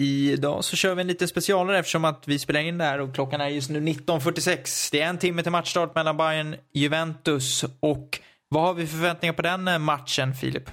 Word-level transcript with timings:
Idag 0.00 0.64
så 0.64 0.76
kör 0.76 0.94
vi 0.94 1.00
en 1.00 1.06
liten 1.06 1.28
specialare 1.28 1.78
eftersom 1.78 2.04
att 2.04 2.28
vi 2.28 2.38
spelar 2.38 2.60
in 2.60 2.78
det 2.78 2.84
här 2.84 3.00
och 3.00 3.14
klockan 3.14 3.40
är 3.40 3.48
just 3.48 3.70
nu 3.70 3.80
19.46. 3.80 4.88
Det 4.92 5.00
är 5.00 5.08
en 5.08 5.18
timme 5.18 5.42
till 5.42 5.52
matchstart 5.52 5.94
mellan 5.94 6.16
Bayern 6.16 6.56
Juventus 6.72 7.64
och 7.80 8.20
vad 8.48 8.62
har 8.62 8.74
vi 8.74 8.86
för 8.86 8.96
förväntningar 8.96 9.32
på 9.32 9.42
den 9.42 9.68
eh, 9.68 9.78
matchen, 9.78 10.34
Filip? 10.34 10.70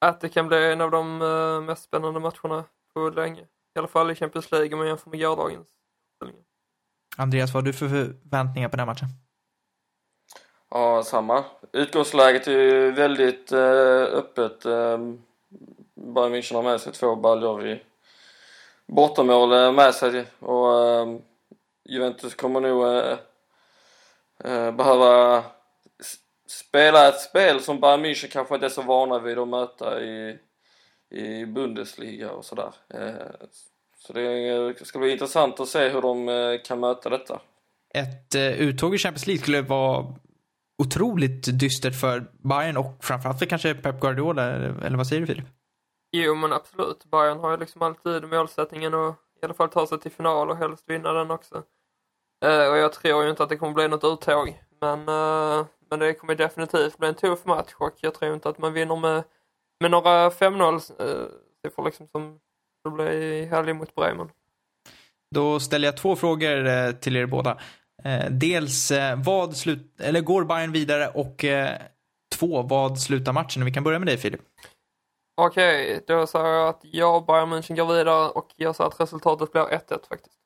Att 0.00 0.20
det 0.20 0.28
kan 0.28 0.48
bli 0.48 0.72
en 0.72 0.80
av 0.80 0.90
de 0.90 1.22
uh, 1.22 1.62
mest 1.62 1.82
spännande 1.82 2.20
matcherna 2.20 2.64
på 2.94 3.10
länge. 3.10 3.40
I 3.40 3.78
alla 3.78 3.88
fall 3.88 4.10
i 4.10 4.14
Champions 4.14 4.50
League 4.50 4.72
om 4.72 4.78
man 4.78 4.88
jämför 4.88 5.10
med 5.10 5.20
gårdagens. 5.20 5.68
Andreas, 7.16 7.54
vad 7.54 7.62
har 7.62 7.66
du 7.66 7.72
för 7.72 7.88
förväntningar 7.88 8.68
på 8.68 8.76
den 8.76 8.86
matchen? 8.86 9.08
Ja, 10.70 11.02
samma. 11.02 11.44
Utgångsläget 11.72 12.46
är 12.46 12.52
ju 12.52 12.90
väldigt 12.90 13.52
uh, 13.52 13.58
öppet. 14.02 14.62
Bayern 15.94 16.34
München 16.34 16.54
har 16.54 16.62
med 16.62 16.80
sig 16.80 16.92
två 16.92 17.16
baljor 17.16 17.66
i 17.66 17.82
bortamål 18.90 19.52
eh, 19.52 19.72
med 19.72 19.94
sig 19.94 20.24
och 20.38 20.84
eh, 20.84 21.16
Juventus 21.88 22.34
kommer 22.34 22.60
nog 22.60 22.84
eh, 24.44 24.72
behöva 24.72 25.44
spela 26.48 27.08
ett 27.08 27.20
spel 27.20 27.60
som 27.60 27.80
Bayern 27.80 28.04
München 28.04 28.28
kanske 28.32 28.54
inte 28.54 28.66
är 28.66 28.70
så 28.70 28.82
vana 28.82 29.18
vid 29.18 29.38
att 29.38 29.48
möta 29.48 30.02
i, 30.02 30.38
i 31.10 31.46
Bundesliga 31.46 32.30
och 32.30 32.44
sådär. 32.44 32.70
Så 33.98 34.12
det 34.12 34.86
ska 34.86 34.98
bli 34.98 35.12
intressant 35.12 35.60
att 35.60 35.68
se 35.68 35.88
hur 35.88 36.02
de 36.02 36.58
kan 36.64 36.80
möta 36.80 37.10
detta. 37.10 37.40
Ett 37.94 38.34
uttåg 38.58 38.94
i 38.94 38.98
Champions 38.98 39.26
League 39.26 39.42
skulle 39.42 39.62
vara 39.62 40.14
otroligt 40.78 41.60
dystert 41.60 42.00
för 42.00 42.30
Bayern 42.48 42.76
och 42.76 43.04
framförallt 43.04 43.38
för 43.38 43.46
kanske 43.46 43.74
Pep 43.74 44.00
Guardiola, 44.00 44.42
eller 44.42 44.96
vad 44.96 45.06
säger 45.06 45.20
du 45.20 45.26
Filip? 45.26 45.46
Jo 46.12 46.34
men 46.34 46.52
absolut, 46.52 47.04
Bayern 47.04 47.38
har 47.38 47.50
ju 47.50 47.56
liksom 47.56 47.82
alltid 47.82 48.28
målsättningen 48.28 48.94
att 48.94 49.16
i 49.42 49.44
alla 49.44 49.54
fall 49.54 49.68
ta 49.68 49.86
sig 49.86 50.00
till 50.00 50.10
final 50.10 50.50
och 50.50 50.56
helst 50.56 50.84
vinna 50.86 51.12
den 51.12 51.30
också. 51.30 51.54
Uh, 52.44 52.70
och 52.70 52.76
jag 52.78 52.92
tror 52.92 53.24
ju 53.24 53.30
inte 53.30 53.42
att 53.42 53.48
det 53.48 53.56
kommer 53.56 53.74
bli 53.74 53.88
något 53.88 54.04
uttåg, 54.04 54.62
men, 54.80 55.00
uh, 55.00 55.66
men 55.90 55.98
det 55.98 56.14
kommer 56.14 56.34
definitivt 56.34 56.98
bli 56.98 57.08
en 57.08 57.14
tuff 57.14 57.44
match 57.44 57.74
och 57.78 57.94
jag 58.00 58.14
tror 58.14 58.34
inte 58.34 58.48
att 58.48 58.58
man 58.58 58.72
vinner 58.72 58.96
med, 58.96 59.24
med 59.80 59.90
några 59.90 60.30
5-0 60.30 61.02
uh, 61.02 61.08
eh, 61.08 61.26
siffror 61.64 61.84
liksom 61.84 62.08
som 62.08 62.38
det 62.84 62.90
blir 62.90 63.10
i 63.12 63.46
helgen 63.46 63.76
mot 63.76 63.94
Bremen. 63.94 64.28
Då 65.34 65.60
ställer 65.60 65.88
jag 65.88 65.96
två 65.96 66.16
frågor 66.16 66.92
till 66.92 67.16
er 67.16 67.26
båda. 67.26 67.58
Dels, 68.30 68.92
vad 69.16 69.56
slut, 69.56 70.00
eller 70.00 70.20
går 70.20 70.44
Bayern 70.44 70.72
vidare 70.72 71.08
och 71.08 71.44
två, 72.34 72.62
vad 72.62 73.00
slutar 73.00 73.32
matchen? 73.32 73.64
Vi 73.64 73.72
kan 73.72 73.84
börja 73.84 73.98
med 73.98 74.08
dig 74.08 74.18
Filip. 74.18 74.40
Okej, 75.34 75.84
okay, 75.84 76.16
då 76.16 76.26
säger 76.26 76.46
jag 76.46 76.68
att 76.68 76.80
jag 76.82 77.16
och 77.16 77.26
Bayern 77.26 77.52
München 77.52 77.76
går 77.76 77.86
vidare 77.86 78.30
och 78.30 78.48
jag 78.56 78.76
säger 78.76 78.88
att 78.88 79.00
resultatet 79.00 79.52
blir 79.52 79.62
1-1 79.62 80.08
faktiskt. 80.08 80.36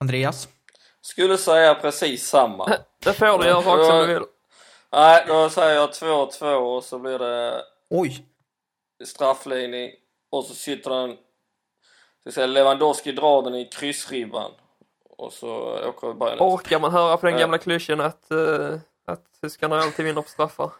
Andreas? 0.00 0.48
Skulle 1.00 1.38
säga 1.38 1.74
precis 1.74 2.28
samma. 2.28 2.66
det 2.98 3.12
får 3.12 3.38
du 3.38 3.46
göra 3.46 3.58
också 3.58 3.92
om 3.92 3.98
du 3.98 4.14
vill. 4.14 4.22
Nej, 4.92 5.24
då 5.28 5.50
säger 5.50 5.74
jag 5.74 5.90
2-2 5.90 6.54
och 6.54 6.84
så 6.84 6.98
blir 6.98 7.18
det... 7.18 7.62
Oj! 7.90 8.26
Strafflinje 9.04 9.90
och 10.30 10.44
så 10.44 10.54
sitter 10.54 10.90
den... 10.90 11.16
Så 12.24 12.32
säga, 12.32 12.46
Lewandowski 12.46 13.12
drar 13.12 13.42
den 13.42 13.54
i 13.54 13.64
kryssribban. 13.64 14.50
Och 15.16 15.32
så 15.32 15.78
åker 15.88 16.14
Bayern 16.14 16.38
Orkar 16.40 16.80
man 16.80 16.92
höra 16.92 17.16
på 17.16 17.26
den 17.26 17.38
gamla 17.38 17.58
klyschan 17.58 18.00
att, 18.00 18.26
uh, 18.32 18.78
att 19.06 19.24
tyskarna 19.40 19.78
alltid 19.78 20.04
vinner 20.04 20.22
på 20.22 20.28
straffar? 20.28 20.72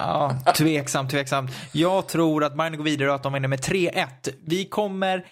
Ja, 0.00 0.52
tveksamt, 0.56 1.10
tveksamt. 1.10 1.50
Jag 1.72 2.08
tror 2.08 2.44
att 2.44 2.56
Bayern 2.56 2.76
går 2.76 2.84
vidare 2.84 3.08
och 3.08 3.14
att 3.14 3.22
de 3.22 3.32
vinner 3.32 3.48
med 3.48 3.60
3-1. 3.60 4.06
Vi 4.46 4.64
kommer 4.64 5.26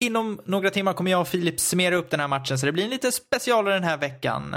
Inom 0.00 0.40
några 0.44 0.70
timmar 0.70 0.92
kommer 0.92 1.10
jag 1.10 1.20
och 1.20 1.28
Filip 1.28 1.60
summera 1.60 1.96
upp 1.96 2.10
den 2.10 2.20
här 2.20 2.28
matchen, 2.28 2.58
så 2.58 2.66
det 2.66 2.72
blir 2.72 2.84
en 2.84 2.90
lite 2.90 3.12
specialare 3.12 3.74
den 3.74 3.84
här 3.84 3.96
veckan. 3.96 4.56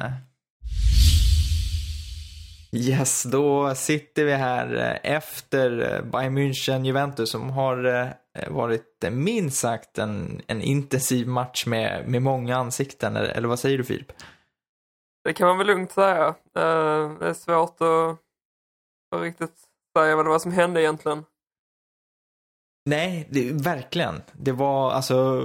Yes, 2.71 3.23
då 3.23 3.75
sitter 3.75 4.25
vi 4.25 4.33
här 4.33 4.75
eh, 4.75 5.15
efter 5.15 5.95
eh, 5.95 6.11
Bayern 6.11 6.37
München 6.37 6.85
Juventus 6.85 7.29
som 7.29 7.49
har 7.49 7.85
eh, 7.85 8.07
varit 8.49 9.05
minst 9.11 9.59
sagt 9.59 9.97
en, 9.97 10.41
en 10.47 10.61
intensiv 10.61 11.27
match 11.27 11.65
med, 11.65 12.07
med 12.07 12.21
många 12.21 12.57
ansikten, 12.57 13.15
eller 13.15 13.47
vad 13.47 13.59
säger 13.59 13.77
du 13.77 13.83
Filip? 13.83 14.11
Det 15.23 15.33
kan 15.33 15.47
man 15.47 15.57
väl 15.57 15.67
lugnt 15.67 15.91
säga. 15.91 16.35
Det 16.53 16.61
är 17.25 17.33
svårt 17.33 17.81
att 17.81 18.19
riktigt 19.17 19.53
säga 19.97 20.15
vad 20.15 20.25
det 20.25 20.29
var 20.29 20.39
som 20.39 20.51
hände 20.51 20.81
egentligen. 20.81 21.25
Nej, 22.85 23.27
det, 23.29 23.51
verkligen. 23.51 24.21
Det 24.33 24.51
var 24.51 24.91
alltså 24.91 25.43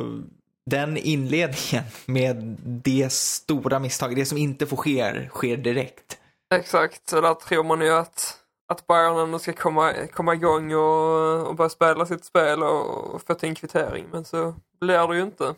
den 0.67 0.97
inledningen 0.97 1.85
med 2.07 2.57
det 2.65 3.13
stora 3.13 3.79
misstaget, 3.79 4.17
det 4.17 4.27
som 4.27 4.39
inte 4.39 4.67
får 4.67 4.77
ske, 4.77 5.29
sker 5.29 5.57
direkt. 5.57 6.19
Exakt, 6.55 7.09
så 7.09 7.21
där 7.21 7.35
tror 7.35 7.65
man 7.65 7.81
ju 7.81 7.91
att, 7.91 8.39
att 8.69 8.87
Bayern 8.87 9.19
ändå 9.19 9.39
ska 9.39 9.53
komma, 9.53 9.93
komma 10.13 10.35
igång 10.35 10.75
och, 10.75 11.47
och 11.47 11.57
börja 11.57 11.69
spela 11.69 12.07
sitt 12.07 12.25
spel 12.25 12.63
och, 12.63 13.15
och 13.15 13.23
få 13.23 13.35
till 13.35 13.49
en 13.49 13.55
kvittering, 13.55 14.07
men 14.13 14.25
så 14.25 14.55
blir 14.81 15.09
det 15.09 15.17
ju 15.17 15.23
inte. 15.23 15.55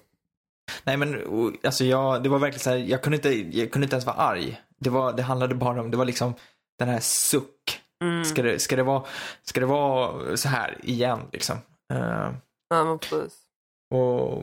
Nej 0.85 0.97
men 0.97 1.25
alltså 1.65 1.85
jag, 1.85 2.23
det 2.23 2.29
var 2.29 2.39
verkligen 2.39 2.61
så 2.61 2.71
här, 2.71 2.77
jag 2.77 3.03
kunde 3.03 3.17
inte, 3.17 3.59
jag 3.59 3.73
kunde 3.73 3.85
inte 3.85 3.95
ens 3.95 4.07
vara 4.07 4.17
arg. 4.17 4.61
Det 4.79 4.91
var, 4.91 5.13
det 5.13 5.23
handlade 5.23 5.55
bara 5.55 5.81
om, 5.81 5.91
det 5.91 5.97
var 5.97 6.05
liksom 6.05 6.35
den 6.79 6.89
här 6.89 7.01
suck 7.01 7.56
Mm. 8.05 8.25
Ska, 8.25 8.43
det, 8.43 8.59
ska, 8.59 8.77
det 8.77 8.83
vara, 8.83 9.03
ska 9.43 9.61
det 9.61 9.67
vara 9.67 10.37
så 10.37 10.49
här 10.49 10.79
igen 10.83 11.21
liksom? 11.33 11.57
Uh, 11.93 12.31
ja, 12.69 12.85
men 12.85 12.99
precis. 12.99 13.39
Och 13.95 14.43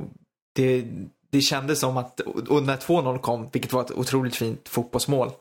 det, 0.56 0.86
det 1.30 1.42
kändes 1.42 1.80
som 1.80 1.98
att, 1.98 2.20
och 2.20 2.64
när 2.64 2.78
2-0 2.78 3.20
kom, 3.20 3.50
vilket 3.52 3.74
var 3.74 3.82
ett 3.82 3.92
otroligt 3.92 4.36
fint 4.36 4.70
fotbollsmål, 4.70 5.32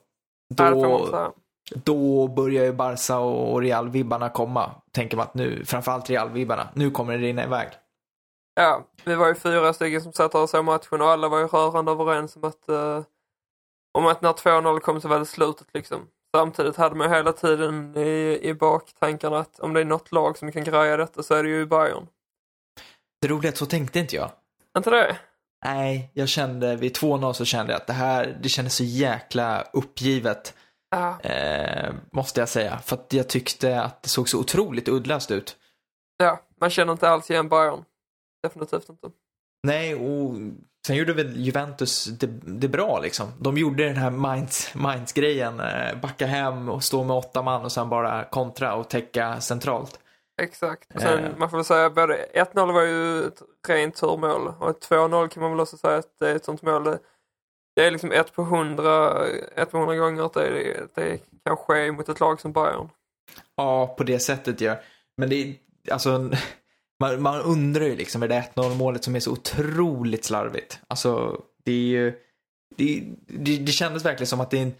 då, 0.54 1.32
då 1.74 2.28
börjar 2.28 2.64
ju 2.64 2.72
Barca 2.72 3.18
och 3.18 3.60
Real-vibbarna 3.62 4.28
komma. 4.28 4.70
Tänker 4.90 5.16
man 5.16 5.26
att 5.26 5.34
nu, 5.34 5.64
framförallt 5.64 6.10
Real-vibbarna, 6.10 6.68
nu 6.74 6.90
kommer 6.90 7.12
det 7.12 7.18
rinna 7.18 7.44
iväg. 7.44 7.68
Ja, 8.54 8.86
vi 9.04 9.14
var 9.14 9.28
ju 9.28 9.34
fyra 9.34 9.72
stycken 9.72 10.00
som 10.00 10.12
satt 10.12 10.34
och 10.34 10.50
såg 10.50 10.64
matchen 10.64 11.00
och 11.00 11.08
alla 11.08 11.28
var 11.28 11.38
ju 11.38 11.46
rörande 11.46 11.92
överens 11.92 12.36
om 12.36 12.44
att, 12.44 12.68
uh, 12.68 13.02
om 13.92 14.06
att 14.06 14.22
när 14.22 14.32
2-0 14.32 14.80
kom 14.80 15.00
så 15.00 15.08
var 15.08 15.18
det 15.18 15.26
slutet 15.26 15.66
liksom. 15.74 16.08
Samtidigt 16.36 16.76
hade 16.76 16.94
man 16.94 17.10
hela 17.10 17.32
tiden 17.32 17.96
i, 17.96 18.38
i 18.42 18.54
baktankarna 18.54 19.38
att 19.38 19.60
om 19.60 19.72
det 19.72 19.80
är 19.80 19.84
något 19.84 20.12
lag 20.12 20.38
som 20.38 20.52
kan 20.52 20.64
greja 20.64 20.96
detta 20.96 21.22
så 21.22 21.34
är 21.34 21.42
det 21.42 21.48
ju 21.48 21.66
Bayern. 21.66 22.06
Det 23.20 23.28
roliga 23.28 23.48
är 23.48 23.52
att 23.52 23.58
så 23.58 23.66
tänkte 23.66 23.98
inte 23.98 24.16
jag. 24.16 24.30
Inte 24.78 24.90
det? 24.90 25.16
Nej, 25.64 26.10
jag 26.14 26.28
kände 26.28 26.76
vid 26.76 26.96
2-0 26.96 27.32
så 27.32 27.44
kände 27.44 27.72
jag 27.72 27.80
att 27.80 27.86
det 27.86 27.92
här, 27.92 28.38
det 28.42 28.48
kändes 28.48 28.74
så 28.74 28.84
jäkla 28.84 29.62
uppgivet. 29.72 30.54
Ah. 30.90 31.20
Eh, 31.20 31.94
måste 32.12 32.40
jag 32.40 32.48
säga. 32.48 32.78
För 32.78 32.96
att 32.96 33.12
jag 33.12 33.28
tyckte 33.28 33.82
att 33.82 34.02
det 34.02 34.08
såg 34.08 34.28
så 34.28 34.40
otroligt 34.40 34.88
uddlöst 34.88 35.30
ut. 35.30 35.56
Ja, 36.16 36.40
man 36.60 36.70
känner 36.70 36.92
inte 36.92 37.08
alls 37.08 37.30
igen 37.30 37.48
Bayern. 37.48 37.84
Definitivt 38.42 38.88
inte. 38.88 39.10
Nej, 39.62 39.94
och 39.94 40.34
sen 40.86 40.96
gjorde 40.96 41.12
väl 41.12 41.36
Juventus 41.36 42.04
det, 42.04 42.26
det 42.42 42.68
bra 42.68 43.00
liksom. 43.00 43.32
De 43.38 43.56
gjorde 43.56 43.84
den 43.84 43.96
här 43.96 44.10
Mainz, 44.10 44.74
Mainz-grejen, 44.74 45.60
eh, 45.60 46.00
backa 46.02 46.26
hem 46.26 46.68
och 46.68 46.84
stå 46.84 47.04
med 47.04 47.16
åtta 47.16 47.42
man 47.42 47.64
och 47.64 47.72
sen 47.72 47.88
bara 47.88 48.24
kontra 48.24 48.74
och 48.74 48.90
täcka 48.90 49.40
centralt. 49.40 49.98
Exakt. 50.42 50.94
Och 50.94 51.00
sen, 51.00 51.24
eh. 51.24 51.36
Man 51.36 51.50
får 51.50 51.56
väl 51.56 51.64
säga 51.64 51.90
både 51.90 52.26
1-0 52.34 52.72
var 52.72 52.82
ju 52.82 53.24
ett 53.24 53.42
rent 53.68 53.96
turmål 53.96 54.54
och 54.58 54.80
2-0 54.80 55.28
kan 55.28 55.42
man 55.42 55.52
väl 55.52 55.60
också 55.60 55.76
säga 55.76 55.96
att 55.98 56.18
det 56.20 56.30
är 56.30 56.36
ett 56.36 56.44
sånt 56.44 56.62
mål. 56.62 56.84
Det, 56.84 56.98
det 57.76 57.86
är 57.86 57.90
liksom 57.90 58.12
ett 58.12 58.32
på 58.32 58.42
hundra, 58.42 59.26
ett 59.56 59.70
på 59.70 59.78
hundra 59.78 59.96
gånger 59.96 60.22
att 60.22 60.34
det, 60.34 60.86
det 60.94 61.18
kan 61.44 61.56
ske 61.56 61.92
mot 61.92 62.08
ett 62.08 62.20
lag 62.20 62.40
som 62.40 62.52
Bayern. 62.52 62.88
Ja, 63.56 63.86
på 63.86 64.04
det 64.04 64.18
sättet 64.18 64.60
ja. 64.60 64.76
Men 65.16 65.28
det 65.28 65.36
är, 65.36 65.54
alltså 65.92 66.30
man, 67.02 67.22
man 67.22 67.40
undrar 67.40 67.84
ju 67.84 67.96
liksom, 67.96 68.22
är 68.22 68.28
det 68.28 68.44
1-0 68.54 68.74
målet 68.74 69.04
som 69.04 69.16
är 69.16 69.20
så 69.20 69.32
otroligt 69.32 70.24
slarvigt? 70.24 70.80
Alltså, 70.88 71.42
det 71.64 71.72
är 71.72 71.86
ju, 71.86 72.18
det, 72.76 73.14
det, 73.26 73.58
det 73.58 73.72
kändes 73.72 74.04
verkligen 74.04 74.26
som 74.26 74.40
att 74.40 74.50
det, 74.50 74.58
en, 74.58 74.74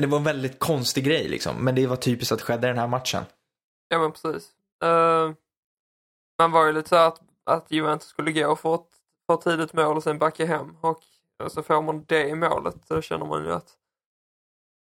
det 0.00 0.06
var 0.06 0.18
en 0.18 0.24
väldigt 0.24 0.58
konstig 0.58 1.04
grej 1.04 1.28
liksom, 1.28 1.64
men 1.64 1.74
det 1.74 1.86
var 1.86 1.96
typiskt 1.96 2.32
att 2.32 2.38
det 2.38 2.44
skedde 2.44 2.66
i 2.66 2.70
den 2.70 2.78
här 2.78 2.86
matchen. 2.86 3.24
Ja 3.88 3.98
men 3.98 4.12
precis. 4.12 4.50
Uh, 4.84 5.32
man 6.38 6.52
var 6.52 6.66
ju 6.66 6.72
lite 6.72 6.88
så 6.88 6.96
att, 6.96 7.20
att 7.44 7.70
Juventus 7.70 8.08
skulle 8.08 8.32
gå 8.32 8.56
för 8.56 8.74
ett, 8.74 8.90
få 9.26 9.34
ett 9.34 9.40
tidigt 9.40 9.72
mål 9.72 9.96
och 9.96 10.02
sen 10.02 10.18
backa 10.18 10.46
hem 10.46 10.76
och, 10.80 11.00
och 11.44 11.52
så 11.52 11.62
får 11.62 11.82
man 11.82 12.04
det 12.04 12.28
i 12.28 12.34
målet, 12.34 12.88
då 12.88 13.02
känner 13.02 13.26
man 13.26 13.44
ju 13.44 13.52
att 13.52 13.74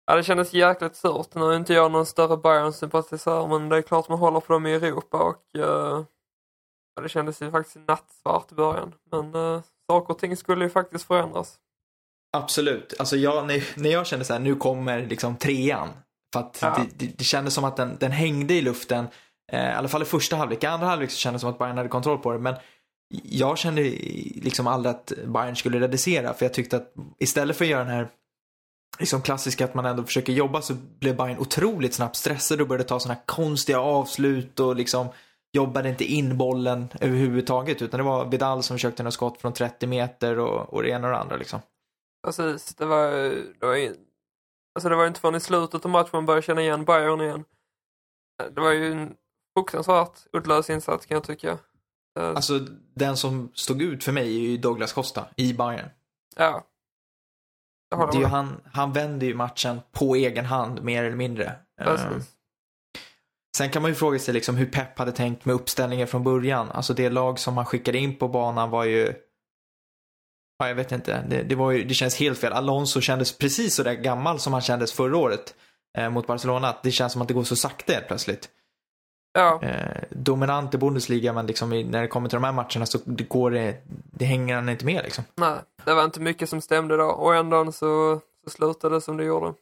Ja, 0.08 0.16
det 0.16 0.22
kändes 0.22 0.52
jäkligt 0.52 0.96
surt. 0.96 1.34
Nu 1.34 1.44
är 1.44 1.56
inte 1.56 1.74
jag 1.74 1.92
någon 1.92 2.06
större 2.06 2.36
Bayern-sympatisör 2.36 3.46
men 3.46 3.68
det 3.68 3.76
är 3.76 3.82
klart 3.82 4.08
man 4.08 4.18
håller 4.18 4.40
på 4.40 4.52
dem 4.52 4.66
i 4.66 4.74
Europa 4.74 5.18
och 5.18 5.42
uh, 5.58 6.04
Ja, 6.96 7.02
det 7.02 7.08
kändes 7.08 7.42
ju 7.42 7.50
faktiskt 7.50 7.76
nattsvart 7.88 8.52
i 8.52 8.54
början. 8.54 8.94
Men 9.10 9.34
uh, 9.34 9.62
saker 9.90 10.14
och 10.14 10.18
ting 10.18 10.36
skulle 10.36 10.64
ju 10.64 10.70
faktiskt 10.70 11.06
förändras. 11.06 11.58
Absolut. 12.36 12.94
Alltså 12.98 13.16
jag, 13.16 13.46
när, 13.46 13.64
när 13.74 13.90
jag 13.90 14.06
kände 14.06 14.24
så 14.24 14.32
här, 14.32 14.40
nu 14.40 14.56
kommer 14.56 15.06
liksom 15.06 15.36
trean. 15.36 15.88
För 16.32 16.40
att 16.40 16.58
ja. 16.62 16.76
det, 16.78 17.06
det, 17.06 17.18
det 17.18 17.24
kändes 17.24 17.54
som 17.54 17.64
att 17.64 17.76
den, 17.76 17.96
den 18.00 18.12
hängde 18.12 18.54
i 18.54 18.62
luften. 18.62 19.08
Eh, 19.52 19.70
I 19.70 19.72
alla 19.72 19.88
fall 19.88 20.02
i 20.02 20.04
första 20.04 20.36
halvlek. 20.36 20.64
I 20.64 20.66
andra 20.66 20.86
halvlek 20.86 21.10
så 21.10 21.16
kändes 21.16 21.40
det 21.40 21.44
som 21.44 21.50
att 21.50 21.58
Bayern 21.58 21.76
hade 21.76 21.88
kontroll 21.88 22.18
på 22.18 22.32
det. 22.32 22.38
Men 22.38 22.54
jag 23.22 23.58
kände 23.58 23.82
liksom 24.42 24.66
aldrig 24.66 24.94
att 24.94 25.12
Bayern 25.26 25.56
skulle 25.56 25.80
reducera 25.80 26.34
för 26.34 26.44
jag 26.44 26.54
tyckte 26.54 26.76
att 26.76 26.92
istället 27.18 27.56
för 27.56 27.64
att 27.64 27.70
göra 27.70 27.84
den 27.84 27.94
här 27.94 28.08
liksom 28.98 29.22
klassiska 29.22 29.64
att 29.64 29.74
man 29.74 29.86
ändå 29.86 30.04
försöker 30.04 30.32
jobba 30.32 30.62
så 30.62 30.74
blev 30.74 31.16
Bayern 31.16 31.38
otroligt 31.38 31.94
snabbt 31.94 32.16
stressad 32.16 32.60
och 32.60 32.68
började 32.68 32.88
ta 32.88 33.00
sådana 33.00 33.14
här 33.14 33.26
konstiga 33.26 33.80
avslut 33.80 34.60
och 34.60 34.76
liksom 34.76 35.08
jobbade 35.52 35.88
inte 35.88 36.04
in 36.04 36.38
bollen 36.38 36.88
överhuvudtaget 37.00 37.82
utan 37.82 37.98
det 37.98 38.04
var 38.04 38.24
Vidal 38.24 38.62
som 38.62 38.74
försökte 38.74 39.02
några 39.02 39.10
skott 39.10 39.40
från 39.40 39.52
30 39.52 39.86
meter 39.86 40.38
och, 40.38 40.74
och 40.74 40.82
det 40.82 40.88
ena 40.88 41.06
och 41.06 41.12
det 41.12 41.18
andra 41.18 41.36
liksom. 41.36 41.60
Precis, 42.26 42.74
det 42.74 42.86
var, 42.86 43.10
det 43.60 43.66
var, 43.66 43.76
alltså 44.74 44.88
det 44.88 44.96
var 44.96 45.06
inte 45.06 45.20
förrän 45.20 45.34
i 45.34 45.40
slutet 45.40 45.84
av 45.84 45.90
matchen 45.90 46.10
man 46.12 46.26
började 46.26 46.42
känna 46.42 46.60
igen 46.60 46.84
Bayern 46.84 47.20
igen. 47.20 47.44
Det 48.54 48.60
var 48.60 48.72
ju 48.72 48.92
en 48.92 49.14
fruktansvärt 49.56 50.26
uddlös 50.32 50.70
insats 50.70 51.06
kan 51.06 51.14
jag 51.14 51.24
tycka. 51.24 51.58
Alltså 52.18 52.58
den 52.94 53.16
som 53.16 53.50
stod 53.54 53.82
ut 53.82 54.04
för 54.04 54.12
mig 54.12 54.36
är 54.36 54.50
ju 54.50 54.56
Douglas 54.56 54.92
Costa 54.92 55.26
i 55.36 55.54
Bayern. 55.54 55.88
Ja. 56.36 56.66
Det 57.90 58.22
är 58.22 58.26
han, 58.26 58.60
han 58.72 58.92
vänder 58.92 59.26
ju 59.26 59.34
matchen 59.34 59.80
på 59.92 60.14
egen 60.14 60.44
hand 60.44 60.82
mer 60.82 61.04
eller 61.04 61.16
mindre. 61.16 61.58
Precis. 61.78 62.35
Sen 63.56 63.70
kan 63.70 63.82
man 63.82 63.90
ju 63.90 63.94
fråga 63.94 64.18
sig 64.18 64.34
liksom 64.34 64.56
hur 64.56 64.66
Pep 64.66 64.98
hade 64.98 65.12
tänkt 65.12 65.44
med 65.44 65.54
uppställningen 65.54 66.06
från 66.06 66.24
början. 66.24 66.70
Alltså 66.70 66.94
det 66.94 67.10
lag 67.10 67.38
som 67.38 67.56
han 67.56 67.66
skickade 67.66 67.98
in 67.98 68.16
på 68.16 68.28
banan 68.28 68.70
var 68.70 68.84
ju 68.84 69.14
Ja, 70.58 70.68
jag 70.68 70.74
vet 70.74 70.92
inte. 70.92 71.24
Det, 71.28 71.42
det, 71.42 71.54
var 71.54 71.70
ju, 71.70 71.84
det 71.84 71.94
känns 71.94 72.20
helt 72.20 72.38
fel. 72.38 72.52
Alonso 72.52 73.00
kändes 73.00 73.38
precis 73.38 73.74
så 73.74 73.82
där 73.82 73.94
gammal 73.94 74.38
som 74.38 74.52
han 74.52 74.62
kändes 74.62 74.92
förra 74.92 75.16
året 75.16 75.54
eh, 75.98 76.10
mot 76.10 76.26
Barcelona. 76.26 76.76
Det 76.82 76.90
känns 76.90 77.12
som 77.12 77.22
att 77.22 77.28
det 77.28 77.34
går 77.34 77.42
så 77.42 77.56
sakta 77.56 77.92
helt 77.92 78.06
plötsligt. 78.06 78.48
Ja. 79.32 79.62
Eh, 79.62 80.02
dominant 80.10 80.74
i 80.74 80.78
Bundesliga 80.78 81.32
men 81.32 81.46
liksom 81.46 81.70
när 81.70 82.02
det 82.02 82.08
kommer 82.08 82.28
till 82.28 82.36
de 82.36 82.44
här 82.44 82.52
matcherna 82.52 82.86
så 82.86 82.98
det 83.04 83.28
går 83.28 83.50
det, 83.50 83.82
det 84.12 84.24
hänger 84.24 84.54
han 84.54 84.68
inte 84.68 84.84
med 84.84 85.04
liksom. 85.04 85.24
Nej, 85.34 85.58
det 85.84 85.94
var 85.94 86.04
inte 86.04 86.20
mycket 86.20 86.48
som 86.48 86.60
stämde 86.60 86.96
då 86.96 87.04
och 87.04 87.34
ändå 87.34 87.72
så, 87.72 88.20
så 88.44 88.50
slutade 88.50 88.94
det 88.94 89.00
som 89.00 89.16
det 89.16 89.24
gjorde. 89.24 89.54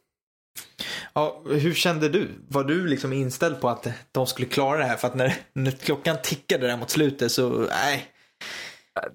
Ja, 1.15 1.41
hur 1.45 1.73
kände 1.73 2.09
du? 2.09 2.29
Var 2.49 2.63
du 2.63 2.87
liksom 2.87 3.13
inställd 3.13 3.61
på 3.61 3.69
att 3.69 3.87
de 4.11 4.27
skulle 4.27 4.47
klara 4.47 4.77
det 4.77 4.83
här? 4.83 4.97
För 4.97 5.07
att 5.07 5.15
när, 5.15 5.33
när 5.53 5.71
klockan 5.71 6.17
tickade 6.23 6.67
där 6.67 6.77
mot 6.77 6.89
slutet 6.89 7.31
så, 7.31 7.49
nej. 7.49 8.11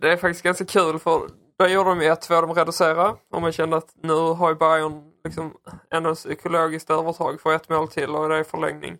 Det 0.00 0.12
är 0.12 0.16
faktiskt 0.16 0.42
ganska 0.42 0.64
kul 0.64 0.98
för 0.98 1.30
då 1.58 1.66
gjorde 1.66 1.90
de 1.90 2.00
ju 2.00 2.06
ett, 2.06 2.20
två 2.20 2.40
de 2.40 2.54
reducerade 2.54 3.14
och 3.30 3.42
man 3.42 3.52
kände 3.52 3.76
att 3.76 3.94
nu 4.02 4.12
har 4.12 4.48
ju 4.48 4.54
Bayern 4.54 5.12
liksom 5.24 5.54
ändå 5.94 6.14
psykologiskt 6.14 6.90
övertag 6.90 7.40
för 7.40 7.54
ett 7.54 7.68
mål 7.68 7.88
till 7.88 8.10
och 8.10 8.28
det 8.28 8.36
är 8.36 8.44
förlängning. 8.44 8.98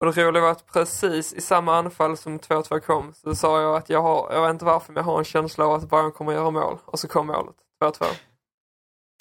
Och 0.00 0.14
det 0.14 0.24
roliga 0.24 0.42
var 0.42 0.50
att 0.50 0.66
precis 0.66 1.32
i 1.32 1.40
samma 1.40 1.76
anfall 1.76 2.16
som 2.16 2.38
2-2 2.38 2.80
kom 2.80 3.12
så 3.14 3.34
sa 3.34 3.62
jag 3.62 3.76
att 3.76 3.90
jag 3.90 4.02
har, 4.02 4.32
jag 4.32 4.42
vet 4.42 4.50
inte 4.50 4.64
varför 4.64 4.92
men 4.92 5.00
jag 5.00 5.12
har 5.12 5.18
en 5.18 5.24
känsla 5.24 5.66
av 5.66 5.72
att 5.72 5.90
Bayern 5.90 6.12
kommer 6.12 6.32
att 6.32 6.38
göra 6.38 6.50
mål. 6.50 6.78
Och 6.84 6.98
så 6.98 7.08
kom 7.08 7.26
målet, 7.26 7.56
2-2. 7.82 8.04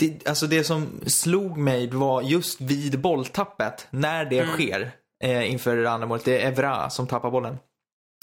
Det, 0.03 0.27
alltså 0.27 0.47
det 0.47 0.63
som 0.63 0.99
slog 1.07 1.57
mig 1.57 1.89
var 1.89 2.21
just 2.21 2.61
vid 2.61 2.99
bolltappet, 2.99 3.87
när 3.89 4.25
det 4.25 4.39
mm. 4.39 4.53
sker 4.53 4.91
eh, 5.23 5.51
inför 5.51 5.77
det 5.77 5.91
andra 5.91 6.07
målet, 6.07 6.25
det 6.25 6.41
är 6.41 6.47
Evra 6.47 6.89
som 6.89 7.07
tappar 7.07 7.31
bollen. 7.31 7.57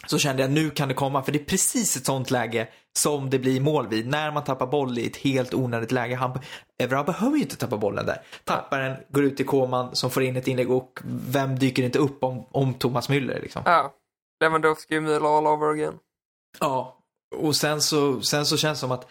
Så 0.06 0.18
kände 0.18 0.42
jag 0.42 0.50
nu 0.50 0.70
kan 0.70 0.88
det 0.88 0.94
komma, 0.94 1.22
för 1.22 1.32
det 1.32 1.38
är 1.38 1.44
precis 1.44 1.96
ett 1.96 2.06
sånt 2.06 2.30
läge 2.30 2.68
som 2.98 3.30
det 3.30 3.38
blir 3.38 3.60
mål 3.60 3.88
vid. 3.88 4.06
När 4.06 4.30
man 4.32 4.44
tappar 4.44 4.66
boll 4.66 4.98
i 4.98 5.06
ett 5.06 5.16
helt 5.16 5.54
onödigt 5.54 5.92
läge. 5.92 6.14
Han, 6.14 6.38
Evra 6.82 7.04
behöver 7.04 7.36
ju 7.36 7.42
inte 7.42 7.56
tappa 7.56 7.76
bollen 7.76 8.06
där. 8.06 8.22
Tappar 8.44 8.80
den, 8.80 8.96
går 9.08 9.24
ut 9.24 9.36
till 9.36 9.46
Koman 9.46 9.96
som 9.96 10.10
får 10.10 10.22
in 10.22 10.36
ett 10.36 10.48
inlägg 10.48 10.70
och 10.70 11.00
vem 11.04 11.58
dyker 11.58 11.82
inte 11.82 11.98
upp 11.98 12.24
om, 12.24 12.44
om 12.50 12.74
Thomas 12.74 13.08
Müller 13.08 13.40
liksom? 13.40 13.62
Ja, 13.64 13.94
Lewandowski 14.40 15.00
Müller 15.00 15.38
all 15.38 15.46
over 15.46 15.70
again. 15.70 15.98
Ja, 16.58 16.98
och 17.36 17.56
sen 17.56 17.80
så, 17.80 18.20
sen 18.20 18.46
så 18.46 18.56
känns 18.56 18.78
det 18.78 18.80
som 18.80 18.92
att 18.92 19.06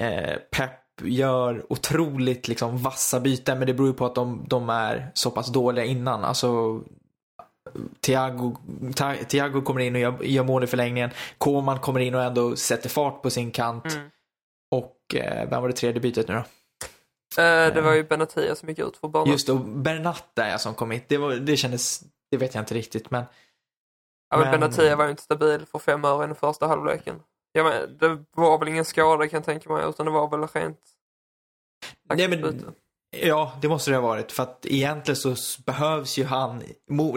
eh, 0.00 0.36
Pep 0.50 0.81
gör 1.02 1.72
otroligt 1.72 2.48
liksom 2.48 2.78
vassa 2.78 3.20
byten 3.20 3.58
men 3.58 3.66
det 3.66 3.74
beror 3.74 3.88
ju 3.88 3.94
på 3.94 4.06
att 4.06 4.14
de, 4.14 4.44
de 4.48 4.70
är 4.70 5.10
så 5.14 5.30
pass 5.30 5.52
dåliga 5.52 5.84
innan. 5.84 6.24
Alltså 6.24 6.80
Thiago, 8.00 8.56
Thiago 9.28 9.62
kommer 9.62 9.80
in 9.80 9.94
och 9.94 10.00
gör, 10.00 10.22
gör 10.22 10.44
mål 10.44 10.64
i 10.64 10.66
förlängningen. 10.66 11.10
Koman 11.38 11.78
kommer 11.78 12.00
in 12.00 12.14
och 12.14 12.22
ändå 12.22 12.56
sätter 12.56 12.88
fart 12.88 13.22
på 13.22 13.30
sin 13.30 13.50
kant. 13.50 13.94
Mm. 13.94 14.10
Och 14.70 15.14
eh, 15.14 15.48
vem 15.50 15.62
var 15.62 15.68
det 15.68 15.74
tredje 15.74 16.00
bytet 16.00 16.28
nu 16.28 16.34
då? 16.34 16.40
Eh, 17.42 17.74
det 17.74 17.80
var 17.80 17.92
ju 17.92 18.04
Benatia 18.04 18.54
som 18.54 18.68
gick 18.68 18.78
ut 18.78 18.96
för 18.96 19.08
banan. 19.08 19.32
Just 19.32 19.46
det, 19.46 19.52
och 19.52 19.60
Bernat 19.60 20.24
där 20.34 20.58
som 20.58 20.74
kom 20.74 20.90
hit. 20.90 21.04
Det, 21.08 21.18
var, 21.18 21.32
det 21.32 21.56
kändes, 21.56 22.02
det 22.30 22.36
vet 22.36 22.54
jag 22.54 22.62
inte 22.62 22.74
riktigt 22.74 23.10
men. 23.10 23.24
Ja 24.30 24.38
men, 24.38 24.50
men... 24.50 24.60
Benatia 24.60 24.96
var 24.96 25.04
ju 25.04 25.10
inte 25.10 25.22
stabil 25.22 25.66
för 25.66 25.78
fem 25.78 26.04
öre 26.04 26.24
i 26.24 26.26
den 26.26 26.36
första 26.36 26.66
halvleken. 26.66 27.20
Ja, 27.52 27.64
men, 27.64 27.98
det 27.98 28.24
var 28.34 28.58
väl 28.58 28.68
ingen 28.68 28.84
skada 28.84 29.28
kan 29.28 29.36
jag 29.36 29.44
tänka 29.44 29.72
mig 29.72 29.88
utan 29.88 30.06
det 30.06 30.12
var 30.12 30.28
väl 30.30 30.48
rent 30.48 30.78
Nej, 32.14 32.28
men, 32.28 32.64
Ja, 33.16 33.52
det 33.62 33.68
måste 33.68 33.90
det 33.90 33.96
ha 33.96 34.02
varit. 34.02 34.32
För 34.32 34.42
att 34.42 34.66
egentligen 34.66 35.16
så 35.16 35.62
behövs 35.66 36.18
ju 36.18 36.24
han. 36.24 36.62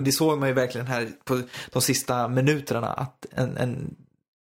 Det 0.02 0.12
såg 0.12 0.40
man 0.40 0.50
ju 0.50 0.54
verkligen 0.54 0.88
här 0.88 1.12
på 1.24 1.42
de 1.72 1.82
sista 1.82 2.28
minuterna 2.28 2.88
att 2.88 3.26
en, 3.32 3.58
en 3.58 3.96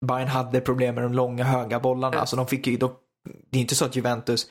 Bayern 0.06 0.28
hade 0.28 0.60
problem 0.60 0.94
med 0.94 1.04
de 1.04 1.12
långa 1.12 1.44
höga 1.44 1.80
bollarna. 1.80 2.16
Ja. 2.16 2.20
Alltså 2.20 2.36
de 2.36 2.46
fick 2.46 2.66
ju, 2.66 2.76
de, 2.76 2.94
det 3.50 3.58
är 3.58 3.60
inte 3.60 3.74
så 3.74 3.84
att 3.84 3.96
Juventus, 3.96 4.50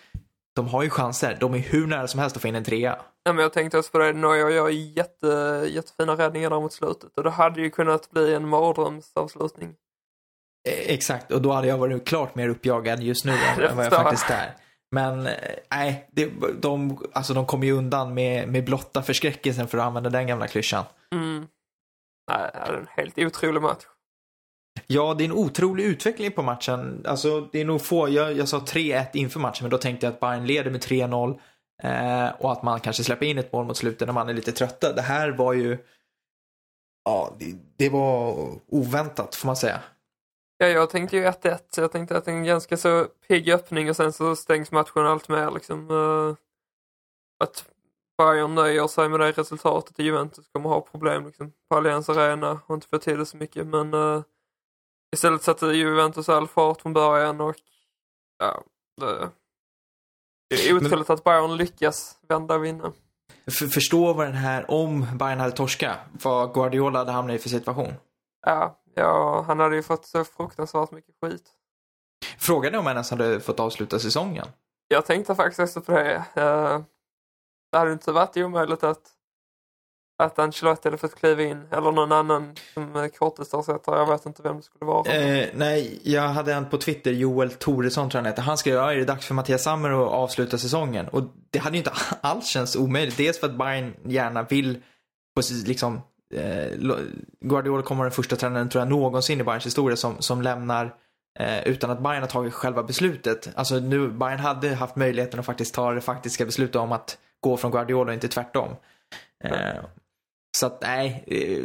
de 0.56 0.68
har 0.68 0.84
ju 0.84 0.90
chanser. 0.90 1.38
De 1.40 1.54
är 1.54 1.58
hur 1.58 1.88
nära 1.88 2.08
som 2.08 2.20
helst 2.20 2.36
att 2.36 2.42
få 2.42 2.48
in 2.48 2.56
en 2.56 2.64
trea. 2.64 3.00
Ja, 3.24 3.34
men 3.34 3.44
jag 3.44 3.54
tänkte 3.54 3.78
också 3.78 3.92
på 3.92 3.98
det, 3.98 4.14
Neuer 4.14 4.50
gör 4.50 4.70
jätte, 4.70 5.28
jättefina 5.70 6.18
räddningar 6.18 6.50
där 6.50 6.60
mot 6.60 6.74
slutet 6.74 7.18
och 7.18 7.24
det 7.24 7.30
hade 7.30 7.62
ju 7.62 7.70
kunnat 7.70 8.12
bli 8.12 8.34
en 8.34 8.48
mardrömsavslutning. 8.48 9.76
Eh, 10.70 10.94
exakt, 10.94 11.32
och 11.32 11.42
då 11.42 11.52
hade 11.52 11.68
jag 11.68 11.78
varit 11.78 12.08
klart 12.08 12.36
mer 12.36 12.50
uppjagad 12.50 13.04
just 13.04 13.26
nu 13.26 13.32
än 13.32 13.76
vad 13.76 13.86
jag 13.86 13.94
faktiskt 13.94 14.30
är. 14.30 14.56
Men 14.92 15.28
eh, 15.28 15.34
nej, 15.72 16.08
det, 16.12 16.32
de, 16.62 16.98
alltså 17.14 17.34
de 17.34 17.46
kommer 17.46 17.66
ju 17.66 17.72
undan 17.72 18.14
med, 18.14 18.48
med 18.48 18.66
blotta 18.66 19.04
förskräckelsen 19.04 19.68
för 19.68 19.78
att 19.78 19.84
använda 19.84 20.10
den 20.10 20.28
gamla 20.28 20.48
klyschan. 20.48 20.86
Mm. 21.14 21.48
Nej, 22.32 22.52
det 22.54 22.60
är 22.60 22.74
en 22.74 22.88
helt 22.90 23.18
otrolig 23.18 23.62
match. 23.62 23.84
Ja, 24.88 25.14
det 25.14 25.24
är 25.24 25.26
en 25.26 25.32
otrolig 25.32 25.84
utveckling 25.84 26.32
på 26.32 26.42
matchen. 26.42 27.06
Alltså, 27.06 27.42
det 27.52 27.62
är 27.62 27.66
nog 27.66 27.82
få, 27.82 28.10
jag, 28.10 28.34
jag 28.34 28.48
sa 28.48 28.60
3-1 28.60 29.06
inför 29.14 29.40
matchen, 29.40 29.64
men 29.64 29.70
då 29.70 29.78
tänkte 29.78 30.06
jag 30.06 30.14
att 30.14 30.20
Bayern 30.20 30.46
leder 30.46 30.72
med 30.72 30.82
3-0 30.82 31.40
eh, 31.84 32.42
och 32.42 32.52
att 32.52 32.64
man 32.64 32.80
kanske 32.80 33.04
släpper 33.04 33.26
in 33.26 33.38
ett 33.38 33.54
mål 33.54 33.66
mot 33.66 33.78
slutet 33.78 34.08
när 34.08 34.14
man 34.14 34.30
är 34.30 34.34
lite 34.34 34.52
trötta. 34.52 34.94
Det 34.94 35.02
här 35.02 35.30
var 35.30 35.54
ju, 35.54 35.78
ja, 37.06 37.36
det, 37.40 37.56
det 37.78 37.90
var 37.90 38.36
oväntat 38.68 39.36
får 39.36 39.48
man 39.48 39.56
säga. 39.56 39.80
Ja, 40.58 40.68
jag 40.68 40.90
tänkte 40.90 41.18
ju 41.18 41.24
1-1. 41.24 41.60
Jag 41.78 41.92
tänkte 41.92 42.18
att 42.18 42.26
det 42.26 42.32
är 42.32 42.36
en 42.36 42.44
ganska 42.44 42.78
så 42.78 43.08
pigg 43.28 43.50
öppning 43.50 43.90
och 43.90 43.96
sen 43.96 44.14
så 44.14 44.36
stängs 44.36 44.72
matchen 44.72 45.06
allt 45.06 45.30
mer 45.30 45.52
liksom. 45.52 45.92
Uh, 45.92 46.36
att 47.44 47.66
Bayern 48.18 48.56
nöjer 48.56 48.88
sig 48.88 49.10
med 49.10 49.20
det 49.20 49.32
resultatet 49.32 50.00
och 50.00 50.06
Juventus 50.06 50.48
kommer 50.48 50.70
ha 50.70 50.82
problem 50.82 51.26
liksom, 51.26 51.54
på 51.70 51.78
Allianz 51.78 52.10
Arena 52.10 52.60
och 52.66 52.76
inte 52.76 52.88
få 52.88 52.98
till 52.98 53.20
det 53.20 53.26
så 53.26 53.38
mycket. 53.38 53.68
Men 53.68 53.94
uh, 53.94 54.24
istället 55.16 55.44
satte 55.44 55.66
Juventus 55.66 56.30
all 56.30 56.48
fart 56.48 56.82
från 56.82 56.94
början 56.94 57.42
och 57.42 57.56
ja, 58.40 58.64
det, 59.02 59.30
det 60.50 60.70
är 60.70 60.76
otroligt 60.76 61.10
att 61.10 61.24
Bayern 61.24 61.58
lyckas 61.58 62.18
vända 62.28 62.56
och 62.56 62.66
vinna. 62.66 62.92
För, 63.46 63.68
förstå 63.68 64.14
vad 64.14 64.28
den 64.28 64.36
här, 64.36 64.72
om 64.72 65.08
Bayern 65.18 65.40
hade 65.40 65.56
torska, 65.56 65.96
vad 66.12 66.54
Guardiola 66.54 67.00
hade 67.00 67.12
hamnat 67.12 67.36
i 67.36 67.40
för 67.40 67.50
situation. 67.50 67.94
Ja, 68.46 68.84
Ja, 68.96 69.44
han 69.48 69.60
hade 69.60 69.76
ju 69.76 69.84
fått 69.84 70.06
så 70.06 70.24
fruktansvärt 70.24 70.92
mycket 70.92 71.16
skit. 71.22 71.44
Frågan 72.38 72.74
är 72.74 72.78
om 72.78 72.86
han 72.86 72.96
ens 72.96 73.12
hade 73.12 73.40
fått 73.40 73.60
avsluta 73.60 74.00
säsongen. 74.00 74.48
Jag 74.88 75.06
tänkte 75.06 75.36
faktiskt 75.36 75.60
också 75.60 75.82
på 75.82 75.92
det. 75.92 76.26
Det 77.72 77.78
hade 77.78 77.94
inte 77.94 78.12
varit 78.12 78.38
omöjligt 78.38 78.84
att, 78.84 79.02
att 80.24 80.40
Ancelotti 80.40 80.88
hade 80.88 80.98
fått 80.98 81.16
kliva 81.16 81.44
in 81.44 81.68
eller 81.72 81.92
någon 81.92 82.12
annan 82.12 82.56
som 82.74 83.10
kortdistansersättare. 83.20 84.00
Jag 84.00 84.08
vet 84.08 84.26
inte 84.26 84.42
vem 84.44 84.58
det 84.58 84.64
skulle 84.64 84.86
vara. 84.86 85.12
Eh, 85.12 85.50
nej, 85.54 86.02
jag 86.04 86.22
hade 86.22 86.54
en 86.54 86.70
på 86.70 86.78
Twitter, 86.78 87.12
Joel 87.12 87.52
Toresson 87.52 88.10
tror 88.10 88.20
jag 88.20 88.24
han 88.24 88.32
heter. 88.32 88.42
Han 88.42 88.58
skrev, 88.58 88.78
är 88.78 88.96
det 88.96 89.06
dags 89.06 89.26
för 89.26 89.34
Mattias 89.34 89.64
Sammer 89.64 89.90
att 89.90 90.12
avsluta 90.12 90.58
säsongen? 90.58 91.08
Och 91.08 91.24
det 91.50 91.60
hade 91.60 91.76
ju 91.76 91.80
inte 91.80 91.94
alls 92.22 92.48
känts 92.48 92.76
omöjligt. 92.76 93.18
Dels 93.18 93.40
för 93.40 93.48
att 93.48 93.58
Bayern 93.58 93.96
gärna 94.06 94.44
vill 94.44 94.84
liksom 95.66 96.02
eh, 96.34 96.98
Guardiola 97.40 97.84
kommer 97.84 98.00
vara 98.00 98.10
den 98.10 98.16
första 98.16 98.36
tränaren 98.36 98.70
tror 98.70 98.82
jag 98.82 98.90
någonsin 98.90 99.40
i 99.40 99.44
Bayerns 99.44 99.66
historia 99.66 99.96
som, 99.96 100.22
som 100.22 100.42
lämnar 100.42 100.96
eh, 101.40 101.68
utan 101.68 101.92
att 101.92 102.04
Bayern 102.04 102.22
har 102.22 102.30
tagit 102.30 102.54
själva 102.54 102.84
beslutet. 102.84 103.50
Alltså 103.56 103.80
nu, 103.80 104.08
Bayern 104.08 104.40
hade 104.40 104.76
haft 104.76 104.96
möjligheten 104.96 105.40
att 105.40 105.46
faktiskt 105.46 105.76
ta 105.76 105.94
det 105.94 106.02
faktiska 106.02 106.46
beslutet 106.46 106.76
om 106.76 106.92
att 106.92 107.18
gå 107.40 107.58
från 107.58 107.72
Guardiola 107.72 108.10
och 108.10 108.14
inte 108.14 108.28
tvärtom. 108.28 108.76
Eh, 109.44 109.84
så 110.58 110.66
att 110.66 110.82
nej, 110.82 111.24
eh, 111.28 111.64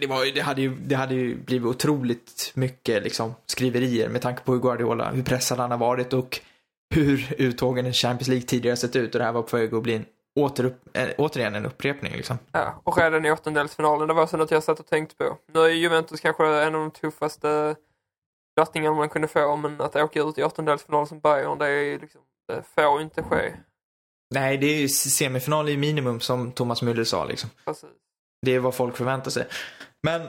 det, 0.00 0.06
var, 0.06 0.34
det, 0.34 0.40
hade 0.40 0.62
ju, 0.62 0.74
det 0.74 0.94
hade 0.94 1.14
ju 1.14 1.36
blivit 1.36 1.66
otroligt 1.66 2.52
mycket 2.54 3.02
liksom, 3.02 3.34
skriverier 3.46 4.08
med 4.08 4.22
tanke 4.22 4.42
på 4.42 4.52
hur 4.52 4.60
Guardiola, 4.60 5.10
hur 5.10 5.22
pressad 5.22 5.58
han 5.58 5.70
har 5.70 5.78
varit 5.78 6.12
och 6.12 6.40
hur 6.94 7.34
uttågen 7.38 7.86
i 7.86 7.92
Champions 7.92 8.28
League 8.28 8.46
tidigare 8.46 8.76
sett 8.76 8.96
ut 8.96 9.14
och 9.14 9.18
det 9.18 9.24
här 9.24 9.32
var 9.32 9.42
på 9.42 9.56
väg 9.56 9.74
att 9.74 9.82
bli 9.82 9.94
en 9.94 10.04
återupp, 10.36 10.96
äh, 10.96 11.08
återigen 11.18 11.54
en 11.54 11.66
upprepning 11.66 12.12
liksom. 12.12 12.38
Ja, 12.52 12.80
och 12.84 12.98
redan 12.98 13.24
i 13.24 13.30
åttondelsfinalen, 13.30 14.08
det 14.08 14.14
var 14.14 14.26
så 14.26 14.36
något 14.36 14.50
jag 14.50 14.62
satt 14.62 14.80
och 14.80 14.86
tänkte 14.86 15.16
på. 15.16 15.38
Nu 15.52 15.60
är 15.60 15.68
Juventus 15.68 16.20
kanske 16.20 16.46
en 16.46 16.74
av 16.74 16.80
de 16.80 16.90
tuffaste 16.90 17.76
lottningar 18.60 18.94
man 18.94 19.08
kunde 19.08 19.28
få, 19.28 19.56
men 19.56 19.80
att 19.80 19.96
åka 19.96 20.20
ut 20.20 20.38
i 20.38 20.42
åttondelsfinal 20.42 21.06
som 21.06 21.20
Bayern, 21.20 21.58
det, 21.58 21.68
är 21.68 21.98
liksom, 21.98 22.20
det 22.48 22.62
får 22.74 23.02
inte 23.02 23.22
ske. 23.22 23.52
Nej, 24.34 24.58
det 24.58 24.66
är 24.66 24.80
ju 24.80 24.88
semifinal 24.88 25.68
i 25.68 25.76
minimum 25.76 26.20
som 26.20 26.52
Thomas 26.52 26.82
Müller 26.82 27.04
sa 27.04 27.24
liksom. 27.24 27.50
Precis. 27.64 27.90
Det 28.42 28.54
är 28.54 28.58
vad 28.58 28.74
folk 28.74 28.96
förväntar 28.96 29.30
sig. 29.30 29.46
Men 30.02 30.22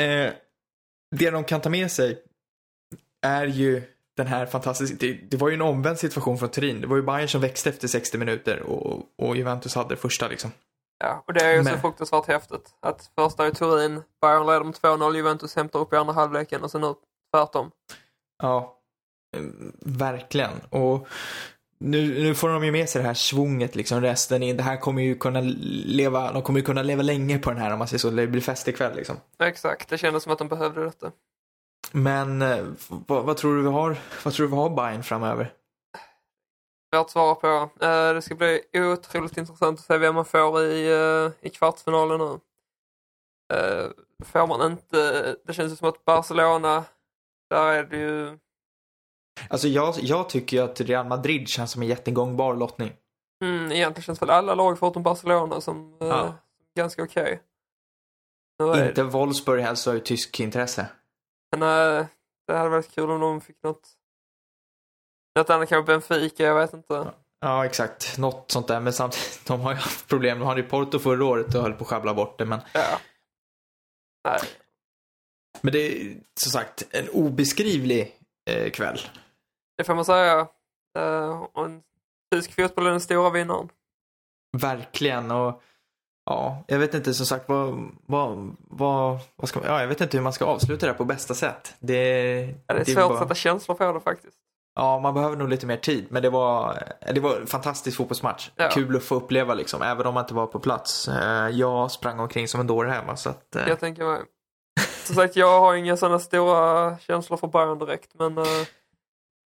eh, 0.00 0.32
det 1.16 1.30
de 1.30 1.44
kan 1.44 1.60
ta 1.60 1.70
med 1.70 1.90
sig 1.90 2.22
är 3.26 3.46
ju 3.46 3.82
den 4.16 4.26
här 4.26 4.46
fantastiska, 4.46 4.96
det, 5.00 5.12
det 5.12 5.36
var 5.36 5.48
ju 5.48 5.54
en 5.54 5.62
omvänd 5.62 5.98
situation 5.98 6.38
från 6.38 6.48
Turin. 6.48 6.80
Det 6.80 6.86
var 6.86 6.96
ju 6.96 7.02
Bayern 7.02 7.28
som 7.28 7.40
växte 7.40 7.70
efter 7.70 7.88
60 7.88 8.18
minuter 8.18 8.62
och, 8.62 9.02
och 9.18 9.36
Juventus 9.36 9.74
hade 9.74 9.96
första 9.96 10.28
liksom. 10.28 10.50
Ja, 10.98 11.24
och 11.26 11.32
det 11.34 11.40
är 11.44 11.52
ju 11.52 11.64
så 11.64 11.70
Men- 11.70 11.80
fruktansvärt 11.80 12.26
häftigt. 12.26 12.70
Att 12.80 13.10
första 13.18 13.46
i 13.48 13.50
Turin, 13.52 14.02
Bayern 14.20 14.46
leder 14.46 14.64
med 14.64 14.74
2-0, 14.74 15.16
Juventus 15.16 15.56
hämtar 15.56 15.78
upp 15.78 15.92
i 15.92 15.96
andra 15.96 16.12
halvleken 16.14 16.62
och 16.62 16.70
sen 16.70 16.80
nu 16.80 16.94
tvärtom. 17.34 17.70
Ja, 18.42 18.78
eh, 19.36 19.42
verkligen. 19.80 20.50
Och 20.70 21.08
nu, 21.78 22.22
nu 22.22 22.34
får 22.34 22.48
de 22.48 22.64
ju 22.64 22.72
med 22.72 22.88
sig 22.88 23.02
det 23.02 23.08
här 23.08 23.14
svunget 23.14 23.74
liksom 23.76 24.00
resten 24.00 24.42
in. 24.42 24.56
Det 24.56 24.62
här 24.62 24.76
kommer 24.76 25.02
ju 25.02 25.14
kunna 25.14 25.40
leva, 25.86 26.32
de 26.32 26.42
kommer 26.42 26.60
ju 26.60 26.64
kunna 26.66 26.82
leva 26.82 27.02
länge 27.02 27.38
på 27.38 27.50
den 27.50 27.58
här 27.58 27.72
om 27.72 27.78
man 27.78 27.88
säger 27.88 27.98
så. 27.98 28.10
Det 28.10 28.26
blir 28.26 28.40
fest 28.40 28.68
ikväll 28.68 28.96
liksom. 28.96 29.16
Exakt, 29.42 29.88
det 29.88 29.98
kändes 29.98 30.22
som 30.22 30.32
att 30.32 30.38
de 30.38 30.48
behövde 30.48 30.84
detta. 30.84 31.12
Men 31.96 32.42
eh, 32.42 32.64
vad, 32.88 33.24
vad 33.24 33.36
tror 33.36 33.56
du 33.56 33.62
vi 33.62 33.68
har, 33.68 33.96
vad 34.24 34.34
tror 34.34 34.46
du 34.46 34.50
vi 34.50 34.56
har 34.56 34.70
Bayern 34.70 35.02
framöver? 35.02 35.52
Svårt 36.94 37.04
att 37.04 37.10
svara 37.10 37.34
på. 37.34 37.46
Eh, 37.84 38.14
Det 38.14 38.22
ska 38.22 38.34
bli 38.34 38.60
otroligt 38.74 39.36
intressant 39.36 39.78
att 39.78 39.84
se 39.84 39.98
vem 39.98 40.14
man 40.14 40.24
får 40.24 40.62
i, 40.62 40.92
eh, 40.92 41.46
i 41.46 41.50
kvartsfinalen 41.50 42.18
nu. 42.20 42.38
Får 44.24 44.46
man 44.46 44.72
inte, 44.72 45.36
det 45.46 45.52
känns 45.52 45.72
ju 45.72 45.76
som 45.76 45.88
att 45.88 46.04
Barcelona, 46.04 46.84
där 47.50 47.72
är 47.72 47.84
det 47.84 47.96
ju, 47.96 48.38
Alltså 49.50 49.68
jag, 49.68 49.94
jag 49.98 50.28
tycker 50.28 50.56
ju 50.56 50.62
att 50.62 50.80
Real 50.80 51.06
Madrid 51.06 51.48
känns 51.48 51.70
som 51.72 51.82
en 51.82 51.88
jättegångbar 51.88 52.54
lottning. 52.54 52.92
mm, 53.44 53.72
egentligen 53.72 54.02
känns 54.04 54.22
väl 54.22 54.30
alla 54.30 54.54
lag 54.54 54.78
förutom 54.78 55.02
Barcelona 55.02 55.60
som 55.60 55.96
Ja. 56.00 56.34
ganska 56.76 57.02
okej. 57.02 57.42
Är 58.62 58.88
Inte 58.88 59.02
Wolfsburg 59.02 59.62
helst 59.62 59.86
har 59.86 59.94
ju 59.94 60.00
tysk 60.00 60.40
intresse. 60.40 60.86
Men 61.56 61.62
eh, 61.98 62.06
det 62.46 62.54
hade 62.56 62.68
varit 62.68 62.94
kul 62.94 63.10
om 63.10 63.20
de 63.20 63.40
fick 63.40 63.62
något, 63.62 63.88
något 65.38 65.50
annat, 65.50 65.68
kanske 65.68 65.92
Benfica, 65.92 66.42
jag 66.42 66.54
vet 66.54 66.72
inte. 66.72 67.12
Ja, 67.40 67.64
exakt. 67.66 68.18
Något 68.18 68.50
sånt 68.50 68.68
där. 68.68 68.80
Men 68.80 68.92
samtidigt, 68.92 69.40
de 69.46 69.60
har 69.60 69.70
ju 69.72 69.76
haft 69.76 70.08
problem. 70.08 70.38
De 70.38 70.48
hade 70.48 70.60
ju 70.60 70.68
Porto 70.68 70.98
förra 70.98 71.24
året 71.24 71.54
och 71.54 71.62
höll 71.62 71.72
på 71.72 71.84
att 71.84 71.90
sjabbla 71.90 72.14
bort 72.14 72.38
det. 72.38 72.44
Men, 72.44 72.60
Ja. 72.72 72.98
Nej, 74.28 74.40
men 75.60 75.72
det 75.72 75.78
är 75.78 76.16
som 76.40 76.50
sagt 76.52 76.82
en 76.90 77.08
obeskrivlig 77.08 78.18
eh, 78.50 78.70
kväll. 78.70 79.00
det 79.76 79.84
får 79.84 79.94
man 79.94 80.04
säga. 80.04 80.48
Eh, 80.98 81.42
och 81.52 81.64
en 81.64 81.82
tysk 82.32 82.52
fotboll 82.54 82.86
är 82.86 82.90
den 82.90 83.00
stora 83.00 83.30
vinnaren. 83.30 83.68
Verkligen. 84.56 85.30
Och 85.30 85.62
ja, 86.26 86.64
jag 86.66 86.78
vet 86.78 86.94
inte 86.94 87.14
som 87.14 87.26
sagt 87.26 87.48
vad, 87.48 87.88
vad, 88.06 88.56
vad, 88.58 89.18
vad 89.36 89.48
ska 89.48 89.60
man, 89.60 89.68
ja, 89.68 89.80
jag 89.80 89.88
vet 89.88 90.00
inte 90.00 90.16
hur 90.16 90.24
man 90.24 90.32
ska 90.32 90.44
avsluta 90.44 90.86
det 90.86 90.92
här 90.92 90.98
på 90.98 91.04
bästa 91.04 91.34
sätt. 91.34 91.74
Det, 91.80 91.96
Ja, 92.66 92.74
det 92.74 92.80
är 92.80 92.84
det 92.84 92.84
svårt 92.84 92.96
var- 93.04 93.12
att 93.12 93.18
sätta 93.22 93.34
känslor 93.34 93.74
på 93.74 93.92
det 93.92 94.00
faktiskt. 94.00 94.36
Ja, 94.76 94.98
man 94.98 95.14
behöver 95.14 95.36
nog 95.36 95.48
lite 95.48 95.66
mer 95.66 95.76
tid. 95.76 96.06
Men 96.10 96.22
det 96.22 96.30
var, 96.30 96.82
det 97.14 97.20
var 97.20 97.36
en 97.36 97.46
fantastisk 97.46 97.96
fotbollsmatch. 97.96 98.50
Ja. 98.56 98.68
Kul 98.72 98.96
att 98.96 99.02
få 99.02 99.14
uppleva 99.14 99.54
liksom, 99.54 99.82
även 99.82 100.06
om 100.06 100.14
man 100.14 100.22
inte 100.24 100.34
var 100.34 100.46
på 100.46 100.58
plats. 100.60 101.08
Eh, 101.08 101.48
Jag 101.48 101.90
sprang 101.90 102.20
omkring 102.20 102.48
som 102.48 102.60
en 102.60 102.66
dåre 102.66 102.88
hemma. 102.90 103.16
Så 103.16 103.30
att, 103.30 103.56
eh, 103.56 103.68
Jag 103.68 103.80
tänker 103.80 104.04
mig. 104.04 104.20
Som 105.04 105.14
sagt, 105.14 105.36
jag 105.36 105.60
har 105.60 105.74
inga 105.74 105.96
sådana 105.96 106.18
stora 106.18 106.98
känslor 106.98 107.36
för 107.36 107.46
Bayern 107.46 107.78
direkt, 107.78 108.14
men 108.14 108.38
uh, 108.38 108.44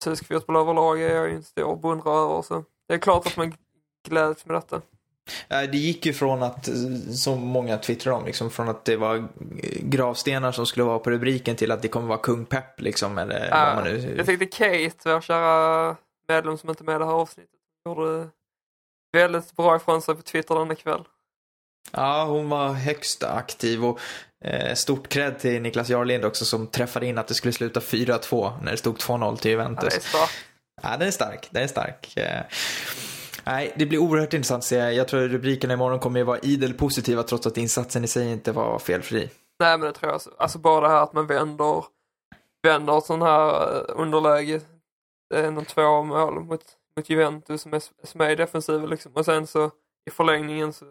tysk 0.04 0.28
fotboll 0.28 0.56
överlag 0.56 1.02
är 1.02 1.14
jag 1.16 1.28
ju 1.28 1.34
en 1.36 1.42
stor 1.42 1.76
beundrare 1.76 2.18
över. 2.24 2.42
Så 2.42 2.64
det 2.88 2.94
är 2.94 2.98
klart 2.98 3.26
att 3.26 3.36
man 3.36 3.54
gläds 4.08 4.46
med 4.46 4.56
detta. 4.56 4.80
Eh, 5.48 5.62
Det 5.62 5.78
gick 5.78 6.06
ju 6.06 6.12
från 6.12 6.42
att, 6.42 6.68
som 7.14 7.40
många 7.40 7.78
twittrar 7.78 8.12
om, 8.12 8.24
liksom, 8.24 8.50
från 8.50 8.68
att 8.68 8.84
det 8.84 8.96
var 8.96 9.28
gravstenar 9.80 10.52
som 10.52 10.66
skulle 10.66 10.84
vara 10.84 10.98
på 10.98 11.10
rubriken 11.10 11.56
till 11.56 11.70
att 11.72 11.82
det 11.82 11.88
kommer 11.88 12.06
vara 12.08 12.18
kung 12.18 12.44
Pep 12.44 12.80
liksom, 12.80 13.18
eller 13.18 13.48
Ja, 13.48 13.64
vad 13.66 13.74
man 13.74 13.84
nu... 13.84 14.14
Jag 14.16 14.26
tyckte 14.26 14.46
Kate, 14.46 15.12
vår 15.12 15.20
kära 15.20 15.96
medlem 16.28 16.58
som 16.58 16.70
inte 16.70 16.82
är 16.82 16.84
med 16.84 16.96
i 16.96 16.98
det 16.98 17.04
här 17.04 17.12
avsnittet, 17.12 17.50
gjorde 17.88 18.28
väldigt 19.12 19.56
bra 19.56 19.76
ifrån 19.76 20.02
sig 20.02 20.14
på 20.14 20.22
Twitter 20.22 20.54
denna 20.54 20.74
kväll. 20.74 21.04
Ja, 21.92 22.24
hon 22.24 22.48
var 22.48 22.68
högst 22.72 23.24
aktiv 23.24 23.84
och 23.84 24.00
eh, 24.44 24.74
stort 24.74 25.08
cred 25.08 25.38
till 25.38 25.62
Niklas 25.62 25.88
Jarlind 25.88 26.24
också 26.24 26.44
som 26.44 26.66
träffade 26.66 27.06
in 27.06 27.18
att 27.18 27.28
det 27.28 27.34
skulle 27.34 27.52
sluta 27.52 27.80
4-2 27.80 28.52
när 28.62 28.70
det 28.72 28.76
stod 28.78 28.96
2-0 28.98 29.36
till 29.36 29.50
Ja, 29.50 29.56
det 29.58 29.62
Juventus. 29.64 29.96
är 29.96 30.00
starkt. 30.00 30.32
Ja, 30.82 30.96
den 30.96 31.08
är 31.08 31.10
stark. 31.10 31.48
Den 31.50 31.62
är 31.62 31.66
stark. 31.66 32.16
Eh, 32.16 32.40
nej, 33.44 33.72
det 33.76 33.86
blir 33.86 33.98
oerhört 33.98 34.34
intressant 34.34 34.58
att 34.58 34.64
se. 34.64 34.76
Jag 34.76 35.08
tror 35.08 35.20
rubrikerna 35.20 35.74
imorgon 35.74 35.98
kommer 35.98 36.20
ju 36.20 36.24
vara 36.24 36.38
idel 36.38 36.74
positiva 36.74 37.22
trots 37.22 37.46
att 37.46 37.56
insatsen 37.56 38.04
i 38.04 38.08
sig 38.08 38.32
inte 38.32 38.52
var 38.52 38.78
felfri. 38.78 39.30
Nej 39.60 39.78
men 39.78 39.80
det 39.80 39.92
tror 39.92 40.08
jag. 40.08 40.14
Alltså, 40.14 40.30
alltså 40.38 40.58
bara 40.58 40.80
det 40.80 40.88
här 40.88 41.02
att 41.02 41.12
man 41.12 41.26
vänder, 41.26 41.84
vänder 42.62 42.98
ett 42.98 43.04
sån 43.04 43.22
här 43.22 43.76
eh, 43.76 44.00
underläge, 44.00 44.60
en 45.34 45.58
och 45.58 45.66
två 45.66 46.02
mål 46.02 46.44
mot, 46.44 46.64
mot 46.96 47.10
Juventus 47.10 47.62
som 47.62 47.74
är, 47.74 47.82
som 48.06 48.20
är 48.20 48.30
i 48.30 48.34
defensiven 48.34 48.90
liksom. 48.90 49.12
Och 49.12 49.24
sen 49.24 49.46
så 49.46 49.70
i 50.06 50.10
förlängningen 50.10 50.72
så 50.72 50.84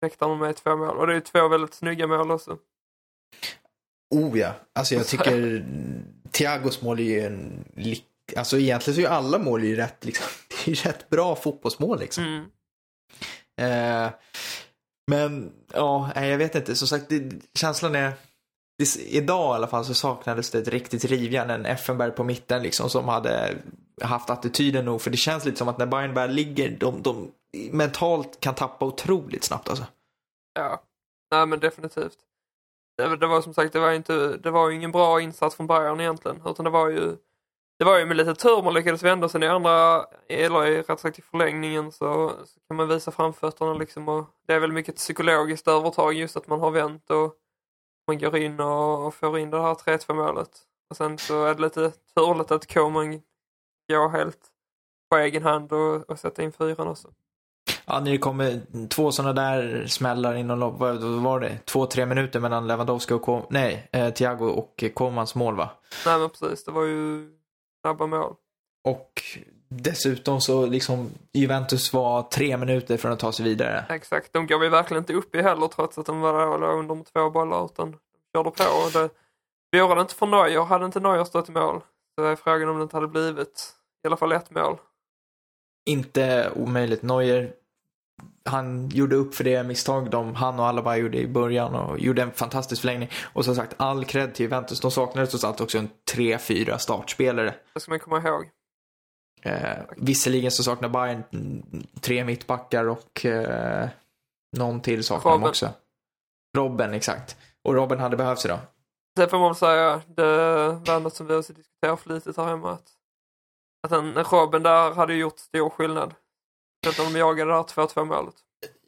väktar 0.00 0.28
man 0.28 0.38
med 0.38 0.56
två 0.56 0.76
mål. 0.76 0.98
Och 0.98 1.06
det 1.06 1.12
är 1.12 1.14
ju 1.14 1.20
två 1.20 1.48
väldigt 1.48 1.74
snygga 1.74 2.06
mål 2.06 2.30
också. 2.30 2.58
Oh 4.10 4.38
ja. 4.38 4.54
Alltså 4.72 4.94
jag 4.94 5.06
tycker 5.06 5.64
Thiagos 6.30 6.82
mål 6.82 6.98
är 6.98 7.02
ju 7.02 7.20
en... 7.20 7.64
Alltså 8.36 8.58
egentligen 8.58 8.94
så 8.94 9.00
är 9.00 9.02
ju 9.02 9.08
alla 9.08 9.38
mål 9.38 9.64
ju 9.64 9.76
rätt 9.76 10.04
liksom. 10.04 10.26
Det 10.64 10.70
är 10.70 10.88
rätt 10.88 11.10
bra 11.10 11.36
fotbollsmål 11.36 11.98
liksom. 11.98 12.24
Mm. 12.24 12.44
Eh, 13.60 14.12
men 15.10 15.52
ja, 15.72 16.10
jag 16.14 16.38
vet 16.38 16.54
inte. 16.54 16.76
Som 16.76 16.88
sagt, 16.88 17.08
det, 17.08 17.32
känslan 17.54 17.94
är... 17.94 18.12
Det, 18.78 18.96
idag 18.96 19.54
i 19.54 19.56
alla 19.56 19.66
fall 19.66 19.84
så 19.84 19.94
saknades 19.94 20.50
det 20.50 20.58
ett 20.58 20.68
riktigt 20.68 21.04
rivjärn. 21.04 21.50
En 21.50 21.66
Effenberg 21.66 22.10
på 22.10 22.24
mitten 22.24 22.62
liksom 22.62 22.90
som 22.90 23.08
hade 23.08 23.56
haft 24.02 24.30
attityden 24.30 24.84
nog. 24.84 25.02
För 25.02 25.10
det 25.10 25.16
känns 25.16 25.44
lite 25.44 25.58
som 25.58 25.68
att 25.68 25.78
när 25.78 25.86
Bayern 25.86 26.14
väl 26.14 26.30
ligger, 26.30 26.70
de, 26.70 27.02
de 27.02 27.32
mentalt 27.70 28.40
kan 28.40 28.54
tappa 28.54 28.84
otroligt 28.84 29.44
snabbt 29.44 29.68
alltså. 29.68 29.84
Ja, 30.54 30.82
nej 31.30 31.46
men 31.46 31.60
definitivt. 31.60 32.18
Det, 32.96 33.16
det 33.16 33.26
var 33.26 33.42
som 33.42 33.54
sagt, 33.54 33.72
det 33.72 33.80
var, 33.80 33.92
inte, 33.92 34.36
det 34.36 34.50
var 34.50 34.70
ju 34.70 34.76
ingen 34.76 34.92
bra 34.92 35.20
insats 35.20 35.56
från 35.56 35.66
Bayern 35.66 36.00
egentligen. 36.00 36.42
Utan 36.46 36.64
det 36.64 36.70
var 36.70 36.88
ju, 36.88 37.16
det 37.78 37.84
var 37.84 37.98
ju 37.98 38.06
med 38.06 38.16
lite 38.16 38.34
tur 38.34 38.62
man 38.62 38.74
lyckades 38.74 39.02
vända. 39.02 39.28
Sen 39.28 39.42
i 39.42 39.46
andra, 39.46 40.04
eller 40.28 40.66
i, 40.66 40.82
rätt 40.82 41.00
sagt 41.00 41.18
i 41.18 41.22
förlängningen 41.22 41.92
så, 41.92 42.32
så 42.44 42.60
kan 42.68 42.76
man 42.76 42.88
visa 42.88 43.10
framfötterna 43.10 43.74
liksom. 43.74 44.08
Och 44.08 44.24
det 44.46 44.54
är 44.54 44.60
väl 44.60 44.72
mycket 44.72 44.96
psykologiskt 44.96 45.68
övertag 45.68 46.12
just 46.12 46.36
att 46.36 46.46
man 46.46 46.60
har 46.60 46.70
vänt 46.70 47.10
och 47.10 47.34
man 48.06 48.18
går 48.18 48.36
in 48.36 48.60
och, 48.60 49.06
och 49.06 49.14
får 49.14 49.38
in 49.38 49.50
det 49.50 49.62
här 49.62 49.74
3-2 49.74 50.14
målet. 50.14 50.50
Och 50.90 50.96
sen 50.96 51.18
så 51.18 51.44
är 51.44 51.54
det 51.54 51.62
lite 51.62 51.92
turligt 52.14 52.50
att 52.50 52.74
Koman 52.74 53.22
går 53.88 54.08
helt 54.08 54.38
på 55.10 55.16
egen 55.16 55.42
hand 55.42 55.72
och, 55.72 56.10
och 56.10 56.18
sätta 56.18 56.42
in 56.42 56.52
fyran 56.52 56.88
också. 56.88 57.08
Ja, 57.84 58.00
när 58.00 58.10
det 58.10 58.18
kommer 58.18 58.60
två 58.88 59.12
sådana 59.12 59.32
där 59.32 59.86
smällar 59.86 60.34
inom 60.34 60.58
lopp, 60.58 60.78
vad 60.78 61.02
vad 61.02 61.22
var 61.22 61.40
det? 61.40 61.58
Två, 61.64 61.86
tre 61.86 62.06
minuter 62.06 62.40
mellan 62.40 62.66
Lewandowski 62.66 63.14
och 63.14 63.22
Kom, 63.22 63.42
nej, 63.50 63.88
eh, 63.92 64.10
Thiago 64.10 64.44
och 64.44 64.84
Komans 64.94 65.34
mål 65.34 65.56
va? 65.56 65.70
Nej 66.06 66.18
men 66.18 66.30
precis, 66.30 66.64
det 66.64 66.70
var 66.70 66.84
ju 66.84 67.30
snabba 67.82 68.06
mål. 68.06 68.34
Och 68.84 69.22
dessutom 69.68 70.40
så 70.40 70.66
liksom 70.66 71.10
Juventus 71.32 71.92
var 71.92 72.22
tre 72.22 72.56
minuter 72.56 72.96
från 72.96 73.12
att 73.12 73.18
ta 73.18 73.32
sig 73.32 73.44
vidare. 73.44 73.84
Exakt, 73.88 74.32
de 74.32 74.46
gav 74.46 74.62
ju 74.62 74.68
verkligen 74.68 75.02
inte 75.02 75.12
upp 75.12 75.34
i 75.34 75.42
heller 75.42 75.68
trots 75.68 75.98
att 75.98 76.06
de 76.06 76.20
var 76.20 76.60
där 76.60 76.72
under 76.72 76.94
med 76.94 77.06
två 77.12 77.30
bollar 77.30 77.64
utan 77.64 77.90
de 77.90 77.98
körde 78.38 78.50
på. 78.50 78.64
Och 78.64 79.10
det, 79.72 79.82
vore 79.82 79.94
det 79.94 80.00
inte 80.00 80.14
för 80.14 80.26
Neuer, 80.26 80.64
hade 80.64 80.86
inte 80.86 81.00
Neuer 81.00 81.24
stått 81.24 81.48
i 81.48 81.52
mål 81.52 81.80
så 82.14 82.24
är 82.24 82.36
frågan 82.36 82.68
om 82.68 82.76
det 82.76 82.82
inte 82.82 82.96
hade 82.96 83.08
blivit 83.08 83.74
i 84.04 84.06
alla 84.06 84.16
fall 84.16 84.32
ett 84.32 84.50
mål. 84.50 84.76
Inte 85.86 86.52
omöjligt. 86.56 87.02
Neuer, 87.02 87.52
han 88.44 88.88
gjorde 88.88 89.16
upp 89.16 89.34
för 89.34 89.44
det 89.44 89.62
misstag 89.62 90.10
de, 90.10 90.34
han 90.34 90.58
och 90.58 90.66
Alaba 90.66 90.96
gjorde 90.96 91.18
i 91.18 91.26
början 91.26 91.74
och 91.74 91.98
gjorde 91.98 92.22
en 92.22 92.32
fantastisk 92.32 92.80
förlängning. 92.80 93.10
Och 93.32 93.44
som 93.44 93.54
sagt, 93.54 93.74
all 93.76 94.04
cred 94.04 94.34
till 94.34 94.44
Juventus. 94.44 94.80
De 94.80 94.90
saknade 94.90 95.26
trots 95.26 95.44
allt 95.44 95.60
också 95.60 95.78
en 95.78 95.90
3-4 96.12 96.78
startspelare. 96.78 97.54
Det 97.74 97.80
ska 97.80 97.90
man 97.92 97.98
komma 97.98 98.18
ihåg. 98.18 98.50
Eh, 99.42 99.78
visserligen 99.96 100.50
så 100.50 100.62
saknar 100.62 100.88
Bayern 100.88 101.22
tre 102.00 102.24
mittbackar 102.24 102.88
och 102.88 103.26
eh, 103.26 103.88
någon 104.56 104.80
till 104.80 105.04
saknar 105.04 105.32
de 105.32 105.44
också. 105.44 105.68
Robben, 106.56 106.94
exakt. 106.94 107.36
Och 107.64 107.74
Robben 107.74 107.98
hade 107.98 108.16
behövts 108.16 108.44
idag. 108.44 108.58
Sen 109.18 109.28
får 109.28 109.38
man 109.38 109.48
väl 109.48 109.56
säga, 109.56 110.02
det 110.06 110.92
var 110.92 111.00
något 111.00 111.14
som 111.14 111.26
vi 111.26 111.34
också 111.34 111.52
diskuterar 111.52 111.96
flitigt 111.96 112.36
här 112.36 112.44
hemma 112.44 112.72
att, 112.72 112.90
att 113.86 113.92
en, 113.92 114.16
en 114.16 114.24
Robben 114.24 114.62
där 114.62 114.94
hade 114.94 115.14
gjort 115.14 115.38
stor 115.38 115.70
skillnad. 115.70 116.14
Att 116.88 116.96
de 116.96 117.12
det 117.12 117.20
här 117.20 117.62
2-2 117.62 118.04
målet. 118.04 118.34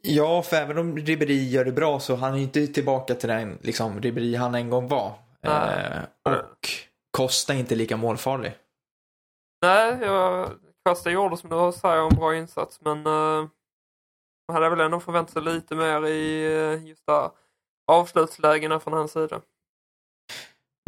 Ja, 0.01 0.41
för 0.41 0.55
även 0.55 0.77
om 0.77 0.97
Ribéry 0.97 1.49
gör 1.49 1.65
det 1.65 1.71
bra 1.71 1.99
så 1.99 2.15
han 2.15 2.33
är 2.33 2.37
inte 2.37 2.67
tillbaka 2.67 3.15
till 3.15 3.29
den 3.29 3.59
liksom, 3.61 4.01
Ribéry 4.01 4.35
han 4.35 4.55
en 4.55 4.69
gång 4.69 4.87
var. 4.87 5.13
Eh, 5.41 6.03
och 6.23 6.69
Costa 7.17 7.53
är 7.53 7.57
inte 7.57 7.75
lika 7.75 7.97
målfarlig. 7.97 8.53
Nej, 9.61 9.97
jag, 10.01 10.49
Costa 10.85 11.11
gjorde 11.11 11.37
som 11.37 11.49
du 11.49 11.71
säger 11.79 12.07
en 12.11 12.15
bra 12.15 12.35
insats 12.35 12.79
men 12.81 13.05
man 14.47 14.55
hade 14.55 14.69
väl 14.69 14.79
ändå 14.79 14.99
förväntat 14.99 15.33
sig 15.33 15.41
lite 15.41 15.75
mer 15.75 16.05
i 16.07 16.47
uh, 16.47 16.87
just 16.87 17.05
där 17.07 17.29
avslutslägena 17.91 18.79
från 18.79 18.93
hans 18.93 19.11
sida. 19.11 19.41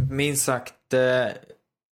Minst 0.09 0.45
sagt, 0.45 0.93
eh, 0.93 1.27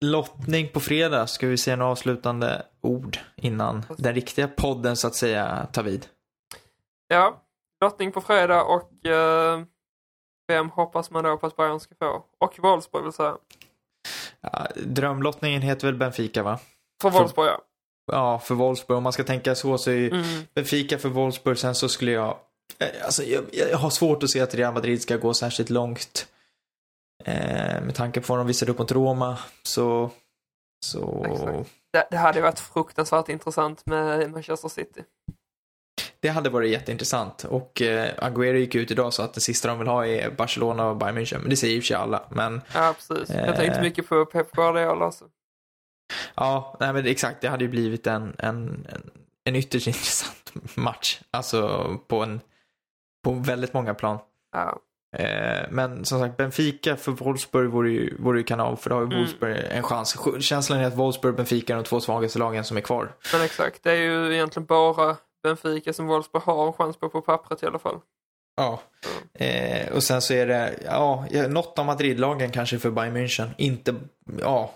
lottning 0.02 0.68
på 0.70 0.80
fredag. 0.80 1.28
Ska 1.28 1.48
vi 1.48 1.58
se 1.58 1.76
några 1.76 1.92
avslutande 1.92 2.62
ord 2.82 3.18
innan 3.36 3.86
den 3.98 4.14
riktiga 4.16 4.48
podden 4.48 4.98
så 4.98 5.08
att 5.08 5.16
säga 5.16 5.68
tar 5.72 5.84
vid? 5.84 6.06
Ja, 7.08 7.42
lottning 7.84 8.12
på 8.12 8.22
fredag 8.22 8.64
och 8.64 9.06
eh, 9.06 9.62
vem 10.48 10.70
hoppas 10.70 11.12
man 11.12 11.24
då 11.24 11.38
på 11.38 11.48
att 11.48 11.56
Bayern 11.56 11.80
ska 11.80 11.96
få? 11.96 12.24
Och 12.40 12.60
Wolfsburg 12.60 13.04
vill 13.04 13.14
säga. 13.14 13.36
Ja, 14.42 14.68
drömlottningen 14.76 15.62
heter 15.62 15.88
väl 15.88 15.96
Benfica 15.96 16.44
va? 16.44 16.60
För 17.02 17.10
Wolfsburg 17.10 17.48
ja. 17.48 17.62
Ja, 18.12 18.40
för 18.40 18.56
Wolfsburg. 18.56 18.98
Om 18.98 19.04
man 19.04 19.14
ska 19.14 19.24
tänka 19.24 19.56
så 19.56 19.78
så 19.78 19.90
är 19.92 19.96
ju 19.96 20.10
Mm. 20.10 20.24
Benfica 20.54 20.98
för 20.98 21.10
Wolfsburg. 21.10 21.58
Sen 21.58 21.76
så 21.76 21.90
skulle 21.90 22.12
jag... 22.12 22.38
eh, 22.80 22.88
Alltså 23.06 23.24
jag, 23.24 23.44
jag 23.52 23.78
har 23.78 23.90
svårt 23.90 24.24
att 24.24 24.30
se 24.30 24.40
att 24.42 24.56
Real 24.56 24.74
Madrid 24.74 25.02
ska 25.02 25.18
gå 25.18 25.34
särskilt 25.34 25.70
långt. 25.70 26.28
Eh, 27.26 27.82
med 27.82 27.96
tanke 27.96 28.22
på 28.22 28.34
vad 28.34 28.40
de 28.40 28.48
visade 28.48 28.72
upp 28.72 28.80
mot 28.80 28.92
Roma 28.92 29.38
så... 29.64 30.12
Så... 30.86 31.26
Exakt. 31.26 31.70
Det, 31.94 32.08
det 32.12 32.18
hade 32.18 32.42
varit 32.42 32.60
fruktansvärt 32.60 33.30
intressant 33.30 33.86
med 33.86 34.32
Manchester 34.32 34.70
City. 34.70 35.04
Det 36.20 36.30
hade 36.30 36.50
varit 36.50 36.72
jätteintressant. 36.72 37.44
Och 37.44 37.82
eh, 37.82 38.14
Agüero 38.18 38.54
gick 38.56 38.76
ut 38.76 38.92
idag 38.92 39.06
och 39.06 39.14
sa 39.14 39.24
att 39.24 39.34
det 39.34 39.42
sista 39.42 39.68
de 39.68 39.80
vill 39.80 39.88
ha 39.88 40.08
är 40.08 40.32
Barcelona 40.32 40.88
och 40.90 40.98
Bayern 40.98 41.18
München. 41.18 41.40
Men 41.40 41.50
det 41.50 41.56
säger 41.58 41.76
ju 41.76 41.82
sig 41.82 41.96
alla. 41.96 42.24
Men 42.30 42.62
Ja, 42.74 42.94
precis. 42.98 43.30
Jag 43.36 43.48
Eh. 43.48 43.56
tänkte 43.56 43.82
mycket 43.82 44.10
på 44.10 44.26
Pep 44.26 44.52
Guardiola 44.52 45.06
alltså. 45.06 45.26
ja, 46.36 46.78
nej, 46.80 46.94
men 46.94 47.06
exakt. 47.06 47.42
Det 47.42 47.48
hade 47.48 47.64
ju 47.64 47.70
blivit 47.70 48.08
en, 48.08 48.36
en, 48.38 48.88
en, 48.90 49.12
en 49.44 49.56
ytterst 49.56 49.88
intressant 49.94 50.52
match. 50.76 51.22
Alltså 51.32 51.98
på 52.08 52.24
en... 52.24 52.42
På 53.24 53.32
väldigt 53.34 53.74
många 53.74 53.94
plan. 53.94 54.18
Ja. 54.52 54.80
Eh, 55.18 55.66
men 55.70 56.06
som 56.06 56.20
sagt, 56.20 56.38
Benfica 56.38 56.96
för 56.96 57.12
Wolfsburg 57.12 57.70
vore 57.72 57.92
ju, 57.92 58.18
vore 58.20 58.38
ju 58.38 58.44
kanon, 58.44 58.78
för 58.78 58.90
då 58.90 58.96
har 58.96 59.02
ju 59.02 59.06
Mm. 59.06 59.18
Wolfsburg 59.18 59.58
en 59.70 59.84
chans. 59.84 60.18
Känslan 60.40 60.80
är 60.80 60.88
att 60.88 60.96
Wolfsburg 60.96 61.32
och 61.32 61.38
Benfica 61.38 61.74
är 61.74 61.78
de 61.78 61.84
två 61.84 62.00
svagaste 62.00 62.40
lagen 62.40 62.64
som 62.64 62.78
är 62.78 62.82
kvar. 62.82 63.12
Men 63.34 63.42
exakt, 63.42 63.84
det 63.84 63.92
är 63.92 63.96
ju 63.96 64.34
egentligen 64.34 64.66
bara 64.66 65.18
Benfica 65.44 65.94
som 65.94 66.08
Wolfsburg 66.08 66.44
har 66.44 66.68
en 66.68 66.74
chans 66.74 66.98
på 66.98 67.10
på 67.10 67.22
pappret 67.22 67.64
i 67.64 67.66
alla 67.66 67.80
fall. 67.80 68.00
Ja. 68.56 68.80
Eh, 69.34 69.92
och 69.94 70.04
sen 70.04 70.22
så 70.22 70.34
är 70.34 70.48
det, 70.48 70.80
ja, 70.86 71.26
ja, 71.32 71.48
något 71.48 71.80
av 71.80 71.86
Madrid-lagen 71.86 72.52
kanske 72.52 72.80
för 72.80 72.92
Bayern 72.92 73.18
München. 73.18 73.50
Inte, 73.58 73.96
ja. 74.40 74.72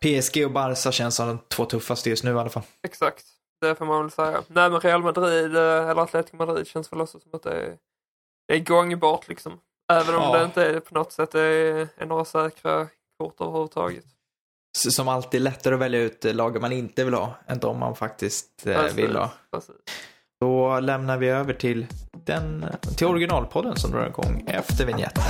PSG 0.00 0.44
och 0.44 0.50
Barca 0.50 0.92
känns 0.92 1.16
som 1.16 1.28
de 1.28 1.38
två 1.48 1.64
tuffaste 1.64 2.10
just 2.10 2.24
nu 2.24 2.30
i 2.30 2.38
alla 2.38 2.50
fall. 2.50 2.62
Exakt, 2.82 3.24
det 3.60 3.74
får 3.74 3.84
man 3.86 4.02
väl 4.02 4.10
säga. 4.10 4.42
Nej 4.48 4.70
men 4.70 4.80
Real 4.80 5.02
Madrid 5.02 5.56
eh, 5.56 5.62
eller 5.62 6.02
Atletico 6.02 6.36
Madrid 6.36 6.66
känns 6.66 6.92
väl 6.92 7.00
också 7.00 7.20
som 7.20 7.30
att 7.34 7.42
det 7.42 7.50
är, 7.50 7.76
det 8.50 8.56
är 8.56 8.60
gångbart 8.60 9.28
liksom. 9.28 9.60
Även 9.92 10.14
om 10.14 10.22
Ja. 10.22 10.38
det 10.38 10.44
inte 10.44 10.64
är 10.66 10.80
på 10.80 10.94
något 10.94 11.12
sätt 11.12 11.34
är, 11.34 11.88
är 11.96 12.06
några 12.06 12.24
säkra 12.24 12.86
kort 13.22 13.40
överhuvudtaget. 13.40 14.04
Som 14.78 15.08
alltid 15.08 15.40
lättare 15.42 15.74
att 15.74 15.80
välja 15.80 16.00
ut 16.00 16.24
eh, 16.24 16.34
lagen 16.34 16.62
man 16.62 16.72
inte 16.72 17.04
vill 17.04 17.14
ha 17.14 17.34
än 17.46 17.58
de 17.58 17.78
man 17.78 17.96
faktiskt 17.96 18.66
eh, 18.66 18.74
Precis, 18.74 18.98
vill 18.98 19.16
ha. 19.16 19.30
precis. 19.52 19.74
Då 20.40 20.80
lämnar 20.80 21.16
vi 21.18 21.28
över 21.28 21.52
till, 21.54 21.86
den, 22.24 22.64
till 22.96 23.06
originalpodden 23.06 23.76
som 23.76 23.90
drar 23.90 24.06
igång 24.06 24.44
efter 24.46 24.86
vignetten. 24.86 25.22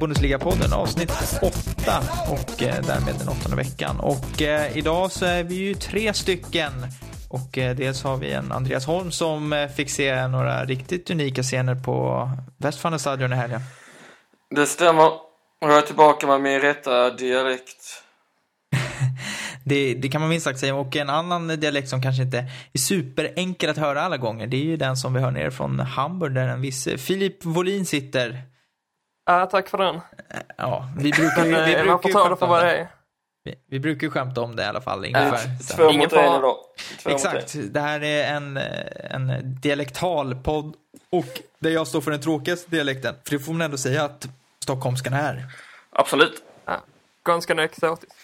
Bundesliga-podden, 0.00 0.72
avsnitt 0.72 1.12
8 1.42 1.52
och 2.30 2.62
eh, 2.62 2.74
därmed 2.86 3.14
den 3.18 3.28
åttonde 3.28 3.56
veckan. 3.56 4.00
Och 4.00 4.42
eh, 4.42 4.76
idag 4.76 5.12
så 5.12 5.24
är 5.24 5.44
vi 5.44 5.54
ju 5.54 5.74
tre 5.74 6.14
stycken. 6.14 6.72
Och 7.28 7.58
eh, 7.58 7.76
dels 7.76 8.02
har 8.02 8.16
vi 8.16 8.32
en 8.32 8.52
Andreas 8.52 8.86
Holm 8.86 9.10
som 9.10 9.68
fick 9.76 9.90
se 9.90 10.28
några 10.28 10.64
riktigt 10.64 11.10
unika 11.10 11.42
scener 11.42 11.74
på 11.74 12.28
Westfalenstadion 12.58 13.32
i 13.32 13.36
helgen. 13.36 13.60
Det 14.54 14.66
stämmer. 14.66 15.10
Jag 15.60 15.78
är 15.78 15.82
tillbaka 15.82 16.26
med 16.26 16.40
min 16.40 16.60
rätta 16.60 17.10
dialekt. 17.10 18.02
Det, 19.64 19.94
det 19.94 20.08
kan 20.08 20.20
man 20.20 20.30
minst 20.30 20.44
sagt 20.44 20.58
säga. 20.58 20.74
Och 20.74 20.96
en 20.96 21.10
annan 21.10 21.48
dialekt 21.48 21.88
som 21.88 22.02
kanske 22.02 22.22
inte 22.22 22.38
är 22.72 22.78
superenkel 22.78 23.70
att 23.70 23.76
höra 23.76 24.02
alla 24.02 24.16
gånger, 24.16 24.46
det 24.46 24.56
är 24.56 24.64
ju 24.64 24.76
den 24.76 24.96
som 24.96 25.14
vi 25.14 25.20
hör 25.20 25.30
ner 25.30 25.50
från 25.50 25.80
Hamburg 25.80 26.34
där 26.34 26.48
en 26.48 26.60
viss 26.60 26.88
Filip 26.98 27.44
Wolin 27.44 27.86
sitter. 27.86 28.49
Ja, 29.30 29.46
tack 29.46 29.68
för 29.68 29.78
den. 29.78 30.00
Ja, 30.56 30.88
vi 30.96 31.10
brukar 31.10 31.44
ju, 31.44 31.50
Men 31.50 31.64
vi 31.64 31.74
eh, 31.74 31.82
brukar 31.82 31.84
man 31.84 32.02
får 32.02 32.10
ju 32.10 32.14
ta 32.14 32.18
det 32.18 32.24
skämta 32.24 32.36
för 32.36 32.46
om 32.46 32.50
vad 32.50 32.64
det. 32.64 32.88
Vi, 33.44 33.54
vi 33.70 33.80
brukar 33.80 34.06
ju 34.06 34.10
skämta 34.10 34.40
om 34.40 34.56
det 34.56 34.62
i 34.62 34.66
alla 34.66 34.80
fall, 34.80 34.98
ungefär. 34.98 35.36
Så. 35.60 35.76
Två 35.76 35.90
Ingen 35.90 35.98
mot 35.98 36.12
en 36.12 36.18
idag. 36.18 36.56
Två 37.02 37.10
mot 37.10 37.14
Exakt, 37.14 37.54
en. 37.54 37.72
det 37.72 37.80
här 37.80 38.02
är 38.02 38.34
en, 38.34 38.56
eh, 38.56 39.14
en 39.14 39.32
dialektal 39.60 40.34
podd 40.34 40.74
och 41.10 41.40
där 41.58 41.70
jag 41.70 41.86
står 41.86 42.00
för 42.00 42.10
den 42.10 42.20
tråkigaste 42.20 42.70
dialekten. 42.70 43.14
För 43.24 43.30
det 43.30 43.38
får 43.38 43.52
man 43.52 43.62
ändå 43.62 43.76
säga 43.76 44.04
att 44.04 44.28
stockholmskan 44.62 45.12
är. 45.12 45.46
Absolut. 45.90 46.42
Ja, 46.64 46.80
ganska 47.24 47.64
exotiskt. 47.64 48.14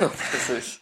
Precis. 0.32 0.80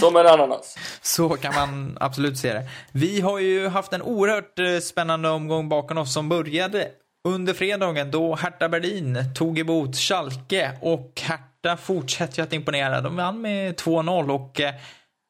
Som 0.00 0.16
en 0.16 0.26
ananas. 0.26 0.76
Så 1.02 1.28
kan 1.28 1.54
man 1.54 1.98
absolut 2.00 2.38
se 2.38 2.52
det. 2.52 2.68
Vi 2.92 3.20
har 3.20 3.38
ju 3.38 3.68
haft 3.68 3.92
en 3.92 4.02
oerhört 4.02 4.58
eh, 4.58 4.78
spännande 4.78 5.28
omgång 5.28 5.68
bakom 5.68 5.98
oss 5.98 6.14
som 6.14 6.28
började 6.28 6.90
under 7.26 7.54
fredagen 7.54 8.10
då 8.10 8.34
Hertha 8.34 8.68
Berlin 8.68 9.24
tog 9.34 9.58
emot 9.58 9.96
Schalke 9.96 10.72
och 10.80 11.22
Hertha 11.22 11.76
fortsätter 11.76 12.38
ju 12.38 12.42
att 12.42 12.52
imponera. 12.52 13.00
De 13.00 13.16
vann 13.16 13.40
med 13.40 13.74
2-0 13.74 14.30
och 14.30 14.60
eh, 14.60 14.74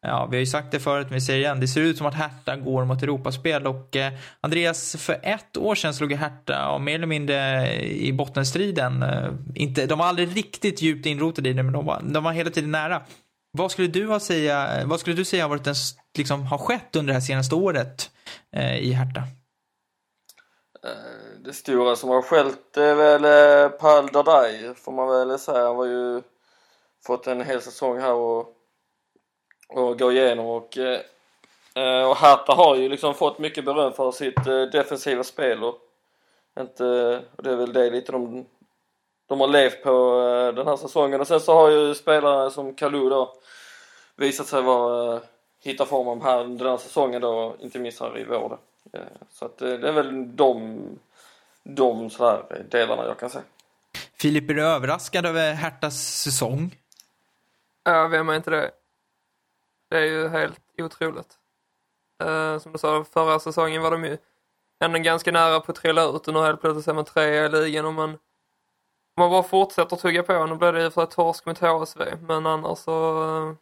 Ja, 0.03 0.27
vi 0.31 0.37
har 0.37 0.41
ju 0.41 0.47
sagt 0.47 0.73
det 0.73 0.81
förut, 0.81 1.07
men 1.07 1.15
vi 1.15 1.21
säger 1.21 1.39
det 1.39 1.45
igen. 1.45 1.61
Det 1.61 1.69
ser 1.69 1.81
ut 1.81 1.99
som 1.99 2.07
att 2.07 2.15
Hertha 2.15 2.57
går 2.57 2.85
mot 2.85 3.03
Europaspel 3.03 3.67
och 3.67 3.97
eh, 3.97 4.13
Andreas, 4.41 4.97
för 4.97 5.21
ett 5.23 5.57
år 5.57 5.75
sedan 5.75 5.95
slog 5.95 6.11
ju 6.11 6.17
Hertha 6.17 6.53
ja, 6.53 6.79
mer 6.79 6.95
eller 6.95 7.07
mindre 7.07 7.71
i 7.83 8.13
bottenstriden. 8.13 9.03
Eh, 9.03 9.31
inte, 9.55 9.87
de 9.87 9.99
var 9.99 10.07
aldrig 10.07 10.37
riktigt 10.37 10.83
djupt 10.83 11.07
inrotade 11.07 11.49
i 11.49 11.53
det, 11.53 11.63
men 11.63 11.73
de 11.73 11.87
var, 11.87 12.03
de 12.03 12.25
var 12.25 12.33
hela 12.33 12.51
tiden 12.51 12.71
nära. 12.71 13.03
Vad 13.51 13.71
skulle 13.71 13.89
du 13.89 14.07
ha 14.07 14.21
säga, 14.21 14.83
vad 14.85 15.01
skulle 15.01 15.17
du 15.17 15.25
säga 15.25 15.45
har 15.45 15.49
varit 15.49 15.67
en, 15.67 15.75
liksom, 16.19 16.47
har 16.47 16.59
skett 16.59 16.97
under 16.97 17.07
det 17.07 17.15
här 17.15 17.21
senaste 17.21 17.55
året 17.55 18.11
eh, 18.57 18.77
i 18.77 18.93
Hertha? 18.93 19.21
Eh, 20.85 21.16
det 21.47 21.53
stora 21.53 21.97
som 21.97 22.11
har 22.11 22.23
skällt 22.23 22.77
är 22.77 22.95
väl 22.95 23.25
eh, 23.25 23.79
Pal 23.79 24.07
Dardai 24.07 24.75
får 24.75 24.93
man 24.93 25.09
väl 25.09 25.39
säga. 25.39 25.67
Han 25.67 25.77
har 25.77 25.85
ju 25.85 26.23
fått 27.07 27.27
en 27.27 27.41
hel 27.41 27.63
säsong 27.63 28.01
här 28.01 28.13
och, 28.13 28.57
och 29.69 29.99
gå 29.99 30.13
igenom 30.13 30.47
och, 30.47 30.79
eh, 30.79 31.01
eh 31.75 32.09
och 32.09 32.17
Hata 32.17 32.53
har 32.53 32.77
ju 32.77 32.89
liksom 32.89 33.15
fått 33.15 33.39
mycket 33.39 33.65
beröm 33.65 33.93
för 33.93 34.11
sitt 34.11 34.47
eh, 34.47 34.63
defensiva 34.63 35.25
spel 35.25 35.65
och 35.65 35.79
inte, 36.61 36.85
och 37.37 37.43
det 37.43 37.51
är 37.51 37.57
väl 37.57 37.73
det 37.73 37.91
lite 37.91 38.13
de, 38.13 38.47
de 39.27 39.41
har 39.41 39.49
levt 39.49 39.83
på 39.83 40.21
eh, 40.21 40.55
den 40.55 40.67
här 40.67 40.77
säsongen 40.77 41.21
och 41.21 41.27
sen 41.27 41.41
så 41.41 41.55
har 41.55 41.71
ju 41.71 41.95
spelare 41.95 42.51
som 42.51 42.75
Kalou 42.75 43.09
då 43.11 43.35
visat 44.17 44.47
sig 44.47 44.63
vara 44.63 45.15
eh, 45.15 45.21
hitta 45.63 45.87
formen 45.87 46.23
här 46.23 46.45
den 46.45 46.69
här 46.69 46.77
säsongen 46.77 47.21
då, 47.21 47.57
inte 47.61 47.79
minst 47.79 48.01
här 48.01 48.19
i 48.19 48.25
vår 48.25 48.49
då. 48.49 48.59
Så 49.31 49.45
att 49.45 49.59
det 49.59 49.89
är 49.89 49.93
väl 49.93 50.37
de, 50.37 50.79
de 51.69 52.11
sådär 52.11 52.67
delarna 52.71 53.05
jag 53.05 53.19
kan 53.19 53.31
säga. 53.31 53.45
Filip, 54.13 54.51
är 54.51 54.55
du 54.55 54.65
överraskad 54.65 55.27
över 55.27 55.53
Herthas 55.53 56.23
säsong? 56.23 56.77
Ja, 57.85 58.09
vem 58.09 58.29
är 58.29 58.35
inte 58.35 58.51
det? 58.51 58.71
Det 59.91 59.97
är 59.97 60.05
ju 60.05 60.29
helt 60.29 60.61
otroligt. 60.79 61.39
Eh, 62.23 62.59
som 62.59 62.73
du 62.73 62.79
sa, 62.79 63.05
förra 63.05 63.39
säsongen 63.39 63.83
var 63.83 63.91
de 63.91 64.05
ju 64.05 64.19
ändå 64.81 64.99
ganska 64.99 65.33
nära 65.33 65.61
på 65.61 65.73
att 65.73 65.79
trilla 65.79 66.05
ut 66.05 66.29
och 66.29 66.35
nu 66.35 66.41
helt 66.41 66.61
plötsligt 66.61 66.89
är 66.89 66.95
man 66.95 67.05
trea 67.05 67.45
i 67.45 67.49
ligan 67.49 67.85
och 67.85 67.95
man, 67.95 68.11
om 68.11 68.19
man 69.17 69.31
bara 69.31 69.43
fortsätter 69.43 69.97
tugga 69.97 70.23
på, 70.23 70.47
nu 70.47 70.55
blir 70.55 70.73
det 70.73 70.83
ju 70.83 70.91
för 70.91 71.03
ett 71.03 71.11
torsk 71.11 71.47
mot 71.47 71.59
HSV, 71.59 72.17
men 72.21 72.47
annars 72.47 72.79
så, 72.79 73.57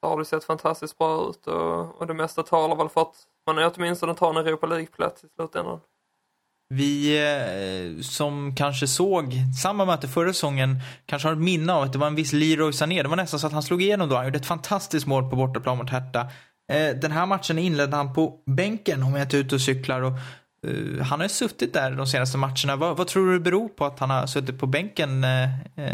så 0.00 0.08
har 0.08 0.18
det 0.18 0.24
sett 0.24 0.44
fantastiskt 0.44 0.98
bra 0.98 1.28
ut 1.28 1.46
och, 1.46 2.00
och 2.00 2.06
det 2.06 2.14
mesta 2.14 2.42
talar 2.42 2.76
väl 2.76 2.88
för 2.88 3.00
att 3.02 3.26
man 3.46 3.58
åtminstone 3.58 4.14
tar 4.14 4.30
en 4.30 4.36
Europa 4.36 4.66
League-plats 4.66 5.24
i 5.24 5.28
slutändan. 5.28 5.80
Vi 6.74 7.18
eh, 7.18 8.02
som 8.02 8.54
kanske 8.54 8.86
såg 8.86 9.34
samma 9.62 9.84
möte 9.84 10.08
förra 10.08 10.32
säsongen 10.32 10.78
kanske 11.06 11.28
har 11.28 11.32
ett 11.32 11.40
minne 11.40 11.72
av 11.72 11.82
att 11.82 11.92
det 11.92 11.98
var 11.98 12.06
en 12.06 12.14
viss 12.14 12.32
Leroy 12.32 12.72
Sané. 12.72 13.02
Det 13.02 13.08
var 13.08 13.16
nästan 13.16 13.40
så 13.40 13.46
att 13.46 13.52
han 13.52 13.62
slog 13.62 13.82
igenom 13.82 14.08
då. 14.08 14.16
Han 14.16 14.24
gjorde 14.24 14.38
ett 14.38 14.46
fantastiskt 14.46 15.06
mål 15.06 15.30
på 15.30 15.36
bortaplan 15.36 15.78
mot 15.78 15.90
Hertha. 15.90 16.20
Eh, 16.72 16.96
den 16.96 17.12
här 17.12 17.26
matchen 17.26 17.58
inledde 17.58 17.96
han 17.96 18.14
på 18.14 18.42
bänken 18.46 19.02
om 19.02 19.14
jag 19.14 19.22
inte 19.22 19.36
är 19.36 19.40
ute 19.40 19.54
och 19.54 19.60
cyklar. 19.60 20.02
Och, 20.02 20.12
eh, 20.66 21.02
han 21.02 21.20
har 21.20 21.24
ju 21.24 21.28
suttit 21.28 21.72
där 21.72 21.90
de 21.90 22.06
senaste 22.06 22.38
matcherna. 22.38 22.76
Vad, 22.76 22.96
vad 22.96 23.06
tror 23.06 23.26
du 23.26 23.32
det 23.32 23.40
beror 23.40 23.68
på 23.68 23.84
att 23.84 23.98
han 23.98 24.10
har 24.10 24.26
suttit 24.26 24.60
på 24.60 24.66
bänken, 24.66 25.20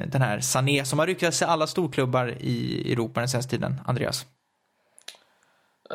den 0.06 0.22
här 0.22 0.40
Sané, 0.40 0.84
som 0.84 0.98
har 0.98 1.06
ryktats 1.06 1.42
i 1.42 1.44
alla 1.44 1.66
storklubbar 1.66 2.34
i 2.40 2.92
Europa 2.92 3.20
den 3.20 3.28
senaste 3.28 3.50
tiden? 3.50 3.80
Andreas? 3.86 4.26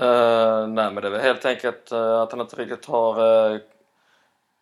Uh, 0.02 0.68
nej 0.68 0.92
men 0.92 0.96
det 0.96 1.08
är 1.08 1.12
väl 1.12 1.22
helt 1.22 1.46
enkelt 1.46 1.92
uh, 1.92 2.22
att 2.22 2.32
han 2.32 2.42
inte 2.42 2.56
riktigt 2.56 2.86
har 2.86 3.22
uh, 3.52 3.60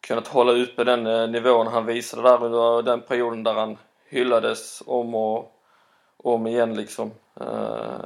kunnat 0.01 0.27
hålla 0.27 0.51
uppe 0.51 0.83
den 0.83 1.07
eh, 1.07 1.27
nivån 1.27 1.67
han 1.67 1.85
visade 1.85 2.21
där 2.21 2.43
under 2.43 2.81
den 2.81 3.01
perioden 3.01 3.43
där 3.43 3.53
han 3.53 3.77
hyllades 4.05 4.83
om 4.85 5.15
och 5.15 5.51
om 6.17 6.47
igen 6.47 6.75
liksom. 6.75 7.11
Eh, 7.39 7.99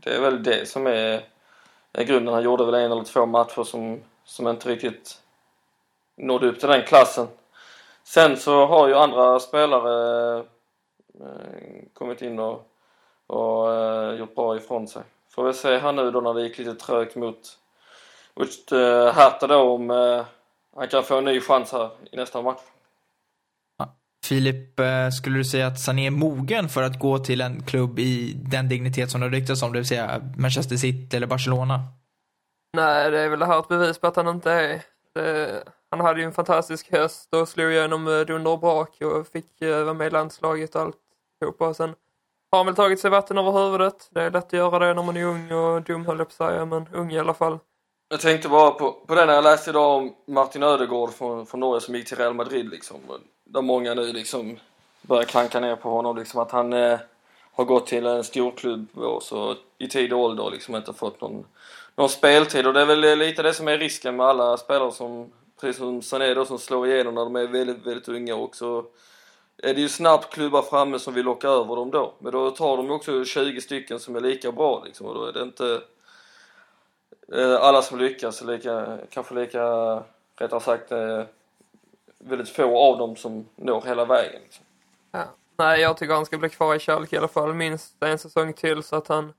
det 0.00 0.10
är 0.10 0.20
väl 0.20 0.42
det 0.42 0.68
som 0.68 0.86
är, 0.86 1.24
är 1.92 2.04
grunden. 2.04 2.34
Han 2.34 2.42
gjorde 2.42 2.64
väl 2.64 2.74
en 2.74 2.92
eller 2.92 3.04
två 3.04 3.26
matcher 3.26 3.64
som, 3.64 4.00
som 4.24 4.48
inte 4.48 4.68
riktigt 4.68 5.18
nådde 6.16 6.48
upp 6.48 6.60
till 6.60 6.68
den 6.68 6.82
klassen. 6.82 7.26
Sen 8.04 8.36
så 8.36 8.66
har 8.66 8.88
ju 8.88 8.94
andra 8.94 9.40
spelare 9.40 10.38
eh, 10.38 10.44
kommit 11.94 12.22
in 12.22 12.38
och, 12.38 12.70
och 13.26 13.68
gjort 14.18 14.34
bra 14.34 14.56
ifrån 14.56 14.88
sig. 14.88 15.02
Får 15.30 15.44
vi 15.44 15.52
se 15.52 15.78
här 15.78 15.92
nu 15.92 16.10
då 16.10 16.20
när 16.20 16.34
det 16.34 16.42
gick 16.42 16.58
lite 16.58 16.74
trögt 16.74 17.16
mot, 17.16 17.58
mot 18.34 18.70
Hertha 19.14 19.46
då 19.46 19.60
om 19.60 19.90
han 20.76 20.88
kan 20.88 21.04
få 21.04 21.18
en 21.18 21.24
ny 21.24 21.40
chans 21.40 21.72
här 21.72 21.90
i 22.12 22.16
nästa 22.16 22.42
match. 22.42 22.60
Filip, 24.26 24.80
uh, 24.80 25.10
skulle 25.10 25.38
du 25.38 25.44
säga 25.44 25.66
att 25.66 25.80
Sané 25.80 26.06
är 26.06 26.10
mogen 26.10 26.68
för 26.68 26.82
att 26.82 26.98
gå 26.98 27.18
till 27.18 27.40
en 27.40 27.62
klubb 27.62 27.98
i 27.98 28.32
den 28.32 28.68
dignitet 28.68 29.10
som 29.10 29.20
det 29.20 29.28
ryktas 29.28 29.62
om, 29.62 29.72
det 29.72 29.78
vill 29.78 29.88
säga 29.88 30.20
Manchester 30.36 30.76
City 30.76 31.16
eller 31.16 31.26
Barcelona? 31.26 31.80
Nej, 32.76 33.10
det 33.10 33.20
är 33.20 33.28
väl 33.28 33.38
det 33.38 33.46
här 33.46 33.58
ett 33.60 33.68
bevis 33.68 33.98
på 33.98 34.06
att 34.06 34.16
han 34.16 34.28
inte 34.28 34.52
är. 34.52 34.82
Det, 35.14 35.62
han 35.90 36.00
hade 36.00 36.20
ju 36.20 36.26
en 36.26 36.32
fantastisk 36.32 36.92
höst 36.92 37.34
och 37.34 37.48
slog 37.48 37.72
igenom 37.72 38.04
dunder 38.04 38.50
och 38.50 38.60
brak 38.60 39.00
och 39.00 39.26
fick 39.26 39.60
vara 39.60 39.94
med 39.94 40.06
i 40.06 40.10
landslaget 40.10 40.74
och 40.74 40.82
alltihopa. 40.82 41.74
Sen 41.74 41.94
har 42.50 42.58
han 42.58 42.66
väl 42.66 42.74
tagit 42.74 43.00
sig 43.00 43.10
vatten 43.10 43.38
över 43.38 43.52
huvudet. 43.52 44.08
Det 44.10 44.22
är 44.22 44.30
lätt 44.30 44.44
att 44.44 44.52
göra 44.52 44.78
det 44.78 44.94
när 44.94 45.02
man 45.02 45.16
är 45.16 45.24
ung 45.24 45.52
och 45.52 45.82
dum 45.82 46.06
höll 46.06 46.18
jag 46.18 46.26
på 46.26 46.44
att 46.44 46.50
säga, 46.50 46.64
men 46.64 46.88
ung 46.92 47.12
i 47.12 47.18
alla 47.18 47.34
fall. 47.34 47.58
Jag 48.08 48.20
tänkte 48.20 48.48
bara 48.48 48.70
på, 48.70 48.92
på 48.92 49.14
det 49.14 49.26
när 49.26 49.34
jag 49.34 49.44
läste 49.44 49.70
idag 49.70 49.96
om 49.96 50.14
Martin 50.26 50.62
Ödegård 50.62 51.12
från, 51.12 51.46
från 51.46 51.60
Norge 51.60 51.80
som 51.80 51.94
gick 51.94 52.08
till 52.08 52.16
Real 52.16 52.34
Madrid 52.34 52.70
liksom. 52.70 52.96
Där 53.44 53.62
många 53.62 53.94
nu 53.94 54.12
liksom 54.12 54.58
börjar 55.02 55.24
klanka 55.24 55.60
ner 55.60 55.76
på 55.76 55.90
honom 55.90 56.16
liksom 56.16 56.40
att 56.40 56.50
han 56.50 56.72
eh, 56.72 56.98
har 57.52 57.64
gått 57.64 57.86
till 57.86 58.06
en 58.06 58.24
storklubb 58.24 58.98
och 58.98 59.22
så 59.22 59.54
i 59.78 59.88
tidig 59.88 60.18
ålder 60.18 60.50
liksom 60.50 60.76
inte 60.76 60.92
fått 60.92 61.20
någon, 61.20 61.44
någon 61.96 62.08
speltid 62.08 62.66
och 62.66 62.72
det 62.72 62.80
är 62.80 62.86
väl 62.86 63.04
eh, 63.04 63.16
lite 63.16 63.42
det 63.42 63.54
som 63.54 63.68
är 63.68 63.78
risken 63.78 64.16
med 64.16 64.26
alla 64.26 64.56
spelare 64.56 64.92
som 64.92 65.32
precis 65.60 65.76
som 65.76 66.02
Sané 66.02 66.34
då 66.34 66.44
som 66.44 66.58
slår 66.58 66.88
igenom 66.88 67.14
när 67.14 67.24
de 67.24 67.36
är 67.36 67.46
väldigt, 67.46 67.86
väldigt 67.86 68.08
unga 68.08 68.34
också 68.34 68.84
är 69.62 69.74
det 69.74 69.80
ju 69.80 69.88
snabbt 69.88 70.34
klubbar 70.34 70.62
framme 70.62 70.98
som 70.98 71.14
vill 71.14 71.24
locka 71.24 71.48
över 71.48 71.76
dem 71.76 71.90
då. 71.90 72.14
Men 72.18 72.32
då 72.32 72.50
tar 72.50 72.76
de 72.76 72.90
också 72.90 73.24
20 73.24 73.60
stycken 73.60 74.00
som 74.00 74.16
är 74.16 74.20
lika 74.20 74.52
bra 74.52 74.82
liksom 74.84 75.06
och 75.06 75.14
då 75.14 75.24
är 75.24 75.32
det 75.32 75.42
inte 75.42 75.80
Eh, 77.32 77.54
alla 77.54 77.82
som 77.82 77.98
lyckas, 77.98 78.42
lika, 78.42 78.98
kanske 79.10 79.34
lika, 79.34 79.62
rättare 80.36 80.60
sagt, 80.60 80.92
eh, 80.92 81.22
väldigt 82.18 82.48
få 82.48 82.78
av 82.78 82.98
dem 82.98 83.16
som 83.16 83.46
når 83.56 83.82
hela 83.82 84.04
vägen. 84.04 84.42
Liksom. 84.42 84.64
Ja. 85.10 85.24
Nej, 85.58 85.80
jag 85.80 85.96
tycker 85.96 86.14
han 86.14 86.26
ska 86.26 86.38
bli 86.38 86.48
kvar 86.48 86.74
i 86.74 86.78
Schalke 86.78 87.16
i 87.16 87.18
alla 87.18 87.28
fall, 87.28 87.54
minst 87.54 88.02
en 88.02 88.18
säsong 88.18 88.52
till 88.52 88.82
så 88.82 88.96
att 88.96 89.08
han 89.08 89.32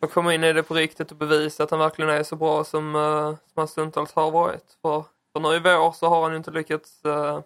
får 0.00 0.06
komma 0.06 0.34
in 0.34 0.44
i 0.44 0.52
det 0.52 0.62
på 0.62 0.74
riktigt 0.74 1.10
och 1.10 1.16
bevisa 1.16 1.64
att 1.64 1.70
han 1.70 1.80
verkligen 1.80 2.10
är 2.10 2.22
så 2.22 2.36
bra 2.36 2.64
som, 2.64 2.96
uh, 2.96 3.28
som 3.28 3.54
han 3.54 3.68
stundtals 3.68 4.12
har 4.12 4.30
varit. 4.30 4.76
För, 4.82 5.04
för 5.32 5.40
nu 5.40 5.48
i 5.48 5.58
vår 5.58 5.92
så 5.92 6.08
har 6.08 6.22
han 6.22 6.30
ju 6.30 6.36
inte 6.36 6.50
lyckats 6.50 7.04
uh, 7.06 7.40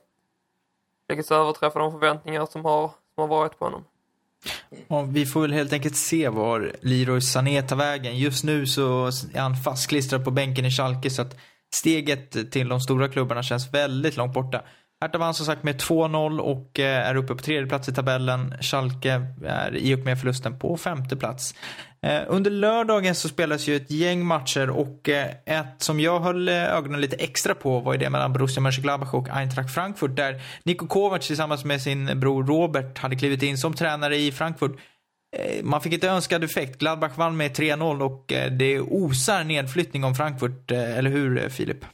lyckats 1.08 1.30
överträffa 1.30 1.78
de 1.78 1.92
förväntningar 1.92 2.46
som 2.46 2.64
har, 2.64 2.88
som 2.88 3.20
har 3.20 3.26
varit 3.26 3.58
på 3.58 3.64
honom. 3.64 3.84
Och 4.88 5.16
vi 5.16 5.26
får 5.26 5.40
väl 5.40 5.52
helt 5.52 5.72
enkelt 5.72 5.96
se 5.96 6.28
var 6.28 6.72
Leroy 6.80 7.20
Sané 7.20 7.62
tar 7.62 7.76
vägen. 7.76 8.18
Just 8.18 8.44
nu 8.44 8.66
så 8.66 9.06
är 9.34 9.40
han 9.40 9.56
fastklistrad 9.56 10.24
på 10.24 10.30
bänken 10.30 10.64
i 10.64 10.70
Schalke 10.70 11.10
så 11.10 11.22
att 11.22 11.36
steget 11.74 12.52
till 12.52 12.68
de 12.68 12.80
stora 12.80 13.08
klubbarna 13.08 13.42
känns 13.42 13.74
väldigt 13.74 14.16
långt 14.16 14.34
borta. 14.34 14.62
Hertha 15.00 15.18
vann 15.18 15.34
som 15.34 15.46
sagt 15.46 15.62
med 15.62 15.80
2-0 15.80 16.38
och 16.38 16.80
eh, 16.80 17.08
är 17.08 17.14
uppe 17.14 17.34
på 17.34 17.42
tredje 17.42 17.66
plats 17.66 17.88
i 17.88 17.94
tabellen. 17.94 18.54
Schalke 18.60 19.26
är 19.44 19.76
i 19.76 19.94
och 19.94 19.98
med 19.98 20.20
förlusten 20.20 20.58
på 20.58 20.76
femte 20.76 21.16
plats. 21.16 21.54
Eh, 22.06 22.22
under 22.28 22.50
lördagen 22.50 23.14
så 23.14 23.28
spelas 23.28 23.66
ju 23.66 23.76
ett 23.76 23.90
gäng 23.90 24.26
matcher 24.26 24.70
och 24.70 25.08
eh, 25.08 25.30
ett 25.46 25.82
som 25.82 26.00
jag 26.00 26.20
höll 26.20 26.48
eh, 26.48 26.74
ögonen 26.74 27.00
lite 27.00 27.16
extra 27.16 27.54
på 27.54 27.80
var 27.80 27.92
ju 27.92 27.98
det 27.98 28.10
mellan 28.10 28.32
Borussia 28.32 28.60
Mönchengladbach 28.60 29.14
och 29.14 29.28
Eintracht 29.28 29.74
Frankfurt 29.74 30.16
där 30.16 30.42
Niko 30.64 30.86
Kovac 30.86 31.26
tillsammans 31.26 31.64
med 31.64 31.82
sin 31.82 32.20
bror 32.20 32.44
Robert 32.44 32.98
hade 32.98 33.16
klivit 33.16 33.42
in 33.42 33.58
som 33.58 33.74
tränare 33.74 34.16
i 34.16 34.32
Frankfurt. 34.32 34.80
Man 35.62 35.80
fick 35.80 35.92
inte 35.92 36.08
önskad 36.08 36.44
effekt. 36.44 36.78
Gladbach 36.78 37.16
vann 37.16 37.36
med 37.36 37.50
3-0 37.56 38.02
och 38.02 38.24
det 38.58 38.80
osar 38.80 39.44
nedflyttning 39.44 40.04
om 40.04 40.14
Frankfurt, 40.14 40.70
eller 40.70 41.10
hur 41.10 41.48
Filip? 41.48 41.84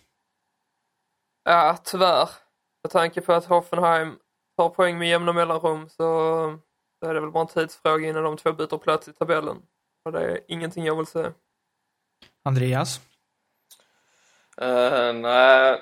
Ja, 1.44 1.78
tyvärr. 1.84 2.28
Med 2.82 2.90
tanke 2.90 3.20
på 3.20 3.32
att 3.32 3.44
Hoffenheim 3.44 4.16
tar 4.56 4.68
poäng 4.68 4.98
med 4.98 5.08
jämna 5.08 5.32
mellanrum 5.32 5.88
så 5.88 6.04
är 7.06 7.14
det 7.14 7.20
väl 7.20 7.30
bara 7.30 7.42
en 7.42 7.48
tidsfråga 7.48 8.08
innan 8.08 8.22
de 8.22 8.36
två 8.36 8.52
byter 8.52 8.78
plats 8.78 9.08
i 9.08 9.12
tabellen. 9.12 9.56
Och 10.04 10.12
det 10.12 10.20
är 10.20 10.40
ingenting 10.48 10.84
jag 10.84 10.96
vill 10.96 11.06
se. 11.06 11.30
Andreas? 12.42 13.00
Uh, 14.62 15.12
nej, 15.12 15.80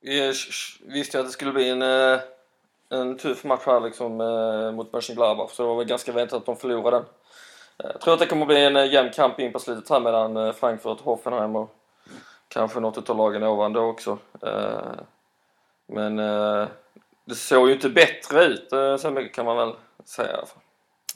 jag 0.00 0.34
visste 0.82 1.20
att 1.20 1.26
det 1.26 1.32
skulle 1.32 1.52
bli 1.52 1.68
en, 1.68 1.82
uh, 1.82 2.20
en 2.90 3.18
tuff 3.18 3.44
match 3.44 3.62
här 3.66 3.80
liksom 3.80 4.20
uh, 4.20 4.72
mot 4.72 4.92
Mönchengladbach 4.92 5.50
så 5.50 5.62
det 5.62 5.68
var 5.68 5.76
väl 5.76 5.86
ganska 5.86 6.12
väntat 6.12 6.36
att 6.36 6.46
de 6.46 6.56
förlorade 6.56 6.96
den. 6.96 7.06
Jag 7.76 8.00
tror 8.00 8.14
att 8.14 8.20
det 8.20 8.26
kommer 8.26 8.46
bli 8.46 8.64
en 8.64 8.90
jämn 8.90 9.10
kamp 9.12 9.40
in 9.40 9.52
på 9.52 9.58
slutet 9.58 9.90
här 9.90 10.00
mellan 10.00 10.54
Frankfurt, 10.54 11.00
Hoffenheim 11.00 11.56
och 11.56 11.74
kanske 12.48 12.80
något 12.80 13.10
av 13.10 13.16
lagen 13.16 13.42
ovan 13.42 13.72
då 13.72 13.80
också. 13.80 14.18
Men 15.88 16.18
eh, 16.18 16.68
det 17.24 17.34
såg 17.34 17.68
ju 17.68 17.74
inte 17.74 17.88
bättre 17.88 18.44
ut, 18.44 18.72
eh, 18.72 18.96
så 18.96 19.10
mycket 19.10 19.34
kan 19.34 19.44
man 19.44 19.56
väl 19.56 19.74
säga. 20.04 20.38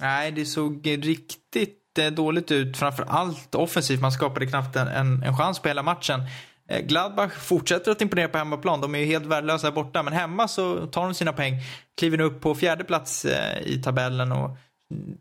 Nej, 0.00 0.32
det 0.32 0.44
såg 0.44 0.86
riktigt 0.86 1.56
eh, 1.56 1.81
dåligt 1.94 2.50
ut. 2.50 2.76
Framför 2.76 3.04
allt 3.08 3.54
offensivt. 3.54 4.00
Man 4.00 4.12
skapade 4.12 4.46
knappt 4.46 4.76
en, 4.76 4.88
en, 4.88 5.22
en 5.22 5.36
chans 5.36 5.58
på 5.58 5.68
hela 5.68 5.82
matchen. 5.82 6.20
Eh, 6.68 6.80
Gladbach 6.80 7.32
fortsätter 7.32 7.92
att 7.92 8.00
imponera 8.00 8.28
på 8.28 8.38
hemmaplan. 8.38 8.80
De 8.80 8.94
är 8.94 8.98
ju 8.98 9.06
helt 9.06 9.26
värdelösa 9.26 9.72
borta. 9.72 10.02
Men 10.02 10.12
hemma 10.12 10.48
så 10.48 10.86
tar 10.86 11.04
de 11.04 11.14
sina 11.14 11.32
poäng. 11.32 11.54
Kliver 11.98 12.18
nu 12.18 12.24
upp 12.24 12.40
på 12.40 12.54
fjärde 12.54 12.84
plats 12.84 13.24
eh, 13.24 13.62
i 13.62 13.82
tabellen 13.82 14.32
och 14.32 14.56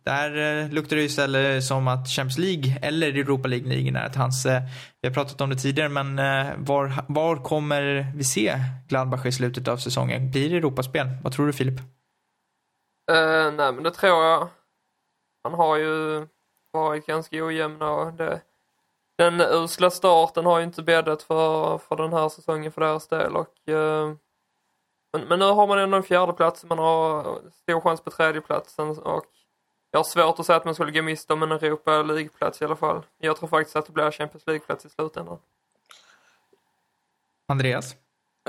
där 0.04 0.62
eh, 0.64 0.70
luktar 0.70 0.96
det 0.96 1.04
istället 1.04 1.64
som 1.64 1.88
att 1.88 2.10
Champions 2.10 2.38
League 2.38 2.78
eller 2.82 3.08
Europa 3.08 3.48
League 3.48 3.70
ligger 3.70 3.92
nära 3.92 4.10
till 4.10 4.22
hans. 4.22 4.46
Vi 5.02 5.08
har 5.08 5.14
pratat 5.14 5.42
om 5.42 5.50
det 5.50 5.56
tidigare, 5.56 5.90
men 5.90 6.16
var, 6.66 6.94
var 7.08 7.36
kommer 7.36 8.12
vi 8.16 8.24
se 8.24 8.60
Gladbach 8.88 9.26
i 9.26 9.32
slutet 9.32 9.68
av 9.68 9.78
säsongen? 9.78 10.32
Blir 10.32 10.50
det 10.50 10.58
Europaspel? 10.58 11.08
Vad 11.24 11.34
tror 11.34 11.48
du 11.48 11.54
Filip? 11.54 11.80
Uh, 13.12 13.52
nej, 13.58 13.74
men 13.74 13.84
det 13.84 13.92
tror 13.92 14.24
jag. 14.24 14.50
Han 15.44 15.54
har 15.54 15.78
ju 15.78 16.28
varit 16.72 17.06
ganska 17.06 17.46
ojämn 17.46 17.82
och 17.82 18.14
det, 18.14 18.42
den 19.18 19.42
usla 19.42 19.90
starten 19.90 20.46
har 20.46 20.60
ju 20.60 20.64
inte 20.64 20.84
bäddat 20.84 21.24
för, 21.24 21.78
för 21.78 21.96
den 21.96 22.14
här 22.14 22.30
säsongen 22.30 22.72
för 22.72 22.82
deras 22.82 23.08
del 23.08 23.36
och 23.36 23.56
uh, 23.70 24.14
men, 25.14 25.28
men 25.28 25.40
nu 25.40 25.46
har 25.46 25.68
man 25.68 25.80
ändå 25.80 25.98
en 25.98 26.04
fjärde 26.04 26.34
plats, 26.34 26.64
man 26.64 26.80
har 26.80 27.40
stor 27.52 27.82
chans 27.82 28.02
på 28.02 28.12
tredjeplatsen 28.12 28.90
och 28.90 29.26
jag 29.92 30.00
har 30.00 30.04
svårt 30.04 30.40
att 30.40 30.46
säga 30.46 30.58
att 30.58 30.66
man 30.66 30.76
skulle 30.76 30.92
gå 30.92 31.02
miste 31.02 31.34
om 31.34 31.44
en 31.44 31.52
Europa 31.52 32.02
League-plats 32.02 32.62
i 32.62 32.66
alla 32.66 32.76
fall. 32.76 33.02
Jag 33.18 33.38
tror 33.38 33.50
faktiskt 33.50 33.76
att 33.76 33.86
det 33.86 33.92
blir 33.92 34.12
Champions 34.12 34.48
League-plats 34.48 34.86
i 34.86 34.90
slutändan. 34.90 35.38
Andreas? 37.48 37.96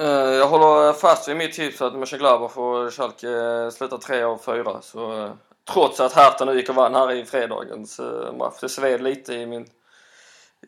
Uh, 0.01 0.07
jag 0.07 0.49
håller 0.49 0.93
fast 0.93 1.29
vid 1.29 1.37
mitt 1.37 1.53
tips 1.53 1.83
att 1.83 1.95
Mönchengladbach 1.95 2.57
och 2.57 2.93
Schalke 2.93 3.27
uh, 3.27 3.71
slutar 3.71 3.99
tre 3.99 4.23
av 4.23 4.39
fyra. 4.39 4.83
Så, 4.83 5.13
uh, 5.13 5.33
trots 5.71 6.01
att 6.01 6.13
Hertha 6.13 6.45
nu 6.45 6.57
gick 6.57 6.69
och 6.69 6.75
vann 6.75 6.95
här 6.95 7.13
i 7.13 7.25
fredagens 7.25 7.99
eh, 8.01 8.33
match. 8.33 8.55
Det 8.61 8.69
sved 8.69 9.03
lite 9.03 9.35
i 9.35 9.47
min, 9.47 9.67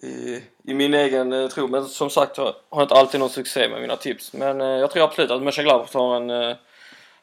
i, 0.02 0.42
i 0.64 0.74
min 0.74 0.94
egen 0.94 1.32
eh, 1.32 1.48
tro. 1.48 1.68
Men 1.68 1.84
som 1.84 2.10
sagt 2.10 2.36
har 2.36 2.54
jag 2.70 2.82
inte 2.82 2.94
alltid 2.94 3.20
någon 3.20 3.30
succé 3.30 3.68
med 3.68 3.80
mina 3.80 3.96
tips. 3.96 4.32
Men 4.32 4.60
eh, 4.60 4.66
jag 4.66 4.90
tror 4.90 5.04
absolut 5.04 5.30
att 5.30 5.42
Mönchengladbach 5.42 5.90
tar 5.90 6.16
en, 6.16 6.56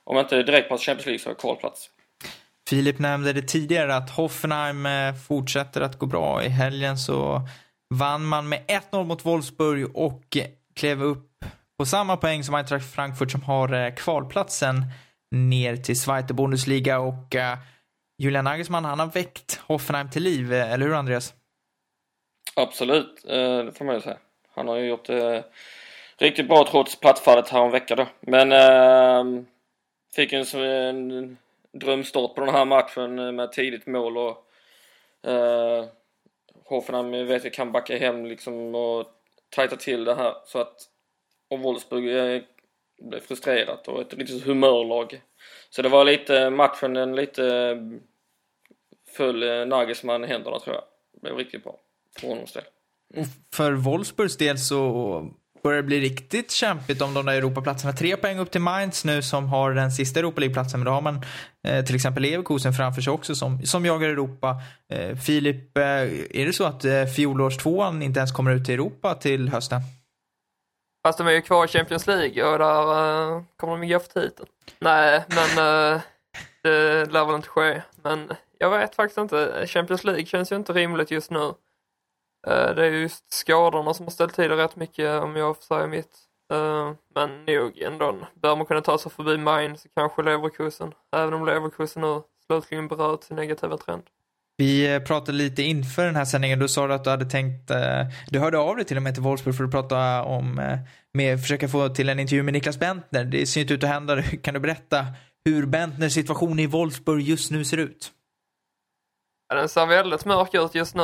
om 0.03 0.17
inte 0.17 0.43
direkt 0.43 0.69
på 0.69 0.77
Champions 0.77 1.05
League 1.05 1.19
så 1.19 1.33
kvalplats. 1.33 1.89
Filip 2.69 2.99
nämnde 2.99 3.33
det 3.33 3.41
tidigare 3.41 3.95
att 3.95 4.09
Hoffenheim 4.09 4.87
fortsätter 5.27 5.81
att 5.81 5.99
gå 5.99 6.05
bra. 6.05 6.43
I 6.43 6.49
helgen 6.49 6.97
så 6.97 7.41
vann 7.89 8.25
man 8.25 8.49
med 8.49 8.59
1-0 8.91 9.03
mot 9.03 9.25
Wolfsburg 9.25 9.95
och 9.95 10.37
klev 10.75 11.03
upp 11.03 11.27
på 11.77 11.85
samma 11.85 12.17
poäng 12.17 12.43
som 12.43 12.55
Eintracht 12.55 12.95
Frankfurt 12.95 13.31
som 13.31 13.43
har 13.43 13.95
kvalplatsen 13.95 14.85
ner 15.31 15.75
till 15.75 15.99
Zweite 15.99 16.33
Bundesliga 16.33 16.99
och 16.99 17.35
eh, 17.35 17.57
Julian 18.17 18.45
Nagelsmann, 18.45 18.85
han 18.85 18.99
har 18.99 19.07
väckt 19.07 19.61
Hoffenheim 19.67 20.09
till 20.09 20.23
liv, 20.23 20.53
eh, 20.53 20.73
eller 20.73 20.85
hur 20.85 20.93
Andreas? 20.93 21.33
Absolut, 22.55 23.25
eh, 23.27 23.57
det 23.57 23.71
får 23.71 23.85
man 23.85 23.95
ju 23.95 24.01
säga. 24.01 24.17
Han 24.53 24.67
har 24.67 24.75
ju 24.75 24.85
gjort 24.85 25.05
det 25.05 25.43
riktigt 26.17 26.47
bra 26.47 26.67
trots 26.71 26.99
plattfallet 26.99 27.49
här 27.49 27.95
då. 27.95 28.07
Men 28.19 28.51
eh, 28.51 29.43
fick 30.15 30.33
en, 30.33 30.45
en 30.59 31.37
drömstart 31.73 32.35
på 32.35 32.41
den 32.41 32.53
här 32.53 32.65
matchen 32.65 33.35
med 33.35 33.51
tidigt 33.51 33.87
mål 33.87 34.17
och 34.17 34.47
eh, 35.31 35.85
Hoffenheim 36.65 37.27
vet 37.27 37.45
vi 37.45 37.49
kan 37.49 37.71
backa 37.71 37.97
hem 37.97 38.25
liksom 38.25 38.75
och 38.75 39.05
tajta 39.49 39.75
till 39.75 40.03
det 40.03 40.15
här 40.15 40.33
så 40.45 40.59
att 40.59 40.75
och 41.49 41.59
Wolfsburg 41.59 42.43
blev 43.09 43.19
frustrerat 43.19 43.87
och 43.87 44.01
ett 44.01 44.13
riktigt 44.13 44.43
humörlag. 44.43 45.21
Så 45.69 45.81
det 45.81 45.89
var 45.89 46.05
lite 46.05 46.49
matchen, 46.49 46.93
den 46.93 47.15
lite 47.15 47.75
föll 49.17 49.43
eh, 49.43 49.65
Nagelsmann 49.65 50.23
i 50.23 50.27
händerna 50.27 50.59
tror 50.59 50.75
jag. 50.75 50.83
Det 51.13 51.21
blev 51.21 51.35
riktigt 51.35 51.63
bra 51.63 51.75
för 52.19 52.27
honoms 52.27 52.53
del. 52.53 52.63
Och 53.17 53.25
för 53.53 53.71
Wolfsburgs 53.71 54.37
del 54.37 54.57
så 54.57 55.31
börjar 55.63 55.77
det 55.77 55.83
bli 55.83 55.99
riktigt 55.99 56.51
kämpigt 56.51 57.01
om 57.01 57.13
de 57.13 57.25
där 57.25 57.33
Europaplatserna. 57.33 57.93
Tre 57.93 58.17
poäng 58.17 58.39
upp 58.39 58.51
till 58.51 58.61
Mainz 58.61 59.05
nu 59.05 59.21
som 59.21 59.49
har 59.49 59.71
den 59.71 59.91
sista 59.91 60.19
Europa 60.19 60.39
League-platsen, 60.39 60.79
men 60.79 60.85
då 60.85 60.91
har 60.91 61.01
man 61.01 61.21
eh, 61.67 61.85
till 61.85 61.95
exempel 61.95 62.23
Leverkusen 62.23 62.73
framför 62.73 63.01
sig 63.01 63.13
också 63.13 63.35
som, 63.35 63.65
som 63.65 63.85
jagar 63.85 64.09
Europa. 64.09 64.61
Eh, 64.93 65.15
Filip, 65.15 65.77
eh, 65.77 65.83
är 65.83 66.45
det 66.45 66.53
så 66.53 66.63
att 66.63 66.85
eh, 66.85 67.05
fjolårstvåan 67.05 68.01
inte 68.01 68.19
ens 68.19 68.31
kommer 68.31 68.51
ut 68.51 68.65
till 68.65 68.73
Europa 68.73 69.15
till 69.15 69.49
hösten? 69.49 69.81
Fast 71.03 71.17
de 71.17 71.27
är 71.27 71.31
ju 71.31 71.41
kvar 71.41 71.65
i 71.65 71.67
Champions 71.67 72.07
League 72.07 72.51
och 72.51 72.59
där 72.59 72.83
uh, 72.83 73.41
kommer 73.57 73.73
de 73.73 73.83
ju 73.83 73.93
gå 73.93 73.99
för 73.99 74.21
titeln. 74.21 74.49
Nej, 74.79 75.25
men 75.27 75.65
uh, 75.65 76.01
det 76.63 77.05
lär 77.11 77.25
väl 77.25 77.35
inte 77.35 77.47
ske. 77.47 77.81
Men 78.03 78.33
jag 78.57 78.69
vet 78.69 78.95
faktiskt 78.95 79.17
inte. 79.17 79.67
Champions 79.67 80.03
League 80.03 80.25
känns 80.25 80.51
ju 80.51 80.55
inte 80.55 80.73
rimligt 80.73 81.11
just 81.11 81.31
nu. 81.31 81.39
Uh, 82.47 82.75
det 82.75 82.85
är 82.85 82.91
just 82.91 83.33
skadorna 83.33 83.93
som 83.93 84.05
har 84.05 84.11
ställt 84.11 84.35
till 84.35 84.49
det 84.49 84.57
rätt 84.57 84.75
mycket 84.75 85.21
om 85.21 85.35
jag 85.35 85.55
får 85.55 85.63
säga 85.63 85.87
mitt. 85.87 86.19
Uh, 86.53 86.91
men 87.15 87.45
nog 87.45 87.77
ändå. 87.77 88.15
Bör 88.33 88.55
man 88.55 88.65
kunna 88.65 88.81
ta 88.81 88.97
sig 88.97 89.11
förbi 89.11 89.37
Mainz 89.37 89.81
så 89.81 89.89
kanske 89.95 90.23
Leverkusen. 90.23 90.93
Även 91.11 91.33
om 91.33 91.45
Leverkusen 91.45 92.01
nu 92.01 92.21
slutligen 92.45 92.87
bröt 92.87 93.23
sin 93.23 93.35
negativa 93.35 93.77
trend. 93.77 94.03
Vi 94.61 94.93
eh, 94.93 94.99
pratade 94.99 95.37
lite 95.37 95.63
inför 95.63 96.05
den 96.05 96.15
här 96.15 96.25
sändningen. 96.25 96.59
Du 96.59 96.67
sa 96.67 96.87
att 96.87 97.03
du 97.03 97.09
hade 97.09 97.25
tänkt, 97.25 97.71
eh, 97.71 98.03
du 98.29 98.39
hörde 98.39 98.57
av 98.57 98.75
dig 98.75 98.85
till 98.85 98.97
och 98.97 99.03
med 99.03 99.13
till 99.13 99.23
Wolfsburg 99.23 99.55
för 99.55 99.63
att 99.63 99.71
prata 99.71 100.23
om, 100.23 100.59
eh, 100.59 100.79
med, 101.13 101.41
försöka 101.41 101.67
få 101.67 101.89
till 101.89 102.09
en 102.09 102.19
intervju 102.19 102.43
med 102.43 102.53
Niklas 102.53 102.79
Bentner. 102.79 103.23
Det 103.23 103.45
ser 103.45 103.61
inte 103.61 103.73
ut 103.73 103.83
att 103.83 103.89
hända. 103.89 104.21
Kan 104.43 104.53
du 104.53 104.59
berätta 104.59 105.05
hur 105.45 105.65
Bentners 105.65 106.13
situation 106.13 106.59
i 106.59 106.67
Wolfsburg 106.67 107.21
just 107.21 107.51
nu 107.51 107.65
ser 107.65 107.77
ut? 107.77 108.11
Ja, 109.49 109.55
den 109.55 109.69
ser 109.69 109.85
väldigt 109.85 110.25
mörk 110.25 110.53
ut 110.53 110.75
just 110.75 110.95
nu. 110.95 111.03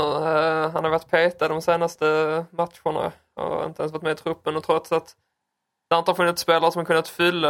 Han 0.74 0.84
har 0.84 0.90
varit 0.90 1.10
petad 1.10 1.48
de 1.48 1.62
senaste 1.62 2.06
matcherna 2.52 3.12
och 3.36 3.66
inte 3.66 3.82
ens 3.82 3.94
varit 3.94 4.04
med 4.04 4.12
i 4.12 4.16
truppen 4.16 4.56
och 4.56 4.64
trots 4.64 4.92
att 4.92 5.16
det 5.90 5.98
inte 5.98 6.12
har 6.12 6.16
funnits 6.16 6.42
spelare 6.42 6.72
som 6.72 6.80
har 6.80 6.86
kunnat 6.86 7.08
fylla, 7.08 7.50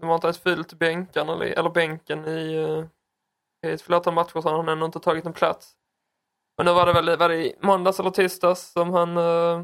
de 0.00 0.06
har 0.06 0.14
inte 0.14 0.26
ens 0.26 0.38
fyllt 0.38 0.72
bänken 0.72 1.28
eller, 1.28 1.46
eller 1.46 1.70
bänken 1.70 2.24
i, 2.24 2.84
i 3.66 3.70
ett 3.70 3.82
flertal 3.82 4.14
matcher 4.14 4.40
så 4.40 4.48
har 4.48 4.56
han 4.56 4.68
ännu 4.68 4.84
inte 4.84 5.00
tagit 5.00 5.26
en 5.26 5.32
plats. 5.32 5.74
Men 6.56 6.66
nu 6.66 6.72
var 6.72 6.86
det 6.86 6.92
väl 6.92 7.18
var 7.18 7.28
det 7.28 7.46
i 7.46 7.56
måndags 7.60 8.00
eller 8.00 8.10
tisdags 8.10 8.72
som 8.72 8.90
han 8.90 9.16
eh, 9.16 9.62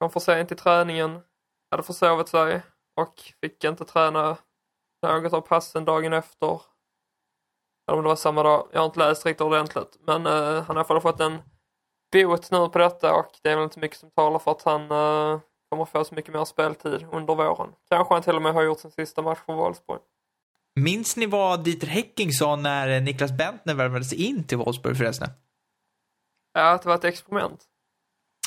kom 0.00 0.10
för 0.10 0.20
sent 0.20 0.48
till 0.48 0.56
träningen, 0.56 1.20
hade 1.70 1.82
försovit 1.82 2.28
sig 2.28 2.62
och 2.96 3.22
fick 3.40 3.64
inte 3.64 3.84
träna 3.84 4.36
något 5.02 5.32
av 5.32 5.40
passen 5.40 5.84
dagen 5.84 6.12
efter 6.12 6.60
eller 7.88 7.98
om 7.98 8.04
det 8.04 8.08
var 8.08 8.16
samma 8.16 8.42
dag. 8.42 8.68
Jag 8.72 8.80
har 8.80 8.86
inte 8.86 8.98
läst 8.98 9.26
riktigt 9.26 9.40
ordentligt. 9.40 9.98
Men 10.00 10.26
eh, 10.26 10.62
han 10.62 10.66
har 10.66 10.74
i 10.74 10.78
alla 10.78 10.84
fall 10.84 11.00
fått 11.00 11.20
en 11.20 11.38
bot 12.12 12.50
nu 12.50 12.68
på 12.68 12.78
detta 12.78 13.14
och 13.14 13.30
det 13.42 13.50
är 13.50 13.56
väl 13.56 13.64
inte 13.64 13.78
mycket 13.78 13.98
som 13.98 14.10
talar 14.10 14.38
för 14.38 14.50
att 14.50 14.62
han 14.62 14.82
eh, 14.82 15.40
kommer 15.70 15.84
få 15.84 16.04
så 16.04 16.14
mycket 16.14 16.34
mer 16.34 16.44
speltid 16.44 17.06
under 17.12 17.34
våren. 17.34 17.72
Kanske 17.90 18.14
han 18.14 18.22
till 18.22 18.36
och 18.36 18.42
med 18.42 18.54
har 18.54 18.62
gjort 18.62 18.80
sin 18.80 18.90
sista 18.90 19.22
match 19.22 19.38
för 19.46 19.52
Wolfsburg. 19.52 20.00
Minns 20.80 21.16
ni 21.16 21.26
vad 21.26 21.64
Dieter 21.64 21.86
Hecking 21.86 22.32
sa 22.32 22.56
när 22.56 23.00
Niklas 23.00 23.32
Bentner 23.32 23.74
värvades 23.74 24.12
in 24.12 24.44
till 24.44 24.58
Wolfsburg 24.58 24.96
förresten? 24.96 25.28
Ja, 26.54 26.70
att 26.70 26.82
det 26.82 26.88
var 26.88 26.96
ett 26.96 27.04
experiment. 27.04 27.60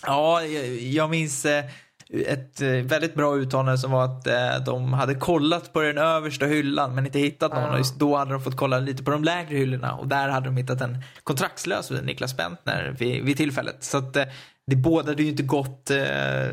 Ja, 0.06 0.44
jag, 0.44 0.68
jag 0.68 1.10
minns 1.10 1.46
eh, 1.46 1.66
ett 2.10 2.62
eh, 2.62 2.70
väldigt 2.70 3.16
bra 3.16 3.36
uttalande 3.36 3.78
som 3.78 3.92
var 3.92 4.06
att 4.06 4.28
eh, 4.28 4.64
de 4.66 4.94
hade 4.94 5.16
kollat 5.16 5.74
på 5.74 5.82
den 5.82 5.98
översta 5.98 6.46
hyllan 6.46 6.96
men 6.96 7.06
inte 7.06 7.20
hittat 7.20 7.52
någon 7.54 7.64
Ja. 7.64 7.72
och 7.72 7.78
just 7.78 8.00
då 8.00 8.16
hade 8.18 8.32
de 8.32 8.42
fått 8.42 8.58
kolla 8.58 8.80
lite 8.80 9.04
på 9.04 9.12
de 9.12 9.24
lägre 9.24 9.58
hyllorna 9.58 9.96
och 9.96 10.08
där 10.08 10.30
hade 10.30 10.46
de 10.46 10.58
hittat 10.58 10.82
en 10.82 11.04
kontraktslös 11.24 11.92
Niklas 11.92 12.38
Bentner 12.38 12.96
vid, 13.00 13.24
vid 13.24 13.38
tillfället. 13.38 13.84
Så 13.84 13.98
att 13.98 14.16
eh, 14.16 14.26
det 14.68 14.76
bådade 14.76 15.24
ju 15.24 15.30
inte 15.30 15.44
gott 15.44 15.90
eh, 15.92 16.50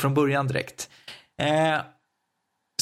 från 0.00 0.14
början 0.14 0.46
direkt. 0.46 0.90
Eh, 1.42 1.80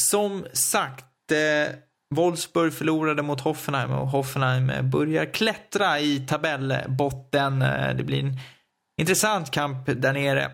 som 0.01 0.47
sagt, 0.53 1.33
eh, 1.33 1.75
Wolfsburg 2.15 2.75
förlorade 2.75 3.23
mot 3.23 3.41
Hoffenheim 3.41 3.91
och 3.91 4.09
Hoffenheim 4.09 4.91
börjar 4.91 5.25
klättra 5.25 6.01
i 6.01 6.21
tabellbotten. 6.21 7.63
Eh, 7.63 7.95
det 7.97 8.05
blir 8.05 8.21
en 8.21 8.39
intressant 9.01 9.51
kamp 9.51 9.87
där 9.87 10.13
nere. 10.13 10.51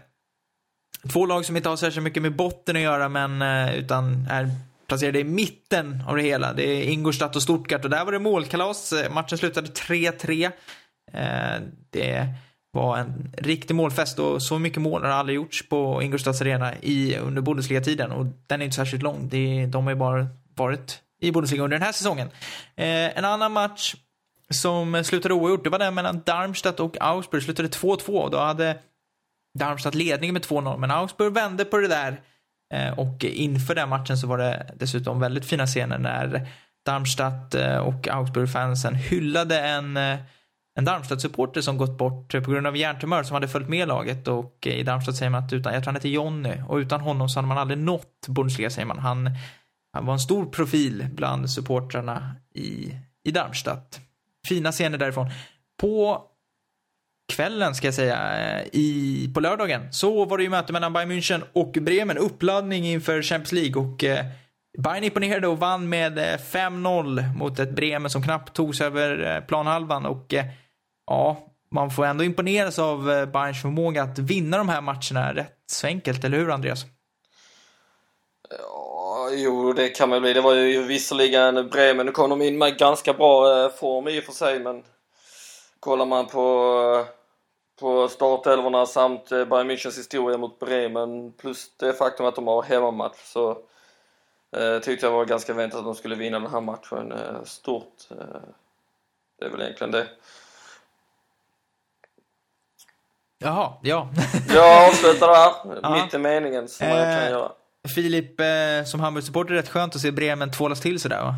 Två 1.13 1.27
lag 1.27 1.45
som 1.45 1.57
inte 1.57 1.69
har 1.69 1.77
särskilt 1.77 2.05
mycket 2.05 2.23
med 2.23 2.37
botten 2.37 2.77
att 2.77 2.83
göra 2.83 3.09
men 3.09 3.43
eh, 3.43 3.79
utan 3.79 4.27
är 4.31 4.51
placerade 4.89 5.21
i 5.21 5.25
mitten 5.25 6.03
av 6.09 6.17
det 6.17 6.23
hela. 6.23 6.53
Det 6.53 6.63
är 6.63 6.83
Ingolstadt 6.83 7.37
och 7.37 7.43
Stuttgart 7.43 7.85
och 7.85 7.91
där 7.91 8.05
var 8.05 8.13
det 8.13 8.19
målkalas. 8.19 8.93
Eh, 8.93 9.13
matchen 9.13 9.39
slutade 9.39 9.69
3-3. 9.69 10.51
Det 11.91 12.35
var 12.73 12.99
en 12.99 13.33
riktig 13.39 13.75
målfest 13.75 14.19
och 14.19 14.43
så 14.43 14.59
mycket 14.59 14.83
mål 14.83 15.03
har 15.03 15.11
aldrig 15.11 15.37
gjorts 15.37 15.69
på 15.69 16.03
Ingolstads 16.03 16.41
arena 16.41 16.75
i, 16.77 17.17
under 17.17 17.43
Bundesliga-tiden 17.43 18.13
och 18.13 18.27
den 18.47 18.61
är 18.61 18.65
inte 18.65 18.77
särskilt 18.77 19.03
lång. 19.03 19.29
Det, 19.29 19.67
de 19.67 19.85
har 19.85 19.91
ju 19.91 19.97
bara 19.99 20.27
varit 20.57 21.03
i 21.21 21.33
Bundesliga 21.33 21.63
under 21.63 21.79
den 21.79 21.87
här 21.87 21.93
säsongen. 21.93 22.29
Eh, 22.77 23.19
en 23.19 23.25
annan 23.25 23.53
match 23.53 23.95
som 24.51 25.05
slutade 25.05 25.35
oavgjort, 25.35 25.65
det 25.65 25.71
var 25.71 25.79
den 25.79 25.95
mellan 25.95 26.23
Darmstadt 26.27 26.81
och 26.81 26.97
Augsburg. 27.01 27.43
Slutade 27.43 27.69
2-2 27.69 28.31
då 28.31 28.39
hade 28.39 28.79
Darmstadt 29.59 29.95
ledningen 29.95 30.33
med 30.33 30.43
2-0, 30.43 30.79
men 30.79 30.91
Augsburg 30.91 31.33
vände 31.35 31.65
på 31.65 31.77
det 31.77 31.89
där. 31.89 32.21
Eh, 32.75 32.99
Och 32.99 33.25
inför 33.25 33.75
den 33.75 33.89
matchen 33.89 34.19
så 34.19 34.27
var 34.27 34.39
det 34.39 34.75
dessutom 34.77 35.21
väldigt 35.21 35.45
fina 35.47 35.67
scener 35.67 35.99
när 35.99 36.49
Darmstadt 36.87 37.55
eh, 37.55 37.77
och 37.77 38.09
Augsburg-fansen 38.09 38.95
hyllade 38.95 39.61
en, 39.61 39.97
eh, 39.97 40.19
en 40.79 40.85
Darmstadt-supporter 40.85 41.61
som 41.61 41.79
gått 41.79 41.99
bort 41.99 42.33
på 42.45 42.51
grund 42.51 42.67
av 42.67 42.77
hjärntumör 42.77 43.23
som 43.23 43.35
hade 43.35 43.49
följt 43.49 43.69
med 43.69 43.89
laget 43.89 44.29
och 44.29 44.67
eh, 44.67 44.73
i 44.73 44.83
Darmstadt 44.83 45.17
säger 45.17 45.31
man 45.31 45.45
att 45.45 45.53
utan, 45.53 45.75
jag 45.75 45.83
tror 45.83 45.87
han 45.93 45.97
heter 45.97 46.09
Jonny, 46.09 46.55
och 46.69 46.77
utan 46.77 47.01
honom 47.01 47.29
så 47.29 47.39
hade 47.39 47.49
man 47.49 47.59
aldrig 47.59 47.79
nått 47.79 48.27
Bundesliga 48.29 48.71
säger 48.71 48.87
man. 48.87 48.99
Han, 48.99 49.31
han 49.93 50.07
var 50.07 50.13
en 50.13 50.21
stor 50.21 50.47
profil 50.47 51.07
bland 51.13 51.51
supportrarna 51.51 52.37
i, 52.55 52.95
i 53.25 53.31
Darmstadt. 53.31 54.01
Fina 54.49 54.73
scener 54.73 54.99
därifrån. 54.99 55.31
På 55.81 56.25
kvällen 57.33 57.75
ska 57.75 57.87
jag 57.87 57.95
säga, 57.95 58.39
eh, 58.39 58.67
i, 58.73 59.31
på 59.35 59.41
lördagen, 59.41 59.93
så 59.93 60.25
var 60.25 60.39
det 60.39 60.45
ju 60.45 60.51
möte 60.51 60.73
mellan 60.73 60.93
Bayern 60.93 61.11
München 61.11 61.43
och 61.53 61.73
Bremen. 61.73 62.19
Uppladdning 62.19 62.87
inför 62.87 63.23
Champions 63.23 63.53
League 63.53 63.83
och 63.83 64.05
eh, 64.05 64.27
Bayern 64.79 65.05
imponerade 65.05 65.49
och 65.49 65.59
vann 65.59 65.89
med 65.89 66.19
eh, 66.19 66.39
5-0 66.39 67.35
mot 67.37 67.59
ett 67.59 67.77
Bremen 67.77 68.11
som 68.11 68.23
knappt 68.23 68.57
tog 68.57 68.77
sig 68.77 68.87
över 68.87 69.37
eh, 69.37 69.45
planhalvan 69.45 70.07
och 70.07 70.35
eh, 70.35 70.45
ja, 71.07 71.47
man 71.71 71.91
får 71.91 72.07
ändå 72.07 72.25
imponeras 72.25 72.79
av 72.79 73.05
Bayerns 73.33 73.63
förmåga 73.63 74.03
att 74.03 74.19
vinna 74.19 74.59
de 74.59 74.69
här 74.69 74.81
matcherna 74.81 75.35
rätt 75.35 75.57
så 75.67 75.87
enkelt, 75.87 76.25
eller 76.25 76.39
hur 76.39 76.51
Andreas? 76.51 76.87
Jo, 79.33 79.73
det 79.73 79.89
kan 79.89 80.09
man 80.09 80.23
bli. 80.23 80.33
Det 80.33 80.41
var 80.41 80.55
ju 80.55 80.83
visserligen 80.83 81.69
Bremen. 81.69 82.07
Nu 82.07 82.13
kom 82.13 82.31
de 82.31 82.43
in 82.43 82.59
med 82.59 82.79
ganska 82.79 83.13
bra 83.13 83.63
eh, 83.65 83.71
form 83.71 84.09
i 84.09 84.21
och 84.21 84.25
för 84.25 84.33
sig, 84.33 84.61
men 84.61 84.85
kollar 85.81 86.07
man 86.07 86.27
på, 86.27 87.07
på 87.81 88.09
startelvorna 88.09 88.87
samt 88.87 89.33
eh, 89.33 89.45
Bayern 89.45 89.71
Münchens 89.71 89.99
historia 89.99 90.39
mot 90.39 90.59
Bremen 90.59 91.33
plus 91.33 91.71
det 91.77 91.93
faktum 91.93 92.27
att 92.27 92.35
de 92.35 92.47
har 92.47 92.63
hemmamatch 92.63 93.25
så 93.25 93.51
eh, 94.57 94.79
tyckte 94.79 95.07
jag 95.07 95.13
var 95.13 95.25
ganska 95.25 95.55
väntat 95.55 95.79
att 95.79 95.85
de 95.85 95.95
skulle 95.95 96.15
vinna 96.15 96.41
den 96.41 96.51
här 96.51 96.61
matchen 96.61 97.13
eh, 97.13 97.45
stort. 97.45 97.95
Eh, 98.11 98.17
det 99.39 99.45
är 99.45 99.51
väl 99.51 99.61
egentligen 99.63 99.91
det. 99.91 100.07
Jaha, 103.39 103.73
ja. 103.83 104.09
Jag 104.49 104.89
avslutar 104.89 105.27
där, 105.29 105.93
mitt 106.03 106.15
i 106.15 106.19
meningen 106.19 106.69
som 106.69 106.89
man 106.89 106.99
Eh, 106.99 107.19
kan 107.19 107.31
göra. 107.31 107.53
Filip, 107.89 108.41
eh, 108.41 108.85
som 108.85 109.01
Hamburg-supporter 109.01 109.53
är 109.53 109.57
det 109.57 109.63
rätt 109.63 109.69
skönt 109.69 109.95
att 109.95 110.01
se 110.01 110.11
Bremen 110.13 110.51
tvålas 110.53 110.81
till 110.81 111.01
sådär 111.01 111.23
va? 111.23 111.35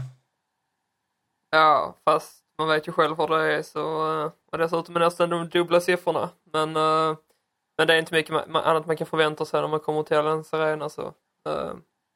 Ja, 1.50 1.96
fast 2.05 2.37
man 2.59 2.68
vet 2.68 2.88
ju 2.88 2.92
själv 2.92 3.16
hur 3.16 3.28
det 3.28 3.52
är 3.52 3.62
så, 3.62 3.81
eh, 4.22 4.31
och 4.52 4.59
dessutom 4.59 4.96
är 4.96 5.00
det 5.00 5.07
nästan 5.07 5.31
de 5.31 5.48
dubbla 5.48 5.81
siffrorna. 5.81 6.31
Men, 6.52 6.76
eh, 6.76 7.16
men 7.78 7.87
det 7.87 7.94
är 7.94 7.98
inte 7.98 8.14
mycket 8.14 8.33
ma- 8.33 8.48
ma- 8.48 8.62
annat 8.62 8.87
man 8.87 8.96
kan 8.96 9.07
förvänta 9.07 9.44
sig 9.44 9.61
när 9.61 9.68
man 9.68 9.81
kommer 9.81 10.02
till 10.02 10.16
Allianz 10.16 10.55
Arena 10.55 10.88
så 10.88 11.14
Eh, 11.48 11.72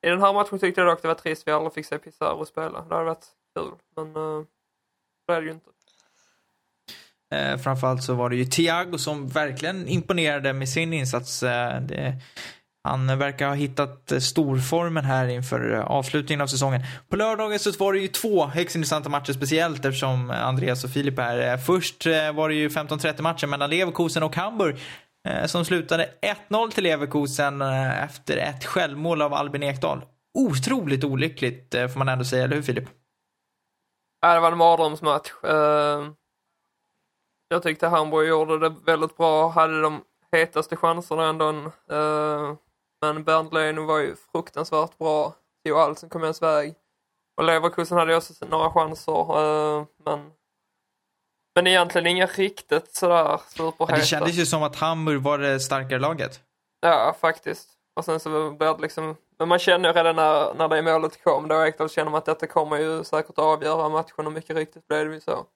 I 0.06 0.08
den 0.10 0.20
här 0.20 0.32
matchen 0.32 0.58
tyckte 0.58 0.80
jag 0.80 0.88
dock 0.88 1.02
det 1.02 1.08
var 1.08 1.14
trist 1.14 1.48
vi 1.48 1.52
aldrig 1.52 1.72
fick 1.74 1.86
se 1.86 1.98
Pizarro 1.98 2.44
spela. 2.44 2.82
Det 2.82 2.94
hade 2.94 3.04
varit 3.06 3.26
kul, 3.58 3.72
men 3.96 4.16
uh, 4.16 4.44
det 5.26 5.32
är 5.32 5.40
det 5.40 5.46
ju 5.46 5.52
inte. 5.52 5.70
Eh, 7.34 7.58
framförallt 7.58 8.02
så 8.04 8.14
var 8.14 8.30
det 8.30 8.36
ju 8.36 8.44
Thiago 8.44 8.98
som 8.98 9.28
verkligen 9.28 9.88
imponerade 9.88 10.52
med 10.52 10.68
sin 10.68 10.92
insats. 10.92 11.42
Eh, 11.42 11.80
det, 11.80 12.16
han 12.86 13.18
verkar 13.18 13.48
ha 13.48 13.54
hittat 13.54 14.12
storformen 14.18 15.04
här 15.04 15.28
inför 15.28 15.74
eh, 15.74 15.80
avslutningen 15.80 16.40
av 16.40 16.46
säsongen. 16.46 16.82
På 17.08 17.16
lördagen 17.16 17.58
så 17.58 17.70
var 17.70 17.92
det 17.92 17.98
ju 17.98 18.08
två 18.08 18.46
högst 18.46 18.76
intressanta 18.76 19.08
matcher 19.08 19.32
speciellt 19.32 19.84
eftersom 19.84 20.30
Andreas 20.30 20.84
och 20.84 20.90
Filip 20.90 21.18
är. 21.18 21.52
Eh, 21.52 21.58
först 21.58 22.06
eh, 22.06 22.32
var 22.32 22.48
det 22.48 22.54
ju 22.54 22.68
15-30 22.68 23.22
matchen 23.22 23.50
mellan 23.50 23.70
Leverkusen 23.70 24.22
och 24.22 24.36
Hamburg 24.36 24.76
som 25.46 25.64
slutade 25.64 26.10
1-0 26.48 26.70
till 26.70 26.84
Leverkusen 26.84 27.62
efter 27.62 28.36
ett 28.36 28.64
självmål 28.64 29.22
av 29.22 29.34
Albin 29.34 29.62
Ekdal. 29.62 30.04
Otroligt 30.34 31.04
olyckligt 31.04 31.74
får 31.74 31.98
man 31.98 32.08
ändå 32.08 32.24
säga, 32.24 32.44
eller 32.44 32.56
hur 32.56 32.62
Filip? 32.62 32.84
Ja, 34.20 34.34
det 34.34 34.40
var 34.40 34.52
en 34.52 34.58
mardrömsmatch. 34.58 35.32
Jag 37.48 37.62
tyckte 37.62 37.86
Hamburg 37.86 38.28
gjorde 38.28 38.58
det 38.58 38.74
väldigt 38.86 39.16
bra, 39.16 39.48
hade 39.48 39.80
de 39.80 40.00
hetaste 40.32 40.76
chanserna 40.76 41.28
ändå. 41.28 41.72
Men 43.00 43.24
Bernd 43.24 43.54
Leno 43.54 43.86
var 43.86 43.98
ju 43.98 44.16
fruktansvärt 44.32 44.98
bra, 44.98 45.34
tog 45.64 45.78
allt 45.78 45.98
som 45.98 46.08
kom 46.08 46.22
ens 46.22 46.42
väg. 46.42 46.74
Och 47.36 47.44
Leverkusen 47.44 47.98
hade 47.98 48.12
ju 48.12 48.16
också 48.16 48.46
några 48.46 48.70
chanser, 48.70 49.78
eh, 49.78 49.86
men 50.04 50.30
men 51.56 51.66
egentligen 51.66 52.06
inga 52.06 52.26
riktigt 52.26 52.94
sådär 52.94 53.40
superheta. 53.48 53.96
Det 53.96 54.06
kändes 54.06 54.34
ju 54.34 54.46
som 54.46 54.62
att 54.62 54.76
Hamburg 54.76 55.22
var 55.22 55.38
det 55.38 55.60
starkare 55.60 55.98
laget. 55.98 56.40
Ja, 56.80 57.16
faktiskt. 57.20 57.68
Och 57.96 58.04
sen 58.04 58.20
så 58.20 58.50
blev 58.50 58.76
det 58.76 58.82
liksom, 58.82 59.16
men 59.38 59.48
man 59.48 59.58
känner 59.58 59.88
ju 59.88 59.94
redan 59.94 60.16
när, 60.16 60.54
när 60.54 60.68
det 60.68 60.82
målet 60.82 61.22
kom 61.22 61.48
då 61.48 61.66
Ekdal 61.66 61.88
känner 61.88 62.10
man 62.10 62.18
att 62.18 62.24
detta 62.24 62.46
kommer 62.46 62.76
ju 62.76 63.04
säkert 63.04 63.38
avgöra 63.38 63.88
matchen 63.88 64.26
och 64.26 64.32
mycket 64.32 64.56
riktigt 64.56 64.88
blev 64.88 65.08
det 65.08 65.14
ju 65.14 65.20
så. 65.20 65.46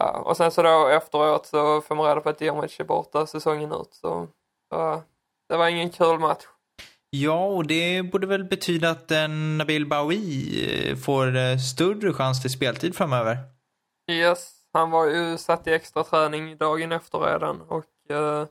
Ja, 0.00 0.18
och 0.18 0.36
sen 0.36 0.50
så 0.50 0.62
då 0.62 0.86
efteråt 0.86 1.46
så 1.46 1.80
får 1.80 1.94
man 1.94 2.06
reda 2.06 2.20
på 2.20 2.28
att 2.28 2.38
Dirmic 2.38 2.80
är 2.80 2.84
borta 2.84 3.26
säsongen 3.26 3.72
ut 3.72 3.94
så 3.94 4.28
ja, 4.70 5.02
det 5.48 5.56
var 5.56 5.68
ingen 5.68 5.90
kul 5.90 6.18
match. 6.18 6.44
Ja, 7.16 7.44
och 7.46 7.66
det 7.66 8.02
borde 8.02 8.26
väl 8.26 8.44
betyda 8.44 8.90
att 8.90 9.10
en 9.10 9.58
Nabil 9.58 9.86
Baoui 9.86 10.90
eh, 10.90 10.96
får 10.96 11.36
eh, 11.36 11.56
större 11.56 12.12
chans 12.12 12.42
till 12.42 12.50
speltid 12.50 12.96
framöver. 12.96 13.38
Yes, 14.10 14.52
han 14.72 14.90
var 14.90 15.06
ju 15.06 15.38
satt 15.38 15.66
i 15.66 15.72
extra 15.72 16.04
träning 16.04 16.56
dagen 16.56 16.92
efter 16.92 17.18
redan 17.18 17.60
och, 17.60 18.10
eh, 18.10 18.46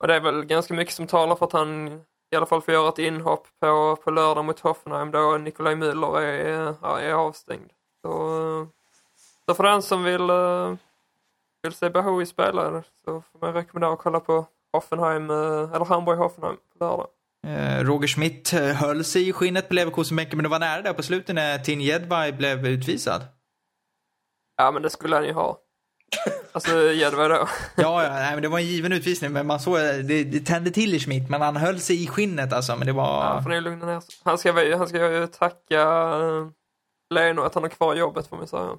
och 0.00 0.08
det 0.08 0.14
är 0.14 0.20
väl 0.20 0.44
ganska 0.44 0.74
mycket 0.74 0.94
som 0.94 1.06
talar 1.06 1.36
för 1.36 1.46
att 1.46 1.52
han 1.52 2.00
i 2.30 2.36
alla 2.36 2.46
fall 2.46 2.62
får 2.62 2.74
göra 2.74 2.88
ett 2.88 2.98
inhopp 2.98 3.46
på, 3.60 3.96
på 4.04 4.10
lördag 4.10 4.44
mot 4.44 4.60
Hoffenheim 4.60 5.10
då 5.10 5.38
Nikolaj 5.38 5.74
Müller 5.74 6.20
är, 6.20 6.98
är 6.98 7.12
avstängd. 7.12 7.70
Så, 8.02 8.66
så 9.46 9.54
för 9.54 9.64
den 9.64 9.82
som 9.82 10.04
vill, 10.04 10.30
vill 11.62 11.72
se 11.72 11.90
Bahoui 11.90 12.26
spela 12.26 12.82
så 13.04 13.22
får 13.32 13.38
man 13.40 13.54
rekommendera 13.54 13.92
att 13.92 13.98
kolla 13.98 14.20
på 14.20 14.46
Hoffenheim, 14.74 15.30
eh, 15.30 15.74
eller 15.74 15.84
Hamburg-Hoffenheim 15.84 16.56
på 16.56 16.84
lördag. 16.84 17.06
Eh, 17.46 17.84
Roger 17.84 18.08
Schmidt 18.08 18.52
eh, 18.52 18.62
höll 18.62 19.04
sig 19.04 19.28
i 19.28 19.32
skinnet 19.32 19.68
på 19.68 19.74
Leverkusenbänken, 19.74 20.36
men 20.36 20.42
det 20.42 20.48
var 20.48 20.58
nära 20.58 20.82
där 20.82 20.92
på 20.92 21.02
slutet 21.02 21.34
när 21.34 21.58
Tin 21.58 21.80
Jedvai 21.80 22.32
blev 22.32 22.66
utvisad. 22.66 23.22
Ja 24.56 24.70
men 24.70 24.82
det 24.82 24.90
skulle 24.90 25.16
han 25.16 25.24
ju 25.24 25.32
ha. 25.32 25.58
Alltså 26.52 26.92
Jedvai 26.92 27.28
då. 27.28 27.48
Ja, 27.76 28.02
ja 28.04 28.10
nej, 28.10 28.32
men 28.32 28.42
det 28.42 28.48
var 28.48 28.58
en 28.58 28.64
given 28.64 28.92
utvisning, 28.92 29.32
men 29.32 29.46
man 29.46 29.60
såg, 29.60 29.76
det, 29.78 30.24
det 30.24 30.40
tände 30.40 30.70
till 30.70 30.94
i 30.94 31.00
Schmidt, 31.00 31.30
men 31.30 31.40
han 31.40 31.56
höll 31.56 31.80
sig 31.80 32.04
i 32.04 32.06
skinnet 32.06 32.52
alltså, 32.52 32.76
men 32.76 32.86
det 32.86 32.92
var... 32.92 33.24
Ja, 33.24 33.42
får 33.42 33.50
ni 33.50 33.60
lugna 33.60 33.86
ner 33.86 34.00
sig. 34.00 34.14
Han 34.24 34.38
ska, 34.38 34.76
han 34.76 34.88
ska 34.88 35.12
ju 35.12 35.26
tacka 35.26 35.84
Leno 37.14 37.42
att 37.42 37.54
han 37.54 37.62
har 37.62 37.70
kvar 37.70 37.94
jobbet 37.94 38.26
får 38.26 38.36
man 38.36 38.46
säga. 38.46 38.76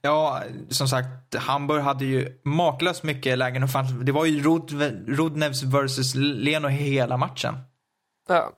Ja, 0.00 0.42
som 0.68 0.88
sagt, 0.88 1.34
Hamburg 1.34 1.82
hade 1.82 2.04
ju 2.04 2.40
makalöst 2.44 3.02
mycket 3.02 3.38
lägen 3.38 3.62
och 3.62 3.70
fanns, 3.70 3.90
det 3.90 4.12
var 4.12 4.24
ju 4.24 4.42
Rud, 4.42 4.70
Rudnevs 5.08 5.62
versus 5.62 6.14
Leno 6.14 6.68
hela 6.68 7.16
matchen. 7.16 7.54
Ja, 8.28 8.52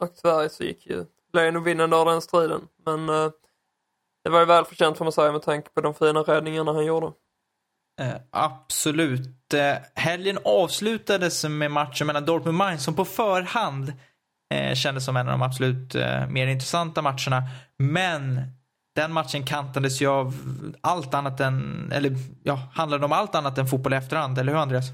och 0.00 0.14
tyvärr 0.22 0.48
så 0.48 0.64
gick 0.64 0.86
ju 0.86 1.04
Leno 1.32 1.60
vinnande 1.60 1.96
av 1.96 2.06
den 2.06 2.22
striden. 2.22 2.60
Men 2.86 3.08
eh, 3.08 3.30
det 4.24 4.30
var 4.30 4.40
ju 4.40 4.46
välförtjänt 4.46 4.98
får 4.98 5.04
man 5.04 5.12
säga 5.12 5.32
med 5.32 5.42
tanke 5.42 5.70
på 5.70 5.80
de 5.80 5.94
fina 5.94 6.20
räddningarna 6.20 6.72
han 6.72 6.84
gjorde. 6.84 7.12
Eh, 8.00 8.14
absolut. 8.30 9.54
Eh, 9.54 9.74
helgen 9.94 10.38
avslutades 10.44 11.44
med 11.44 11.70
matchen 11.70 12.06
mellan 12.06 12.24
Dortmund 12.24 12.48
och 12.48 12.54
Mainz 12.54 12.84
som 12.84 12.94
på 12.94 13.04
förhand 13.04 13.92
eh, 14.54 14.74
kändes 14.74 15.04
som 15.04 15.16
en 15.16 15.28
av 15.28 15.38
de 15.38 15.42
absolut 15.42 15.94
eh, 15.94 16.26
mer 16.26 16.46
intressanta 16.46 17.02
matcherna. 17.02 17.42
Men 17.76 18.40
den 18.92 19.12
matchen 19.12 19.46
kantades 19.46 20.02
ju 20.02 20.08
av 20.08 20.34
allt 20.80 21.14
annat 21.14 21.40
än, 21.40 21.90
eller 21.94 22.12
ja, 22.42 22.58
handlade 22.74 23.04
om 23.04 23.12
allt 23.12 23.34
annat 23.34 23.58
än 23.58 23.66
fotboll 23.66 23.92
i 23.92 23.96
efterhand, 23.96 24.38
eller 24.38 24.52
hur 24.52 24.58
Andreas? 24.60 24.84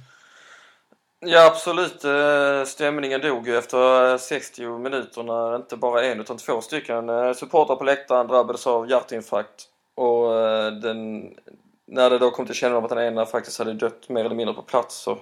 Ja 1.21 1.47
absolut, 1.47 2.05
eh, 2.05 2.65
stämningen 2.65 3.21
dog 3.21 3.49
ju 3.49 3.57
efter 3.57 4.13
eh, 4.13 4.19
60 4.19 4.79
minuter 4.79 5.23
när 5.23 5.57
inte 5.57 5.77
bara 5.77 6.05
en 6.05 6.21
utan 6.21 6.37
två 6.37 6.61
stycken 6.61 7.09
eh, 7.09 7.33
supportrar 7.33 7.77
på 7.77 7.85
läktaren 7.85 8.27
drabbades 8.27 8.67
av 8.67 8.91
hjärtinfarkt. 8.91 9.69
Och 9.95 10.31
den, 10.83 11.31
när 11.87 12.11
det 12.11 12.19
då 12.19 12.31
kom 12.31 12.47
till 12.47 12.55
kännedom 12.55 12.85
att 12.85 12.91
den 12.91 12.99
ena 12.99 13.27
faktiskt 13.27 13.59
hade 13.59 13.73
dött 13.73 14.09
mer 14.09 14.25
eller 14.25 14.35
mindre 14.35 14.55
på 14.55 14.63
plats 14.63 14.97
så, 14.97 15.19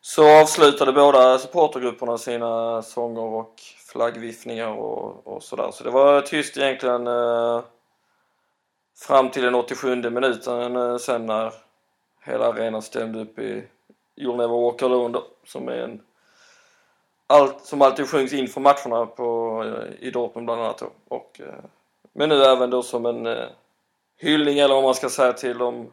så 0.00 0.40
avslutade 0.40 0.92
båda 0.92 1.38
supportergrupperna 1.38 2.18
sina 2.18 2.82
sånger 2.82 3.22
och 3.22 3.54
flaggviftningar 3.92 4.68
och, 4.68 5.26
och 5.26 5.42
sådär. 5.42 5.70
Så 5.70 5.84
det 5.84 5.90
var 5.90 6.20
tyst 6.20 6.56
egentligen 6.56 7.06
eh, 7.06 7.62
fram 8.98 9.30
till 9.30 9.42
den 9.42 9.54
87 9.54 10.10
minuten 10.10 10.76
eh, 10.76 10.96
sen 10.96 11.26
när 11.26 11.52
hela 12.24 12.46
arenan 12.46 12.82
stämde 12.82 13.20
upp 13.20 13.38
i 13.38 13.64
You'll 14.16 14.36
Never 14.36 14.62
Walk 14.62 14.82
Alone 14.82 15.14
då, 15.14 15.24
som 15.44 15.68
är 15.68 15.76
en 15.76 16.00
allt, 17.26 17.64
som 17.64 17.82
alltid 17.82 18.08
sjungs 18.08 18.32
inför 18.32 18.60
matcherna 18.60 19.06
på, 19.06 19.58
eh, 19.64 20.06
i 20.06 20.10
Dortmund 20.10 20.46
bland 20.46 20.60
annat 20.60 20.78
då. 20.78 20.90
Och, 21.08 21.40
eh, 21.40 21.64
men 22.12 22.28
nu 22.28 22.42
även 22.42 22.70
då 22.70 22.82
som 22.82 23.06
en 23.06 23.26
eh, 23.26 23.46
hyllning 24.16 24.58
eller 24.58 24.74
vad 24.74 24.84
man 24.84 24.94
ska 24.94 25.08
säga 25.08 25.32
till 25.32 25.62
om 25.62 25.92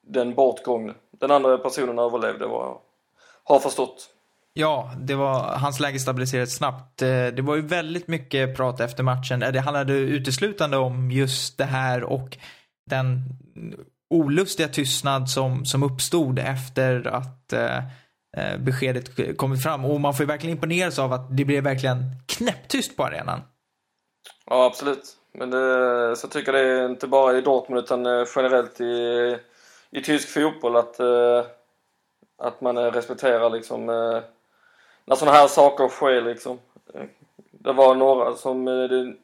den 0.00 0.34
bortgångne. 0.34 0.94
Den 1.10 1.30
andra 1.30 1.58
personen 1.58 1.98
överlevde 1.98 2.46
vad 2.46 2.66
jag 2.66 2.80
har 3.44 3.58
förstått. 3.58 4.08
Ja, 4.54 4.92
det 4.96 5.14
var, 5.14 5.40
hans 5.40 5.80
läge 5.80 5.98
stabiliserades 5.98 6.54
snabbt. 6.54 7.02
Eh, 7.02 7.26
det 7.26 7.42
var 7.42 7.56
ju 7.56 7.62
väldigt 7.62 8.08
mycket 8.08 8.56
prat 8.56 8.80
efter 8.80 9.02
matchen. 9.02 9.42
Eh, 9.42 9.52
det 9.52 9.60
handlade 9.60 9.92
uteslutande 9.92 10.76
om 10.76 11.10
just 11.10 11.58
det 11.58 11.64
här 11.64 12.04
och 12.04 12.38
den 12.90 13.22
olustiga 14.10 14.68
tystnad 14.68 15.30
som, 15.30 15.64
som 15.64 15.82
uppstod 15.82 16.38
efter 16.38 17.06
att 17.06 17.52
eh, 17.52 17.76
eh 18.36 18.58
beskedet 18.58 19.36
kommit 19.36 19.62
fram. 19.62 19.84
Och 19.84 20.00
man 20.00 20.14
får 20.14 20.24
ju 20.24 20.28
verkligen 20.28 20.56
imponeras 20.56 20.98
av 20.98 21.12
att 21.12 21.36
det 21.36 21.44
blev 21.44 21.64
verkligen 21.64 22.04
knäpptyst 22.26 22.96
på 22.96 23.04
arenan. 23.04 23.40
Ja, 24.46 24.64
absolut. 24.64 25.16
Men 25.34 25.50
det, 25.50 26.16
så 26.16 26.28
tycker 26.28 26.52
jag 26.52 26.64
det 26.64 26.70
är 26.70 26.88
inte 26.88 27.06
bara 27.06 27.38
i 27.38 27.40
Dortmund 27.40 27.84
utan 27.84 28.04
generellt 28.36 28.80
i, 28.80 29.36
i 29.90 30.02
tysk 30.02 30.28
fotboll 30.28 30.76
att, 30.76 31.00
att 32.42 32.60
man 32.60 32.78
respekterar 32.78 33.50
liksom 33.50 33.88
eh, 33.88 34.22
när 35.04 35.16
sådana 35.16 35.36
här 35.36 35.48
saker 35.48 35.88
sker 35.88 36.22
liksom. 36.22 36.58
Eh, 36.94 37.02
Det 37.50 37.72
var 37.72 37.94
några 37.94 38.36
som 38.36 38.68
eh, 38.68 38.74
det, 38.74 39.14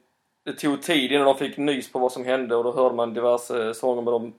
det 0.44 0.52
tog 0.52 0.82
tid 0.82 1.12
innan 1.12 1.26
de 1.26 1.36
fick 1.36 1.56
nys 1.56 1.92
på 1.92 1.98
vad 1.98 2.12
som 2.12 2.24
hände 2.24 2.56
och 2.56 2.64
då 2.64 2.72
hörde 2.72 2.94
man 2.94 3.14
diverse 3.14 3.74
sånger 3.74 4.02
med 4.02 4.12
dem. 4.12 4.32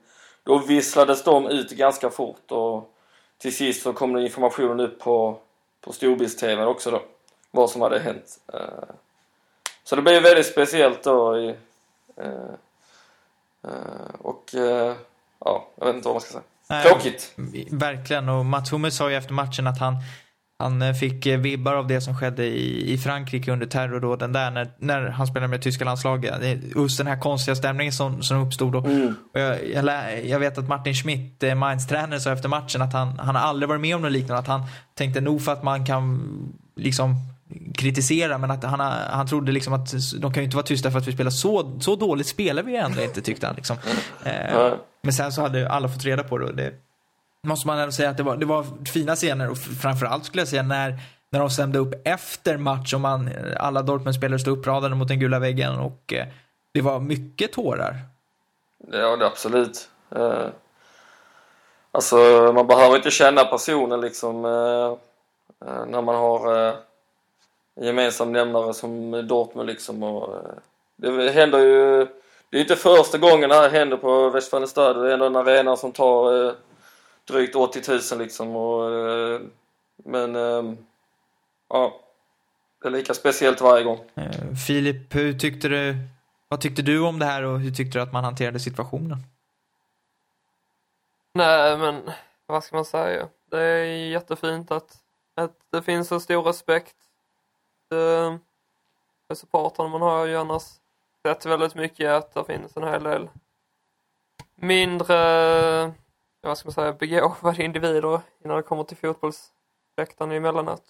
Då 0.44 0.58
visslades 0.58 1.24
de 1.24 1.46
ut 1.46 1.70
ganska 1.70 2.10
fort 2.10 2.50
och 2.52 2.94
till 3.38 3.56
sist 3.56 3.82
så 3.82 3.92
kom 3.92 4.12
det 4.12 4.22
informationen 4.22 4.80
upp 4.80 4.98
på, 4.98 5.38
på 5.80 5.92
storbilds-tv 5.92 6.64
också 6.64 6.90
då. 6.90 7.02
Vad 7.50 7.70
som 7.70 7.80
hade 7.82 7.98
hänt. 7.98 8.40
Eh, 8.52 8.94
så 9.84 9.96
det 9.96 10.02
blev 10.02 10.22
väldigt 10.22 10.46
speciellt 10.46 11.02
då 11.02 11.38
i, 11.38 11.48
eh, 12.16 12.54
eh, 13.64 14.14
och 14.18 14.54
eh, 14.54 14.94
ja, 15.38 15.66
jag 15.76 15.86
vet 15.86 15.94
inte 15.94 16.08
vad 16.08 16.14
man 16.14 16.20
ska 16.20 16.30
säga. 16.32 16.82
Tråkigt. 16.82 17.32
Verkligen. 17.70 18.28
Och 18.28 18.46
Mats 18.46 18.72
Hummels 18.72 18.96
sa 18.96 19.10
ju 19.10 19.16
efter 19.16 19.32
matchen 19.32 19.66
att 19.66 19.80
han, 19.80 19.94
han 20.60 20.82
eh, 20.82 20.92
fick 20.92 21.26
eh, 21.26 21.38
vibbar 21.38 21.74
av 21.74 21.86
det 21.86 22.00
som 22.00 22.16
skedde 22.16 22.46
i, 22.46 22.92
i 22.92 22.98
Frankrike 22.98 23.52
under 23.52 23.66
terrordåden 23.66 24.32
där 24.32 24.50
när, 24.50 24.70
när 24.78 25.08
han 25.08 25.26
spelade 25.26 25.48
med 25.48 25.62
tyska 25.62 25.84
landslaget. 25.84 26.34
Just 26.76 26.98
den 26.98 27.06
här 27.06 27.20
konstiga 27.20 27.54
stämningen 27.54 27.92
som, 27.92 28.22
som 28.22 28.36
uppstod. 28.42 28.74
Och, 28.74 28.86
Mm. 28.86 29.14
och 29.34 29.40
jag, 29.40 29.68
jag, 29.68 30.26
jag 30.26 30.38
vet 30.38 30.58
att 30.58 30.68
Martin 30.68 30.94
Schmidt, 30.94 31.42
eh, 31.42 31.54
Mainz 31.54 31.86
tränare, 31.86 32.20
sa 32.20 32.32
efter 32.32 32.48
matchen 32.48 32.82
att 32.82 32.92
han, 32.92 33.18
han 33.18 33.34
har 33.34 33.42
aldrig 33.42 33.68
varit 33.68 33.80
med 33.80 33.96
om 33.96 34.02
något 34.02 34.12
liknande. 34.12 34.38
Att 34.38 34.46
han 34.46 34.62
tänkte 34.94 35.20
nog 35.20 35.42
för 35.42 35.52
att 35.52 35.62
man 35.62 35.86
kan 35.86 36.22
liksom 36.76 37.14
kritisera 37.74 38.38
men 38.38 38.50
att 38.50 38.64
han, 38.64 38.80
han 39.10 39.26
trodde 39.26 39.52
liksom 39.52 39.72
att 39.72 39.92
de 40.20 40.32
kan 40.32 40.42
ju 40.42 40.44
inte 40.44 40.56
vara 40.56 40.66
tysta 40.66 40.90
för 40.90 40.98
att 40.98 41.08
vi 41.08 41.12
spelar 41.12 41.30
så, 41.30 41.80
så 41.80 41.96
dåligt 41.96 42.26
spelar 42.26 42.62
vi 42.62 42.76
ändå 42.76 43.02
inte 43.02 43.20
tyckte 43.20 43.46
han. 43.46 43.56
Liksom. 43.56 43.76
Nej. 44.24 44.72
men 45.02 45.12
sen 45.12 45.32
så 45.32 45.42
hade 45.42 45.68
alla 45.68 45.88
fått 45.88 46.04
reda 46.04 46.22
på 46.22 46.38
det 46.38 46.52
det 46.52 46.72
måste 47.42 47.66
man 47.66 47.78
ändå 47.78 47.92
säga 47.92 48.10
att 48.10 48.16
det 48.16 48.22
var, 48.22 48.36
det 48.36 48.46
var 48.46 48.66
fina 48.92 49.16
scener 49.16 49.50
och 49.50 49.58
framförallt 49.58 50.24
skulle 50.24 50.40
jag 50.40 50.48
säga 50.48 50.62
när, 50.62 50.98
när 51.30 51.40
de 51.40 51.50
stämde 51.50 51.78
upp 51.78 51.94
efter 52.04 52.56
match 52.56 52.94
och 52.94 53.00
man, 53.00 53.30
alla 53.56 53.82
Dortmund-spelare 53.82 54.38
stod 54.38 54.58
uppradade 54.58 54.94
mot 54.94 55.08
den 55.08 55.20
gula 55.20 55.38
väggen 55.38 55.78
och 55.78 56.12
eh, 56.12 56.26
det 56.72 56.80
var 56.80 57.00
mycket 57.00 57.52
tårar. 57.52 57.96
Ja, 58.92 59.16
det 59.16 59.26
absolut. 59.26 59.88
Eh, 60.16 60.46
alltså, 61.92 62.16
man 62.54 62.66
behöver 62.66 62.96
inte 62.96 63.10
känna 63.10 63.44
personen 63.44 64.00
liksom 64.00 64.44
eh, 64.44 64.96
eh, 65.68 65.86
när 65.86 66.02
man 66.02 66.14
har 66.14 66.68
eh, 66.68 66.74
en 67.76 67.86
gemensam 67.86 68.32
nämnare 68.32 68.74
som 68.74 69.26
Dortmund 69.26 69.68
liksom. 69.68 70.02
Och, 70.02 70.34
eh, 70.34 70.52
det 70.96 71.30
händer 71.30 71.58
ju, 71.58 72.06
det 72.50 72.56
är 72.56 72.60
inte 72.60 72.76
första 72.76 73.18
gången 73.18 73.48
det 73.48 73.54
här 73.54 73.70
händer 73.70 73.96
på 73.96 74.30
Westfalenstad. 74.30 74.94
Det 74.94 75.08
är 75.08 75.12
ändå 75.12 75.26
en 75.26 75.36
arena 75.36 75.76
som 75.76 75.92
tar 75.92 76.46
eh, 76.46 76.52
drygt 77.24 77.56
80 77.56 77.82
000 78.12 78.18
liksom. 78.18 78.56
Och, 78.56 78.94
eh, 78.94 79.40
men, 80.04 80.36
eh, 80.36 80.74
ja. 81.68 82.00
Det 82.82 82.88
är 82.88 82.92
lika 82.92 83.14
speciellt 83.14 83.60
varje 83.60 83.84
gång. 83.84 83.98
Eh, 84.14 84.54
Filip, 84.66 85.14
hur 85.14 85.38
tyckte 85.38 85.68
du, 85.68 85.96
vad 86.48 86.60
tyckte 86.60 86.82
du 86.82 87.00
om 87.00 87.18
det 87.18 87.26
här 87.26 87.42
och 87.42 87.60
hur 87.60 87.70
tyckte 87.70 87.98
du 87.98 88.02
att 88.02 88.12
man 88.12 88.24
hanterade 88.24 88.60
situationen? 88.60 89.18
Nej, 91.32 91.78
men 91.78 92.10
vad 92.46 92.64
ska 92.64 92.76
man 92.76 92.84
säga? 92.84 93.28
Det 93.50 93.60
är 93.60 93.84
jättefint 93.84 94.70
att, 94.70 94.96
att 95.34 95.56
det 95.70 95.82
finns 95.82 96.08
så 96.08 96.20
stor 96.20 96.42
respekt 96.42 96.96
eh, 97.92 98.36
för 99.28 99.34
supportrarna. 99.34 99.88
Man 99.88 100.02
har 100.02 100.26
ju 100.26 100.36
annars 100.36 100.62
sett 101.22 101.46
väldigt 101.46 101.74
mycket 101.74 102.10
att 102.10 102.34
det 102.34 102.44
finns 102.44 102.76
en 102.76 102.84
hel 102.84 103.02
del 103.02 103.28
mindre, 104.54 105.92
vad 106.42 106.58
ska 106.58 106.66
man 106.66 106.72
säga, 106.72 106.92
begåvade 106.92 107.62
individer 107.64 108.20
innan 108.44 108.56
det 108.56 108.62
kommer 108.62 108.84
till 108.84 108.96
fotbollsläktaren 108.96 110.32
emellanåt. 110.32 110.82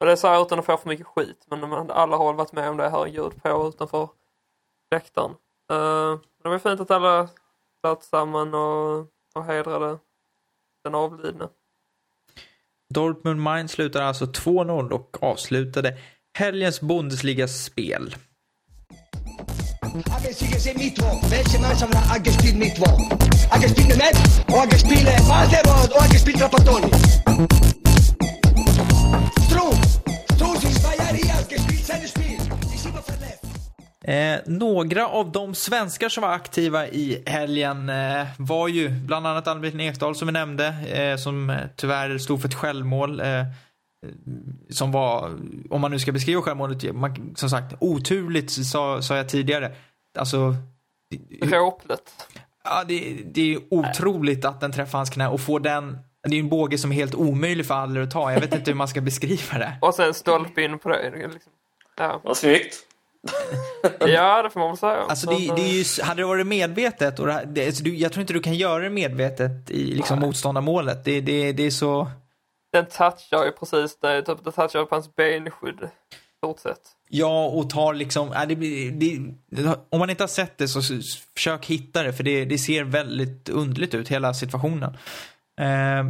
Och 0.00 0.06
det 0.06 0.12
är 0.12 0.16
så 0.16 0.28
här 0.28 0.42
utan 0.42 0.58
att 0.58 0.66
få 0.66 0.76
för 0.76 0.88
mycket 0.88 1.06
skit, 1.06 1.46
men 1.46 1.90
alla 1.90 2.16
har 2.16 2.32
varit 2.32 2.52
med 2.52 2.68
om 2.68 2.76
det, 2.76 2.88
herregud, 2.88 3.42
på 3.42 3.68
utanför 3.68 4.08
läktaren. 4.90 5.30
Uh, 5.72 6.18
det 6.42 6.48
var 6.48 6.58
fint 6.58 6.80
att 6.80 6.90
alla 6.90 7.28
satt 7.80 8.04
samman 8.04 8.54
och, 8.54 9.06
och 9.34 9.44
hedrade 9.44 9.98
den 10.84 10.94
avlidne. 10.94 11.48
Dortmund 12.94 13.40
Mainz 13.40 13.72
slutade 13.72 14.04
alltså 14.04 14.24
2-0 14.24 14.90
och 14.90 15.22
avslutade 15.22 15.98
helgens 16.38 16.80
Bundesliga-spel. 16.80 18.14
Mitro, 19.96 21.06
mitro. 22.54 22.86
O 24.48 24.66
Valderod, 25.28 25.90
o 25.92 26.38
trapattoni. 26.38 26.90
Eh, 34.04 34.38
några 34.46 35.08
av 35.08 35.32
de 35.32 35.54
svenskar 35.54 36.08
som 36.08 36.22
var 36.22 36.32
aktiva 36.32 36.86
i 36.86 37.22
helgen 37.26 37.88
eh, 37.88 38.26
var 38.38 38.68
ju 38.68 38.90
bland 38.90 39.26
annat 39.26 39.48
Albin 39.48 39.80
Ekdal 39.80 40.16
som 40.16 40.26
vi 40.26 40.32
nämnde, 40.32 40.66
eh, 40.66 41.16
som 41.16 41.56
tyvärr 41.76 42.18
stod 42.18 42.40
för 42.40 42.48
ett 42.48 42.54
självmål. 42.54 43.20
Eh, 43.20 43.26
som 44.70 44.92
var, 44.92 45.38
om 45.70 45.80
man 45.80 45.90
nu 45.90 45.98
ska 45.98 46.12
beskriva 46.12 46.42
självmålet, 46.42 46.94
man, 46.94 47.34
som 47.36 47.50
sagt, 47.50 47.74
oturligt 47.80 48.50
sa, 48.66 49.02
sa 49.02 49.16
jag 49.16 49.28
tidigare. 49.28 49.72
Alltså, 50.18 50.54
det- 51.10 51.46
Dråpligt. 51.46 52.12
ja, 52.64 52.84
det, 52.88 53.16
det 53.34 53.54
är 53.54 53.60
otroligt 53.70 54.44
att 54.44 54.60
den 54.60 54.72
träffar 54.72 54.98
hans 54.98 55.10
knä 55.10 55.28
och 55.28 55.40
får 55.40 55.60
den, 55.60 55.98
det 56.22 56.28
är 56.30 56.34
ju 56.34 56.40
en 56.40 56.48
båge 56.48 56.78
som 56.78 56.92
är 56.92 56.96
helt 56.96 57.14
omöjlig 57.14 57.66
för 57.66 57.74
Adler 57.82 58.00
att 58.00 58.10
ta. 58.10 58.32
Jag 58.32 58.40
vet 58.40 58.54
inte 58.54 58.70
hur 58.70 58.76
man 58.78 58.88
ska 58.88 59.00
beskriva 59.00 59.58
det. 59.58 59.72
Och 59.82 59.94
sen 59.94 60.14
stolpe 60.14 60.62
in 60.62 60.78
på 60.78 60.88
det. 60.88 61.10
Liksom. 61.10 61.40
Ja. 61.98 62.20
Vad 62.24 62.36
snyggt! 62.36 62.74
ja, 64.00 64.42
det 64.42 64.50
får 64.50 64.60
man 64.60 64.68
väl 64.68 64.76
säga. 64.76 64.96
Alltså 65.08 65.30
det, 65.30 65.36
det 65.56 65.62
är 65.62 65.72
ju, 65.72 65.84
hade 66.02 66.22
det 66.22 66.26
varit 66.26 66.46
medvetet, 66.46 67.18
och 67.18 67.26
det, 67.26 67.44
det, 67.46 67.66
alltså, 67.66 67.84
jag 67.88 68.12
tror 68.12 68.20
inte 68.20 68.32
du 68.32 68.40
kan 68.40 68.54
göra 68.54 68.82
det 68.82 68.90
medvetet 68.90 69.70
i 69.70 69.84
liksom, 69.94 70.18
motståndarmålet. 70.18 71.04
Det, 71.04 71.20
det, 71.20 71.52
det 71.52 71.62
är 71.66 71.70
så... 71.70 72.10
Den 72.76 72.86
touchar 72.86 73.44
ju 73.44 73.52
precis 73.52 73.96
det, 74.00 74.22
typ, 74.22 74.44
det 74.44 74.52
touchar 74.52 74.84
på 74.84 74.94
hans 74.94 75.14
benskydd. 75.14 75.88
sett. 76.58 76.80
Ja, 77.08 77.46
och 77.46 77.70
tar 77.70 77.94
liksom... 77.94 78.32
Äh, 78.32 78.46
det, 78.48 78.56
blir- 78.56 78.90
det, 79.48 79.78
om 79.90 79.98
man 79.98 80.10
inte 80.10 80.22
har 80.22 80.28
sett 80.28 80.58
det 80.58 80.68
så 80.68 80.80
försök 81.34 81.66
hitta 81.66 82.02
det, 82.02 82.12
för 82.12 82.24
det, 82.24 82.44
det 82.44 82.58
ser 82.58 82.84
väldigt 82.84 83.48
underligt 83.48 83.94
ut, 83.94 84.08
hela 84.08 84.34
situationen. 84.34 84.96
Eh, 85.60 86.04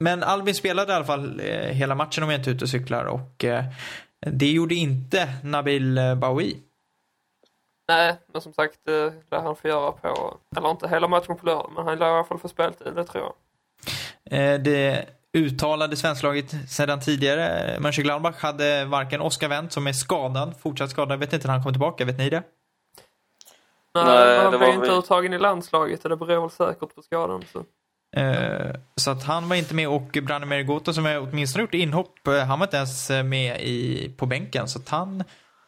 men 0.00 0.22
Albin 0.22 0.54
spelade 0.54 0.92
i 0.92 0.96
alla 0.96 1.04
fall 1.04 1.40
eh, 1.40 1.68
hela 1.68 1.94
matchen 1.94 2.24
om 2.24 2.30
jag 2.30 2.40
inte 2.40 2.50
är 2.50 2.54
ute 2.54 2.64
och 2.64 2.70
cyklar 2.70 3.04
och 3.04 3.44
eh, 3.44 3.64
det 4.26 4.50
gjorde 4.50 4.74
inte 4.74 5.28
Nabil 5.44 5.98
eh, 5.98 6.14
Baoui. 6.14 6.56
Nej, 7.88 8.16
men 8.32 8.42
som 8.42 8.52
sagt, 8.52 8.78
det 8.84 9.12
lär 9.30 9.40
han 9.40 9.56
få 9.56 9.68
göra 9.68 9.92
på, 9.92 10.36
eller 10.56 10.70
inte 10.70 10.88
hela 10.88 11.08
matchen 11.08 11.36
på 11.36 11.46
lördag, 11.46 11.70
men 11.76 11.84
han 11.86 11.98
lär 11.98 12.06
i 12.06 12.10
alla 12.10 12.24
fall 12.24 12.38
få 12.38 12.48
speltid, 12.48 12.92
det 12.94 13.04
tror 13.04 13.24
jag. 13.24 13.34
Eh, 14.54 14.60
Det 14.60 15.06
uttalade 15.36 15.96
svensklaget 15.96 16.54
sedan 16.68 17.00
tidigare, 17.00 17.76
Mönchengladbach, 17.80 18.36
hade 18.42 18.84
varken 18.84 19.20
Oskar 19.20 19.48
Wendt 19.48 19.72
som 19.72 19.86
är 19.86 19.92
skadad, 19.92 20.54
fortsatt 20.62 20.90
skadad, 20.90 21.12
jag 21.12 21.18
vet 21.18 21.32
inte 21.32 21.46
när 21.46 21.54
han 21.54 21.62
kommer 21.62 21.72
tillbaka, 21.72 22.04
vet 22.04 22.18
ni 22.18 22.30
det? 22.30 22.42
Nej, 23.94 24.38
han 24.38 24.52
det 24.52 24.58
blev 24.58 24.68
var 24.68 24.74
inte 24.74 24.88
väl- 24.88 24.98
uttagen 24.98 25.32
i 25.32 25.38
landslaget 25.38 26.02
och 26.04 26.10
det 26.10 26.16
beror 26.16 26.40
väl 26.40 26.50
säkert 26.50 26.94
på 26.94 27.02
skadan. 27.02 27.44
Så. 27.52 27.58
Eh, 28.20 28.74
Så 28.96 29.10
att 29.10 29.24
han 29.24 29.48
var 29.48 29.56
inte 29.56 29.74
med 29.74 29.88
och 29.88 30.18
Branimir 30.22 30.62
Gota 30.62 30.92
som 30.92 31.04
har 31.04 31.18
åtminstone 31.18 31.62
gjort 31.62 31.74
inhopp, 31.74 32.26
eh, 32.28 32.38
han 32.44 32.58
var 32.58 32.66
inte 32.66 32.76
ens 32.76 33.10
med 33.10 33.60
i, 33.60 34.08
på 34.16 34.26
bänken. 34.26 34.68
Så 34.68 34.78
att 34.78 34.88
han 34.88 35.24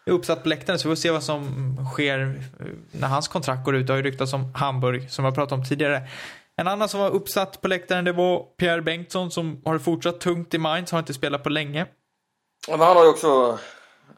är 0.07 0.13
uppsatt 0.13 0.43
på 0.43 0.49
läktaren 0.49 0.79
så 0.79 0.89
vi 0.89 0.97
får 0.97 1.01
se 1.01 1.11
vad 1.11 1.23
som 1.23 1.77
sker 1.93 2.41
eh, 2.61 2.67
när 2.93 3.09
hans 3.09 3.29
kontrakt 3.29 3.65
går 3.65 3.77
ut. 3.77 3.87
Det 3.87 3.93
har 3.93 3.99
ju 3.99 4.03
ryktats 4.03 4.33
om 4.33 4.55
Hamburg 4.55 5.11
som 5.11 5.25
jag 5.25 5.35
pratade 5.35 5.61
om 5.61 5.67
tidigare. 5.69 6.03
En 6.61 6.69
annan 6.69 6.89
som 6.89 7.01
var 7.01 7.11
uppsatt 7.11 7.61
på 7.61 7.69
läktaren 7.69 8.05
det 8.05 8.13
var 8.13 8.43
Pierre 8.57 8.83
Bengtsson 8.83 9.31
som 9.31 9.63
har 9.65 9.79
fortsatt 9.79 10.21
tungt 10.21 10.55
i 10.55 10.59
Mainz, 10.59 10.93
har 10.93 10.99
inte 10.99 11.15
spelat 11.15 11.43
på 11.43 11.49
länge. 11.49 11.87
Men 12.69 12.81
han 12.81 12.97
har 12.97 13.05
ju 13.05 13.11
också, 13.11 13.59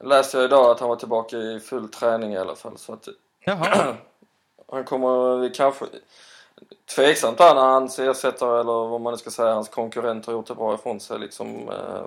läste 0.01 0.36
jag 0.36 0.45
idag, 0.45 0.70
att 0.70 0.80
han 0.80 0.88
var 0.88 0.97
tillbaka 0.97 1.36
i 1.36 1.61
full 1.61 1.88
träning 1.88 2.32
i 2.32 2.38
alla 2.38 2.55
fall. 2.55 2.78
Så 2.78 2.93
att 2.93 3.09
Jaha. 3.45 3.97
han 4.72 4.84
kommer 4.84 5.55
kanske, 5.55 5.84
tveksamt 6.97 7.38
där 7.38 7.55
när 7.55 7.62
hans 7.62 7.99
ersättare 7.99 8.61
eller 8.61 8.88
vad 8.88 9.01
man 9.01 9.12
nu 9.12 9.16
ska 9.16 9.30
säga, 9.30 9.55
hans 9.55 9.68
konkurrent 9.68 10.26
har 10.26 10.32
gjort 10.32 10.47
det 10.47 10.55
bra 10.55 10.74
ifrån 10.74 11.01
sig 11.01 11.18
liksom. 11.18 11.68
eh. 11.68 12.07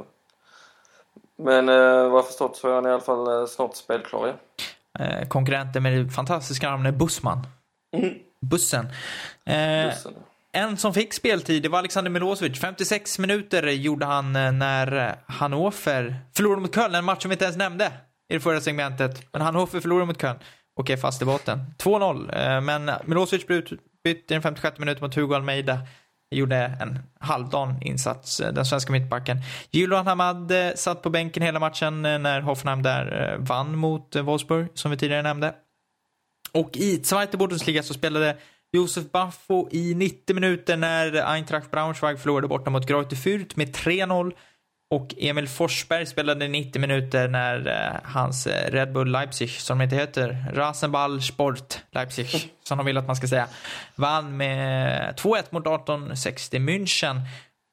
Men 1.36 1.69
eh, 1.69 2.09
vad 2.09 2.17
jag 2.17 2.27
förstått 2.27 2.55
så 2.55 2.69
är 2.69 2.75
han 2.75 2.86
i 2.86 2.89
alla 2.89 3.01
fall 3.01 3.41
eh, 3.41 3.45
snart 3.45 3.75
spelklar 3.75 4.25
igen. 4.25 4.38
Eh, 4.99 5.27
konkurrenten 5.27 5.84
med 5.84 6.05
det 6.05 6.11
fantastiska 6.11 6.69
namnet 6.69 6.95
Bussman. 6.95 7.47
Bussen. 8.39 8.88
Eh. 9.49 9.93
En 10.55 10.77
som 10.77 10.93
fick 10.93 11.13
speltid, 11.13 11.63
det 11.63 11.69
var 11.69 11.79
Alexander 11.79 12.11
Milosevic. 12.11 12.59
56 12.59 13.19
minuter 13.19 13.67
gjorde 13.67 14.05
han 14.05 14.35
eh, 14.35 14.51
när 14.51 15.07
eh, 15.07 15.13
Hannover 15.27 16.15
förlorade 16.35 16.61
mot 16.61 16.75
Köln, 16.75 16.95
en 16.95 17.05
match 17.05 17.21
som 17.21 17.29
vi 17.29 17.33
inte 17.33 17.45
ens 17.45 17.57
nämnde 17.57 17.91
i 18.29 18.33
det 18.33 18.39
förra 18.39 18.61
segmentet. 18.61 19.27
Men 19.31 19.41
Hannover 19.41 19.79
förlorade 19.79 20.05
mot 20.05 20.21
Köln 20.21 20.39
och 20.79 20.89
är 20.89 20.97
fast 20.97 21.21
i 21.21 21.25
botten. 21.25 21.59
2-0, 21.77 22.55
eh, 22.55 22.61
men 22.61 22.91
Milosevic 23.05 23.47
blev 23.47 23.59
utbytt 23.59 24.31
i 24.31 24.33
den 24.33 24.41
56 24.41 24.79
minuten 24.79 25.03
mot 25.03 25.15
Hugo 25.15 25.35
Almeida. 25.35 25.79
Gjorde 26.31 26.57
en 26.57 26.99
halvdan 27.19 27.81
insats, 27.81 28.37
den 28.37 28.65
svenska 28.65 28.91
mittbacken. 28.91 29.37
Julian 29.71 30.07
Hamad 30.07 30.53
satt 30.75 31.01
på 31.01 31.09
bänken 31.09 31.43
hela 31.43 31.59
matchen 31.59 32.01
när 32.01 32.41
Hoffenheim 32.41 32.83
där 32.83 33.35
vann 33.39 33.77
mot 33.77 34.15
Wolfsburg, 34.15 34.67
som 34.73 34.91
vi 34.91 34.97
tidigare 34.97 35.21
nämnde. 35.21 35.53
Och 36.51 36.77
i 36.77 37.03
Zweite 37.03 37.37
Bundesliga 37.37 37.83
så 37.83 37.93
spelade 37.93 38.37
Josef 38.74 39.11
Baffo 39.11 39.67
i 39.71 39.93
90 39.93 40.34
minuter 40.34 40.78
när 40.78 41.34
Eintracht 41.34 41.71
Braunschweig 41.71 42.19
förlorade 42.19 42.47
borta 42.47 42.69
mot 42.69 42.88
Greuther 42.88 43.15
Fürth 43.15 43.53
med 43.55 43.76
3-0. 43.76 44.34
Och 44.91 45.15
Emil 45.17 45.47
Forsberg 45.47 46.05
spelade 46.05 46.47
90 46.47 46.82
minuter 46.82 47.28
när 47.28 47.67
eh, 47.67 48.11
hans 48.11 48.47
eh, 48.47 48.71
Red 48.71 48.93
Bull 48.93 49.11
Leipzig, 49.11 49.49
som 49.49 49.78
de 49.78 49.84
inte 49.84 49.95
heter, 49.95 50.45
Rasenball 50.53 51.21
Sport 51.21 51.78
Leipzig, 51.91 52.28
som 52.63 52.78
de 52.78 52.86
vill 52.86 52.97
att 52.97 53.07
man 53.07 53.15
ska 53.15 53.28
säga, 53.28 53.47
vann 53.95 54.38
med 54.38 55.15
2-1 55.19 55.43
mot 55.49 55.67
1860 55.67 56.59
München. 56.59 57.21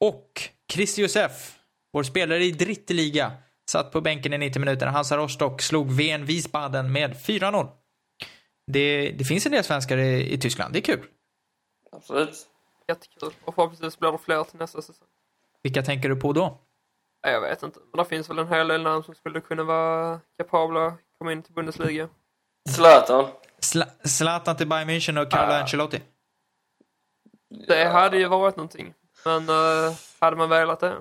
Och 0.00 0.42
Christi 0.72 1.02
Josef, 1.02 1.52
vår 1.92 2.02
spelare 2.02 2.44
i 2.44 2.52
Dritteliga, 2.52 3.32
satt 3.70 3.92
på 3.92 4.00
bänken 4.00 4.32
i 4.32 4.38
90 4.38 4.60
minuter 4.60 4.86
Hansa 4.86 5.16
Rostock 5.16 5.62
slog 5.62 5.92
Wien 5.92 6.24
Wiesbaden 6.24 6.92
med 6.92 7.14
4-0. 7.14 7.68
Det, 8.72 9.10
det 9.10 9.24
finns 9.24 9.46
en 9.46 9.52
del 9.52 9.64
svenskar 9.64 9.96
i, 9.98 10.32
i 10.32 10.38
Tyskland, 10.38 10.72
det 10.72 10.78
är 10.78 10.82
kul. 10.82 11.00
Absolut. 11.92 12.46
Jättekul. 12.88 13.30
Och 13.44 13.54
förhoppningsvis 13.54 13.98
blir 13.98 14.12
det 14.12 14.18
fler 14.18 14.44
till 14.44 14.58
nästa 14.58 14.82
säsong. 14.82 15.06
Vilka 15.62 15.82
tänker 15.82 16.08
du 16.08 16.16
på 16.16 16.32
då? 16.32 16.58
Jag 17.22 17.40
vet 17.40 17.62
inte, 17.62 17.78
men 17.92 17.98
det 17.98 18.08
finns 18.08 18.30
väl 18.30 18.38
en 18.38 18.48
hel 18.48 18.68
del 18.68 18.82
namn 18.82 19.04
som 19.04 19.14
skulle 19.14 19.40
kunna 19.40 19.62
vara 19.64 20.20
kapabla 20.38 20.86
att 20.86 20.94
komma 21.18 21.32
in 21.32 21.42
till 21.42 21.54
Bundesliga. 21.54 22.08
Zlatan. 22.70 23.28
Zla- 23.60 24.06
Zlatan 24.08 24.56
till 24.56 24.68
Bayern 24.68 24.90
München 24.90 25.22
och 25.22 25.30
Carlo 25.30 25.52
Ah. 25.52 25.60
Ancelotti. 25.60 26.00
Det 27.68 27.84
hade 27.84 28.18
ju 28.18 28.28
varit 28.28 28.56
någonting. 28.56 28.94
Men 29.24 29.48
eh, 29.48 29.94
hade 30.18 30.36
man 30.36 30.48
velat 30.48 30.80
det? 30.80 30.96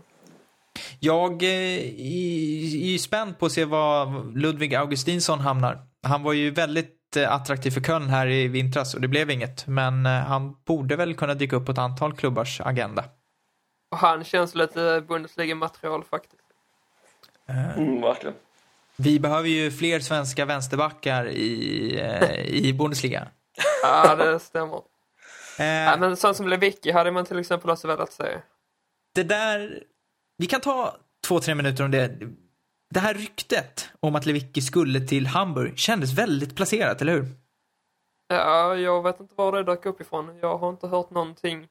Jag 0.99 1.43
eh, 1.43 1.49
är 1.49 2.93
är 2.93 2.97
spänd 2.97 3.39
på 3.39 3.45
att 3.45 3.51
se 3.51 3.65
var 3.65 4.23
Ludvig 4.35 4.75
Augustinsson 4.75 5.39
hamnar. 5.39 5.87
Han 6.03 6.23
var 6.23 6.33
ju 6.33 6.51
väldigt 6.51 6.95
attraktiv 7.17 7.71
för 7.71 7.81
Köln 7.81 8.09
här 8.09 8.27
i 8.27 8.47
vintras 8.47 8.93
och 8.93 9.01
det 9.01 9.07
blev 9.07 9.29
inget. 9.31 9.67
Men 9.67 10.05
eh, 10.05 10.11
han 10.11 10.55
borde 10.65 10.95
väl 10.95 11.15
kunna 11.15 11.33
dyka 11.33 11.55
upp 11.55 11.65
på 11.65 11.71
ett 11.71 11.77
antal 11.77 12.15
klubbars 12.15 12.61
agenda. 12.61 13.05
Och 13.91 13.97
han 13.97 14.23
känns 14.23 14.55
lite 14.55 15.03
Bundesliga-material 15.07 16.03
faktiskt. 16.03 16.43
Mm, 17.47 18.01
verkligen. 18.01 18.35
Vi 18.95 19.19
behöver 19.19 19.49
ju 19.49 19.71
fler 19.71 19.99
svenska 19.99 20.45
vänsterbackar 20.45 21.27
i, 21.27 21.99
eh, 21.99 22.39
i 22.45 22.73
Bundesliga. 22.73 23.27
Ja, 23.83 24.15
det 24.15 24.39
stämmer. 24.39 24.81
Eh, 25.59 25.65
Ja, 25.65 25.97
men 25.99 26.17
sånt 26.17 26.37
som 26.37 26.47
Lewicki 26.47 26.91
hade 26.91 27.11
man 27.11 27.25
till 27.25 27.39
exempel 27.39 27.69
också 27.69 27.87
velat 27.87 28.11
se. 28.13 28.23
det 29.15 29.23
där, 29.23 29.83
vi 30.37 30.45
kan 30.45 30.61
ta 30.61 30.95
två, 31.27 31.39
tre 31.39 31.55
minuter 31.55 31.83
om 31.83 31.91
det. 31.91 32.17
Det 32.93 32.99
här 32.99 33.13
ryktet 33.13 33.89
om 33.99 34.15
att 34.15 34.25
Lewicki 34.25 34.61
skulle 34.61 34.99
till 34.99 35.27
Hamburg 35.27 35.77
kändes 35.77 36.13
väldigt 36.13 36.55
placerat, 36.55 37.01
eller 37.01 37.13
hur? 37.13 37.27
Ja, 38.27 38.75
jag 38.75 39.03
vet 39.03 39.19
inte 39.19 39.33
var 39.37 39.51
det 39.51 39.63
dök 39.63 39.85
upp 39.85 40.01
ifrån. 40.01 40.39
Jag 40.41 40.57
har 40.57 40.69
inte 40.69 40.87
hört 40.87 41.09
någonting 41.09 41.67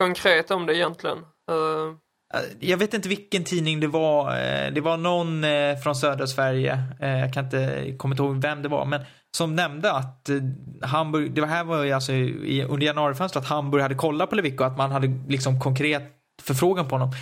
konkret 0.00 0.50
om 0.50 0.66
det 0.66 0.76
egentligen. 0.76 1.18
Eh, 1.50 1.96
Eh, 2.34 2.40
Jag 2.60 2.78
vet 2.78 2.94
inte 2.94 3.08
vilken 3.08 3.44
tidning 3.44 3.80
det 3.80 3.86
var. 3.86 4.30
Eh, 4.30 4.72
Det 4.72 4.80
var 4.80 4.96
någon 4.96 5.42
från 5.82 5.94
södra 5.96 6.26
Sverige. 6.26 6.78
Jag 7.00 7.32
kan 7.34 7.44
inte, 7.44 7.92
kommer 7.98 8.14
inte 8.14 8.22
ihåg 8.22 8.42
vem 8.42 8.62
det 8.62 8.68
var. 8.68 8.84
Men 8.84 9.00
som 9.36 9.56
nämnde 9.56 9.92
att 9.92 10.30
Hamburg, 10.82 11.34
det 11.34 11.40
var 11.40 11.48
här 11.48 11.64
var 11.64 11.82
ju 11.84 11.92
alltså 11.92 12.12
i, 12.12 12.64
under 12.68 12.86
januarifönstret 12.86 13.44
att 13.44 13.50
Hamburg 13.50 13.82
hade 13.82 13.94
kollat 13.94 14.30
på 14.30 14.36
Lewicki 14.36 14.58
och 14.58 14.66
att 14.66 14.76
man 14.76 14.90
hade 14.90 15.06
liksom 15.28 15.60
konkret 15.60 16.02
förfrågan 16.42 16.88
på 16.88 16.94
honom. 16.94 17.12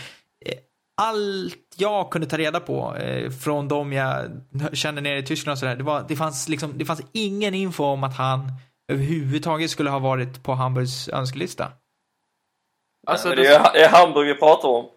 Allt 1.01 1.74
jag 1.76 2.11
kunde 2.11 2.26
ta 2.26 2.38
reda 2.38 2.61
på 2.61 2.96
eh, 2.96 3.30
från 3.30 3.68
de 3.68 3.92
jag 3.92 4.30
kände 4.72 5.01
nere 5.01 5.18
i 5.18 5.22
Tyskland 5.22 5.53
och 5.53 5.59
sådär, 5.59 5.76
det, 5.76 5.84
var, 5.84 6.05
det, 6.09 6.16
fanns 6.16 6.48
liksom, 6.48 6.78
det 6.78 6.84
fanns 6.84 7.03
ingen 7.12 7.55
info 7.55 7.84
om 7.84 8.05
att 8.05 8.16
han 8.16 8.53
överhuvudtaget 8.92 9.70
skulle 9.70 9.90
ha 9.90 9.98
varit 9.98 10.42
på 10.42 10.53
Hamburgs 10.53 11.09
önskelista. 11.09 11.72
alltså, 13.07 13.28
det, 13.28 13.46
är, 13.46 13.72
det 13.72 13.84
är 13.84 13.88
Hamburg 13.88 14.26
vi 14.26 14.34
pratar 14.34 14.68
om. 14.68 14.88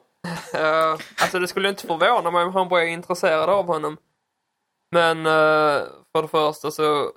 alltså 1.21 1.39
det 1.39 1.47
skulle 1.47 1.69
inte 1.69 1.87
förvåna 1.87 2.31
mig 2.31 2.43
om 2.43 2.53
han 2.53 2.69
bara 2.69 2.83
är 2.83 2.87
intresserad 2.87 3.49
av 3.49 3.65
honom. 3.65 3.97
Men 4.91 5.17
eh, 5.17 5.81
för 6.11 6.21
det 6.21 6.27
första 6.27 6.71
så 6.71 7.11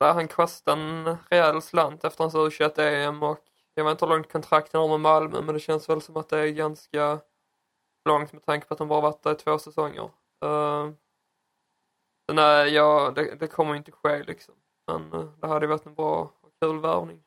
lär 0.00 0.12
han 0.12 0.28
kosta 0.28 0.72
en 0.72 1.16
rejäl 1.30 1.62
slant 1.62 2.04
efter 2.04 2.24
hans 2.24 2.34
U21-EM 2.34 3.22
och 3.22 3.38
jag 3.74 3.84
vet 3.84 3.90
inte 3.90 4.04
hur 4.04 4.12
långt 4.12 4.32
kontrakten 4.32 4.80
har 4.80 4.88
med 4.88 5.00
Malmö 5.00 5.40
men 5.40 5.54
det 5.54 5.60
känns 5.60 5.88
väl 5.88 6.02
som 6.02 6.16
att 6.16 6.28
det 6.28 6.38
är 6.38 6.46
ganska 6.46 7.18
långt 8.08 8.32
med 8.32 8.46
tanke 8.46 8.66
på 8.66 8.74
att 8.74 8.78
han 8.78 8.88
bara 8.88 9.00
varit 9.00 9.22
där 9.22 9.32
i 9.32 9.34
två 9.34 9.58
säsonger. 9.58 10.10
Uh, 10.44 10.90
nej, 12.32 12.74
ja, 12.74 13.12
det, 13.16 13.34
det 13.40 13.46
kommer 13.46 13.74
inte 13.74 13.92
ske 13.92 14.22
liksom. 14.22 14.54
Men 14.88 15.12
eh, 15.12 15.28
det 15.40 15.46
hade 15.46 15.66
varit 15.66 15.86
en 15.86 15.94
bra 15.94 16.32
och 16.42 16.50
kul 16.62 16.80
värvning. 16.80 17.18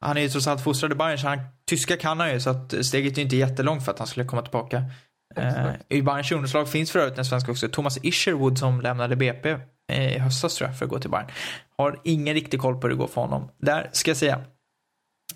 Han 0.00 0.16
är 0.16 0.20
ju 0.20 0.28
trots 0.28 0.46
allt 0.46 0.64
fostrad 0.64 0.92
i 0.92 0.94
Bayern 0.94 1.18
så 1.18 1.28
han, 1.28 1.38
tyska 1.66 1.96
kan 1.96 2.20
han 2.20 2.32
ju 2.32 2.40
så 2.40 2.50
att 2.50 2.86
steget 2.86 3.18
är 3.18 3.22
inte 3.22 3.36
jättelångt 3.36 3.84
för 3.84 3.92
att 3.92 3.98
han 3.98 4.08
skulle 4.08 4.26
komma 4.26 4.42
tillbaka. 4.42 4.84
Eh, 5.36 5.70
I 5.88 6.02
Bayerns 6.02 6.32
ungdomslag 6.32 6.68
finns 6.68 6.92
för 6.92 6.98
övrigt 6.98 7.18
en 7.18 7.24
svensk 7.24 7.48
också, 7.48 7.68
Thomas 7.68 7.98
Isherwood 8.02 8.58
som 8.58 8.80
lämnade 8.80 9.16
BP 9.16 9.58
i 9.92 10.18
höstas 10.18 10.54
tror 10.54 10.68
jag 10.68 10.78
för 10.78 10.84
att 10.84 10.90
gå 10.90 10.98
till 10.98 11.10
Bayern. 11.10 11.30
Har 11.76 12.00
ingen 12.04 12.34
riktig 12.34 12.60
koll 12.60 12.74
på 12.74 12.80
hur 12.80 12.88
det 12.88 12.96
går 12.96 13.06
för 13.06 13.20
honom. 13.20 13.50
Där 13.58 13.90
ska 13.92 14.10
jag 14.10 14.18
säga. 14.18 14.44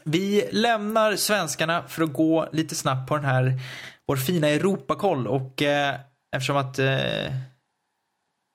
Vi 0.05 0.49
lämnar 0.53 1.17
svenskarna 1.17 1.83
för 1.89 2.03
att 2.03 2.13
gå 2.13 2.49
lite 2.53 2.75
snabbt 2.75 3.09
på 3.09 3.17
den 3.17 3.25
här, 3.25 3.61
vår 4.07 4.17
fina 4.17 4.49
Europakoll 4.49 5.27
och 5.27 5.63
eh, 5.63 5.95
eftersom 6.37 6.57
att 6.57 6.79
eh, 6.79 7.33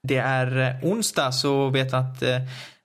det 0.07 0.17
är 0.17 0.57
eh, 0.57 0.91
onsdag 0.91 1.31
så 1.31 1.69
vet 1.69 1.93
vi 1.93 1.97
att 1.97 2.21
eh, 2.21 2.39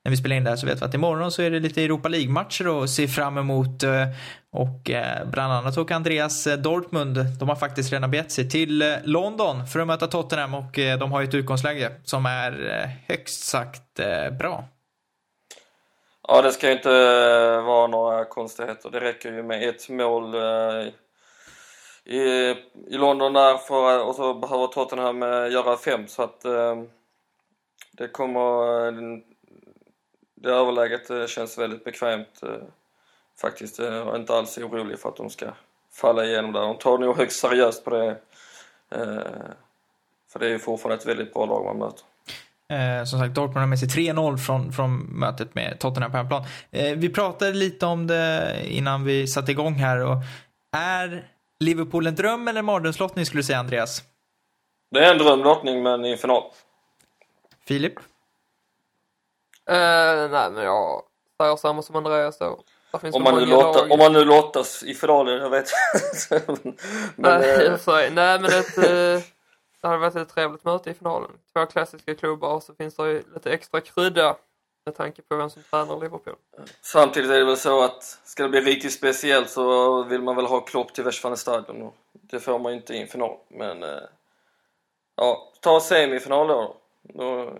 när 0.04 0.10
vi 0.10 0.16
spelar 0.16 0.36
in 0.36 0.44
det 0.44 0.50
här 0.50 0.56
så 0.56 0.66
vet 0.66 0.80
vi 0.80 0.84
att 0.84 0.94
imorgon 0.94 1.32
så 1.32 1.42
är 1.42 1.50
det 1.50 1.60
lite 1.60 1.82
Europa 1.82 2.08
League-matcher 2.08 2.82
att 2.82 2.90
se 2.90 3.08
fram 3.08 3.38
emot. 3.38 3.82
eh, 3.82 4.08
Och 4.52 4.90
eh, 4.90 5.26
bland 5.26 5.52
annat 5.52 5.76
och 5.76 5.90
Andreas 5.90 6.46
eh, 6.46 6.58
Dortmund, 6.58 7.38
de 7.38 7.48
har 7.48 7.56
faktiskt 7.56 7.92
redan 7.92 8.10
begett 8.10 8.32
sig 8.32 8.50
till 8.50 8.82
eh, 8.82 8.88
London 9.04 9.66
för 9.66 9.80
att 9.80 9.86
möta 9.86 10.06
Tottenham 10.06 10.54
och 10.54 10.78
eh, 10.78 10.98
de 10.98 11.12
har 11.12 11.20
ju 11.20 11.28
ett 11.28 11.34
utgångsläge 11.34 11.92
som 12.04 12.26
är 12.26 12.80
eh, 12.80 12.90
högst 13.08 13.44
sagt 13.44 14.00
eh, 14.00 14.36
bra. 14.38 14.68
Ja, 16.28 16.42
det 16.42 16.52
ska 16.52 16.66
ju 16.66 16.72
inte 16.72 16.90
eh, 16.90 17.64
vara 17.64 17.86
några 17.86 18.24
konstigheter. 18.24 18.90
Det 18.90 19.00
räcker 19.00 19.32
ju 19.32 19.42
med 19.42 19.68
ett 19.68 19.88
mål 19.88 20.34
eh, 20.34 20.88
i, 22.04 22.20
i 22.86 22.96
London 22.96 23.32
där 23.32 23.56
för, 23.56 24.04
och 24.04 24.14
så 24.14 24.34
behöver 24.34 24.66
Tottenham 24.66 25.22
eh, 25.22 25.52
göra 25.52 25.76
fem 25.76 26.08
så 26.08 26.22
att 26.22 26.40
det 27.92 28.08
kommer... 28.08 29.22
Det 30.34 30.50
överläget 30.50 31.30
känns 31.30 31.58
väldigt 31.58 31.84
bekvämt 31.84 32.40
faktiskt. 33.40 33.78
Jag 33.78 33.92
är 33.92 34.16
inte 34.16 34.34
alls 34.34 34.58
orolig 34.58 34.98
för 34.98 35.08
att 35.08 35.16
de 35.16 35.30
ska 35.30 35.46
falla 35.92 36.24
igenom 36.24 36.52
där. 36.52 36.60
De 36.60 36.78
tar 36.78 36.98
nog 36.98 37.16
högst 37.16 37.40
seriöst 37.40 37.84
på 37.84 37.90
det. 37.90 38.16
För 40.32 40.38
det 40.38 40.46
är 40.46 40.50
ju 40.50 40.58
fortfarande 40.58 41.02
ett 41.02 41.08
väldigt 41.08 41.34
bra 41.34 41.46
lag 41.46 41.64
man 41.64 41.78
möter. 41.78 42.04
Eh, 42.72 43.04
som 43.04 43.18
sagt, 43.18 43.34
Dortmund 43.34 43.58
har 43.58 43.66
med 43.66 43.78
sig 43.78 43.88
3-0 43.88 44.36
från, 44.36 44.72
från 44.72 44.98
mötet 44.98 45.54
med 45.54 45.78
Tottenham 45.80 46.10
på 46.10 46.16
hemmaplan. 46.16 46.44
Eh, 46.70 46.96
vi 46.96 47.08
pratade 47.08 47.52
lite 47.52 47.86
om 47.86 48.06
det 48.06 48.60
innan 48.64 49.04
vi 49.04 49.26
satte 49.26 49.52
igång 49.52 49.74
här 49.74 50.04
och 50.04 50.16
är 50.76 51.28
Liverpool 51.60 52.06
en 52.06 52.14
dröm 52.14 52.48
eller 52.48 52.58
en 52.58 52.64
mardrömslottning 52.64 53.26
skulle 53.26 53.38
du 53.38 53.44
säga 53.44 53.58
Andreas? 53.58 54.02
Det 54.90 55.04
är 55.04 55.10
en 55.10 55.18
drömlottning 55.18 55.82
men 55.82 56.04
i 56.04 56.12
en 56.12 56.18
final. 56.18 56.42
Filip? 57.68 57.94
Eh, 59.70 60.30
nej, 60.30 60.50
men 60.50 60.64
jag 60.64 61.02
säger 61.40 61.56
samma 61.56 61.82
som 61.82 61.96
Andreas 61.96 62.38
då. 62.38 62.60
Om 63.12 63.22
man, 63.22 63.34
nu 63.34 63.46
lag. 63.46 63.90
om 63.90 63.98
man 63.98 64.12
nu 64.12 64.24
lottas 64.24 64.82
i 64.82 64.94
finalen, 64.94 65.38
jag 65.38 65.50
vet 65.50 65.68
Men 67.16 67.40
nej, 67.40 67.66
eh, 67.66 67.78
nej, 67.86 68.40
men 68.40 68.44
ett, 68.44 68.78
eh, 68.78 69.24
det 69.84 69.88
hade 69.88 70.00
varit 70.00 70.16
ett 70.16 70.28
trevligt 70.28 70.64
möte 70.64 70.90
i 70.90 70.94
finalen. 70.94 71.30
Två 71.52 71.66
klassiska 71.66 72.14
klubbar 72.14 72.54
och 72.54 72.62
så 72.62 72.74
finns 72.74 72.96
det 72.96 73.10
ju 73.10 73.22
lite 73.34 73.52
extra 73.52 73.80
krydda 73.80 74.36
med 74.86 74.94
tanke 74.94 75.22
på 75.22 75.36
vem 75.36 75.50
som 75.50 75.62
tränar 75.62 76.00
Liverpool. 76.00 76.34
samtidigt 76.82 77.30
är 77.30 77.38
det 77.38 77.44
väl 77.44 77.56
så 77.56 77.84
att 77.84 78.02
ska 78.24 78.42
det 78.42 78.48
bli 78.48 78.60
riktigt 78.60 78.92
speciellt 78.92 79.50
så 79.50 80.02
vill 80.02 80.22
man 80.22 80.36
väl 80.36 80.46
ha 80.46 80.60
Klopp 80.60 80.94
till 80.94 81.04
Westfalenstadion 81.04 81.82
och 81.82 81.94
det 82.12 82.40
får 82.40 82.58
man 82.58 82.72
ju 82.72 82.78
inte 82.78 82.94
i 82.94 83.02
en 83.02 83.08
final. 83.08 83.36
Men 83.50 83.82
eh, 83.82 83.88
ja, 85.16 85.52
ta 85.60 85.80
semifinal 85.80 86.48
då. 86.48 86.76
då 87.02 87.52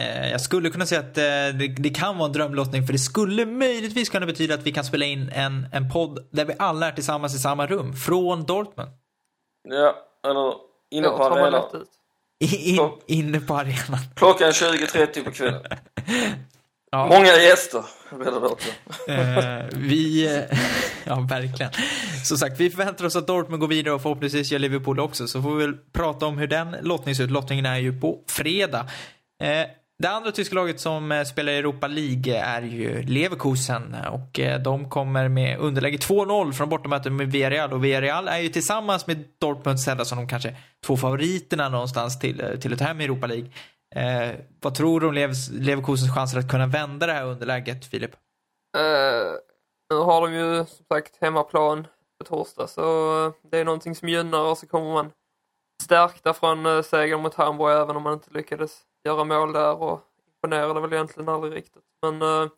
Eh, 0.00 0.30
jag 0.30 0.40
skulle 0.40 0.70
kunna 0.70 0.86
säga 0.86 1.00
att 1.00 1.18
eh, 1.18 1.58
det, 1.58 1.74
det 1.78 1.90
kan 1.90 2.18
vara 2.18 2.26
en 2.26 2.32
drömlottning 2.32 2.86
för 2.86 2.92
det 2.92 2.98
skulle 2.98 3.46
möjligtvis 3.46 4.08
kunna 4.08 4.26
betyda 4.26 4.54
att 4.54 4.66
vi 4.66 4.72
kan 4.72 4.84
spela 4.84 5.04
in 5.04 5.30
en, 5.34 5.66
en 5.72 5.90
podd 5.90 6.28
där 6.30 6.44
vi 6.44 6.54
alla 6.58 6.88
är 6.88 6.92
tillsammans 6.92 7.34
i 7.34 7.38
samma 7.38 7.66
rum, 7.66 7.92
från 7.92 8.44
Dortmund. 8.44 8.90
ja, 9.68 9.96
eller 10.24 10.71
inne 10.92 11.08
på 11.08 11.24
arenan. 11.24 11.62
in, 12.40 12.90
inne 13.06 13.40
på 13.40 13.54
arenan. 13.54 14.00
Klockan 14.16 14.50
20.30 14.50 15.24
på 15.24 15.30
kvällen. 15.30 15.62
Ja. 16.90 17.06
Många 17.06 17.26
gäster 17.26 17.84
blir 18.10 18.30
det 18.30 18.40
då 18.40 18.46
också. 18.46 18.68
Eh, 19.10 19.64
vi, 19.72 20.26
eh, 20.26 20.58
ja 21.04 21.26
verkligen. 21.30 21.72
Som 22.24 22.38
sagt, 22.38 22.60
vi 22.60 22.70
förväntar 22.70 23.04
oss 23.04 23.16
att 23.16 23.26
Dortmund 23.26 23.60
går 23.60 23.68
vidare 23.68 23.94
och 23.94 24.02
förhoppningsvis 24.02 24.52
gör 24.52 24.58
Liverpool 24.58 25.00
också. 25.00 25.26
Så 25.26 25.42
får 25.42 25.54
vi 25.54 25.66
väl 25.66 25.76
prata 25.92 26.26
om 26.26 26.38
hur 26.38 26.46
den 26.46 26.76
lottningen 26.82 27.16
ser 27.16 27.24
ut. 27.24 27.30
Lottningen 27.30 27.66
är 27.66 27.78
ju 27.78 28.00
på 28.00 28.18
fredag. 28.28 28.86
Eh, 29.42 29.66
det 29.98 30.08
andra 30.08 30.32
tyska 30.32 30.54
laget 30.54 30.80
som 30.80 31.12
eh, 31.12 31.24
spelar 31.24 31.52
i 31.52 31.56
Europa 31.56 31.86
League 31.86 32.38
är 32.38 32.62
ju 32.62 33.02
Leverkusen 33.02 33.94
eh, 33.94 34.14
och 34.14 34.40
eh, 34.40 34.62
de 34.62 34.90
kommer 34.90 35.28
med 35.28 35.58
underläge 35.58 35.96
2-0 35.96 36.52
från 36.52 36.68
bortamötet 36.68 37.12
med 37.12 37.32
Villarreal 37.32 37.72
och 37.72 37.84
Villarreal 37.84 38.28
är 38.28 38.38
ju 38.38 38.48
tillsammans 38.48 39.06
med 39.06 39.24
Dortmund 39.38 39.80
sedda 39.80 40.04
som 40.04 40.18
de 40.18 40.28
kanske 40.28 40.56
två 40.86 40.96
favoriterna 40.96 41.68
någonstans 41.68 42.18
till, 42.18 42.58
till 42.60 42.72
ett 42.72 42.80
hem 42.80 43.00
i 43.00 43.04
Europa 43.04 43.26
League. 43.26 43.50
Eh, 43.94 44.36
vad 44.60 44.74
tror 44.74 45.00
du 45.00 45.06
om 45.06 45.14
Lev- 45.14 45.52
Leverkusens 45.52 46.14
chanser 46.14 46.38
att 46.38 46.50
kunna 46.50 46.66
vända 46.66 47.06
det 47.06 47.12
här 47.12 47.24
underläget, 47.24 47.86
Filip? 47.86 48.10
Uh, 48.76 49.32
nu 49.90 49.96
har 49.96 50.20
de 50.20 50.34
ju 50.34 50.66
som 50.66 50.84
sagt 50.88 51.18
hemmaplan 51.20 51.86
på 52.18 52.24
torsdag 52.24 52.66
så 52.66 52.82
det 53.50 53.58
är 53.58 53.64
någonting 53.64 53.94
som 53.94 54.08
gynnar 54.08 54.40
och 54.40 54.58
så 54.58 54.66
kommer 54.66 54.92
man 54.92 55.10
stärkta 55.82 56.34
från 56.34 56.66
uh, 56.66 56.82
segern 56.82 57.22
mot 57.22 57.34
Hamburg 57.34 57.76
även 57.76 57.96
om 57.96 58.02
man 58.02 58.12
inte 58.12 58.30
lyckades 58.30 58.80
göra 59.04 59.24
mål 59.24 59.52
där 59.52 59.82
och 59.82 60.00
imponerade 60.34 60.80
väl 60.80 60.92
egentligen 60.92 61.28
aldrig 61.28 61.54
riktigt. 61.54 61.82
Men 62.02 62.22
eh, 62.22 62.48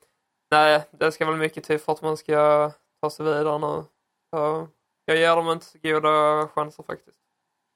nej, 0.51 0.85
det 0.91 1.13
ska 1.13 1.27
väl 1.27 1.37
mycket 1.37 1.65
till 1.65 1.79
för 1.79 1.93
att 1.93 2.03
man 2.03 2.17
ska 2.17 2.71
ta 3.03 3.11
sig 3.11 3.25
vidare 3.27 3.59
nu. 3.59 3.85
Så 4.31 4.69
jag 5.05 5.17
ger 5.17 5.37
dem 5.37 5.49
inte 5.51 5.67
så 5.67 5.79
goda 5.83 6.49
chanser 6.49 6.83
faktiskt. 6.83 7.19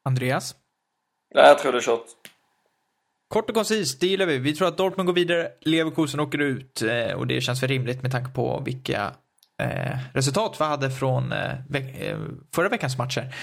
Andreas? 0.04 0.54
Nej, 1.34 1.44
jag 1.46 1.58
tror 1.58 1.72
det 1.72 1.78
är 1.78 1.82
kört. 1.82 2.06
Kort 3.28 3.48
och 3.48 3.54
koncist, 3.54 4.00
det 4.00 4.06
gillar 4.06 4.26
vi. 4.26 4.38
Vi 4.38 4.54
tror 4.54 4.68
att 4.68 4.76
Dortmund 4.76 5.06
går 5.06 5.14
vidare, 5.14 5.52
Leverkusen 5.60 6.20
åker 6.20 6.38
ut 6.38 6.82
eh, 6.82 7.12
och 7.16 7.26
det 7.26 7.40
känns 7.40 7.62
väl 7.62 7.68
rimligt 7.70 8.02
med 8.02 8.12
tanke 8.12 8.30
på 8.34 8.62
vilka 8.64 9.12
eh, 9.62 9.98
resultat 10.14 10.56
vi 10.60 10.64
hade 10.64 10.90
från 10.90 11.32
eh, 11.32 11.54
veck- 11.68 12.00
eh, 12.00 12.18
förra 12.54 12.68
veckans 12.68 12.98
matcher. 12.98 13.34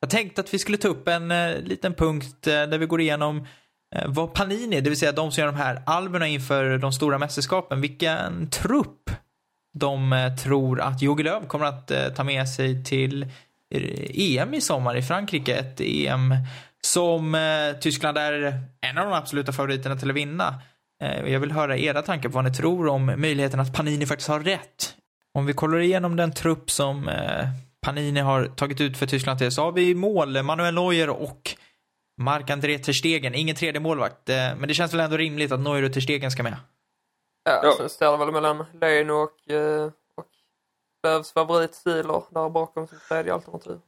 Jag 0.00 0.10
tänkte 0.10 0.40
att 0.40 0.54
vi 0.54 0.58
skulle 0.58 0.78
ta 0.78 0.88
upp 0.88 1.08
en 1.08 1.30
eh, 1.30 1.58
liten 1.58 1.94
punkt 1.94 2.46
eh, 2.46 2.52
där 2.52 2.78
vi 2.78 2.86
går 2.86 3.00
igenom 3.00 3.36
eh, 3.38 3.44
Eh, 3.96 4.04
vad 4.06 4.34
Panini, 4.34 4.80
det 4.80 4.90
vill 4.90 4.98
säga 4.98 5.12
de 5.12 5.32
som 5.32 5.40
gör 5.40 5.52
de 5.52 5.58
här 5.58 5.82
alberna 5.86 6.26
inför 6.26 6.78
de 6.78 6.92
stora 6.92 7.18
mästerskapen, 7.18 7.80
vilken 7.80 8.50
trupp 8.50 9.10
de 9.74 10.12
eh, 10.12 10.36
tror 10.36 10.80
att 10.80 11.02
Jogi 11.02 11.22
Löw 11.22 11.46
kommer 11.46 11.66
att 11.66 11.90
eh, 11.90 12.08
ta 12.08 12.24
med 12.24 12.48
sig 12.48 12.84
till 12.84 13.26
EM 14.14 14.54
i 14.54 14.60
sommar 14.60 14.96
i 14.96 15.02
Frankrike. 15.02 15.54
Ett 15.54 15.80
EM 15.80 16.34
som 16.80 17.36
Tyskland 17.80 18.18
är 18.18 18.62
en 18.80 18.98
av 18.98 19.04
de 19.04 19.12
absoluta 19.12 19.52
favoriterna 19.52 19.96
till 19.96 20.10
att 20.10 20.16
vinna. 20.16 20.54
Jag 21.26 21.40
vill 21.40 21.52
höra 21.52 21.78
era 21.78 22.02
tankar 22.02 22.28
på 22.28 22.34
vad 22.34 22.44
ni 22.44 22.54
tror 22.54 22.88
om 22.88 23.06
möjligheten 23.06 23.60
att 23.60 23.74
Panini 23.74 24.06
faktiskt 24.06 24.28
har 24.28 24.40
rätt. 24.40 24.94
Om 25.34 25.46
vi 25.46 25.52
kollar 25.52 25.78
igenom 25.78 26.16
den 26.16 26.32
trupp 26.32 26.70
som 26.70 27.10
Panini 27.82 28.20
har 28.20 28.46
tagit 28.46 28.80
ut 28.80 28.96
för 28.96 29.06
Tyskland 29.06 29.38
till 29.38 29.50
så 29.50 29.62
har 29.62 29.72
vi 29.72 29.94
mål 29.94 30.42
Manuel 30.42 30.74
Neuer 30.74 31.10
och 31.10 31.56
Marc-André 32.18 32.78
Ter 32.78 32.92
Stegen. 32.92 33.34
Ingen 33.34 33.56
tredje 33.56 33.80
målvakt, 33.80 34.28
eh, 34.28 34.36
men 34.36 34.68
det 34.68 34.74
känns 34.74 34.92
väl 34.94 35.00
ändå 35.00 35.16
rimligt 35.16 35.52
att 35.52 35.60
Neuer 35.60 35.82
och 35.82 35.92
Ter 35.92 36.00
Stegen 36.00 36.30
ska 36.30 36.42
med. 36.42 36.56
Ja, 37.44 37.60
Ja. 37.64 37.74
sen 37.76 37.88
står 37.88 38.12
det 38.18 38.24
väl 38.24 38.32
mellan 38.32 38.64
Leno 38.80 39.12
och, 39.12 39.50
eh, 39.50 39.90
och 40.14 40.26
Lövs 41.02 41.32
favorit 41.32 41.74
Siler 41.74 42.22
där 42.30 42.48
bakom 42.50 42.86
som 42.86 42.98
tredje 43.08 43.34
alternativ. 43.34 43.78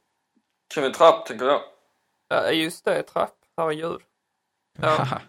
Kevin 0.73 0.93
Trapp 0.93 1.25
tänker 1.25 1.45
jag. 1.45 1.61
Ja, 2.29 2.51
just 2.51 2.85
det, 2.85 3.03
Trapp. 3.03 3.35
Herregud. 3.57 4.01
Ja. 4.81 5.07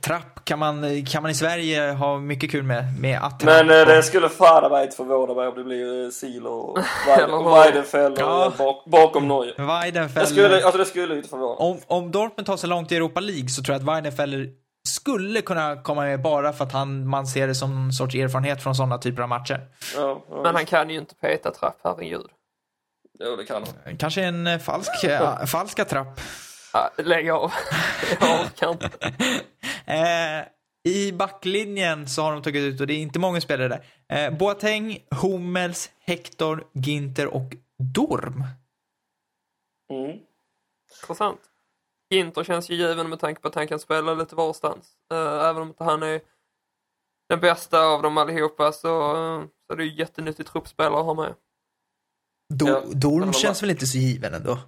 Trapp 0.00 0.44
kan 0.44 0.58
man, 0.58 1.04
kan 1.06 1.22
man 1.22 1.30
i 1.30 1.34
Sverige 1.34 1.90
ha 1.92 2.18
mycket 2.18 2.50
kul 2.50 2.62
med, 2.62 3.00
med 3.00 3.18
att 3.22 3.42
Men 3.42 3.70
eh, 3.70 3.86
det 3.86 4.02
skulle 4.02 4.28
fan 4.28 4.70
mig 4.70 4.84
inte 4.84 4.96
förvåna 4.96 5.34
mig 5.34 5.48
om 5.48 5.54
det 5.54 5.64
blir 5.64 6.04
eh, 6.04 6.10
Silo 6.10 6.48
och? 6.48 6.78
Weidenfeld 7.56 8.18
Ja. 8.18 8.52
bak, 8.58 8.84
bakom 8.86 9.28
Neuer. 9.28 9.54
Det 9.56 9.62
Weidenfeller. 9.82 10.26
skulle, 10.26 10.64
alltså 10.64 10.78
det 10.78 10.84
skulle 10.84 11.16
inte 11.16 11.28
förvåna. 11.28 11.54
Om, 11.54 11.78
om 11.86 12.10
Dortmund 12.12 12.46
tar 12.46 12.56
sig 12.56 12.68
långt 12.68 12.92
i 12.92 12.96
Europa 12.96 13.20
League 13.20 13.48
så 13.48 13.62
tror 13.62 13.74
jag 13.74 13.80
att 13.88 13.94
Weidenfeller 13.96 14.48
skulle 14.88 15.40
kunna 15.42 15.76
komma 15.82 16.02
med 16.02 16.22
bara 16.22 16.52
för 16.52 16.64
att 16.64 16.72
han, 16.72 17.08
man 17.08 17.26
ser 17.26 17.46
det 17.46 17.54
som 17.54 17.84
en 17.86 17.92
sorts 17.92 18.14
erfarenhet 18.14 18.62
från 18.62 18.74
sådana 18.74 18.98
typer 18.98 19.22
av 19.22 19.28
matcher. 19.28 19.60
Ja, 19.96 20.22
ja, 20.30 20.42
Men 20.42 20.54
han 20.54 20.66
kan 20.66 20.90
ju 20.90 20.98
inte 20.98 21.14
peta 21.14 21.50
Trapp, 21.50 21.76
herregud. 21.84 22.26
Jo, 23.24 23.36
det 23.36 23.44
kan 23.44 23.64
han. 23.84 23.96
Kanske 23.96 24.22
en 24.22 24.46
eh, 24.46 24.58
falsk, 24.58 24.90
falska 25.46 25.84
trapp. 25.84 26.20
Lägg 26.98 27.30
av. 27.30 27.52
Jag 28.20 28.40
orkar 28.40 28.70
inte. 28.70 28.90
Eh, 29.86 30.48
I 30.92 31.12
backlinjen 31.12 32.08
så 32.08 32.22
har 32.22 32.32
de 32.32 32.42
tagit 32.42 32.62
ut, 32.74 32.80
och 32.80 32.86
det 32.86 32.94
är 32.94 32.98
inte 32.98 33.18
många 33.18 33.40
spelare 33.40 33.68
där, 33.68 33.84
eh, 34.26 34.38
Boateng, 34.38 34.98
Hummels, 35.10 35.90
Hector, 36.00 36.66
Ginter 36.72 37.26
och 37.26 37.54
Dorm. 37.94 38.44
Mm. 39.92 40.18
Intressant. 41.02 41.40
Ginter 42.10 42.44
känns 42.44 42.70
ju 42.70 42.74
given 42.74 43.08
med 43.08 43.20
tanke 43.20 43.40
på 43.40 43.48
att 43.48 43.54
han 43.54 43.68
kan 43.68 43.78
spela 43.78 44.14
lite 44.14 44.34
varstans. 44.34 44.86
Eh, 45.12 45.44
även 45.48 45.62
om 45.62 45.68
inte 45.68 45.84
han 45.84 46.02
är 46.02 46.20
den 47.28 47.40
bästa 47.40 47.80
av 47.80 48.02
dem 48.02 48.18
allihopa 48.18 48.72
så, 48.72 49.16
uh, 49.16 49.44
så 49.66 49.72
är 49.72 49.76
det 49.76 49.84
ju 49.84 49.94
jättenyttig 49.98 50.46
truppspelare 50.46 51.00
att 51.00 51.06
ha 51.06 51.14
med. 51.14 51.34
Do- 52.54 52.68
Ja, 52.68 52.82
Dorm 52.92 53.32
känns 53.32 53.62
väl 53.62 53.70
inte 53.70 53.86
så 53.86 53.98
given 53.98 54.34
ändå? 54.34 54.58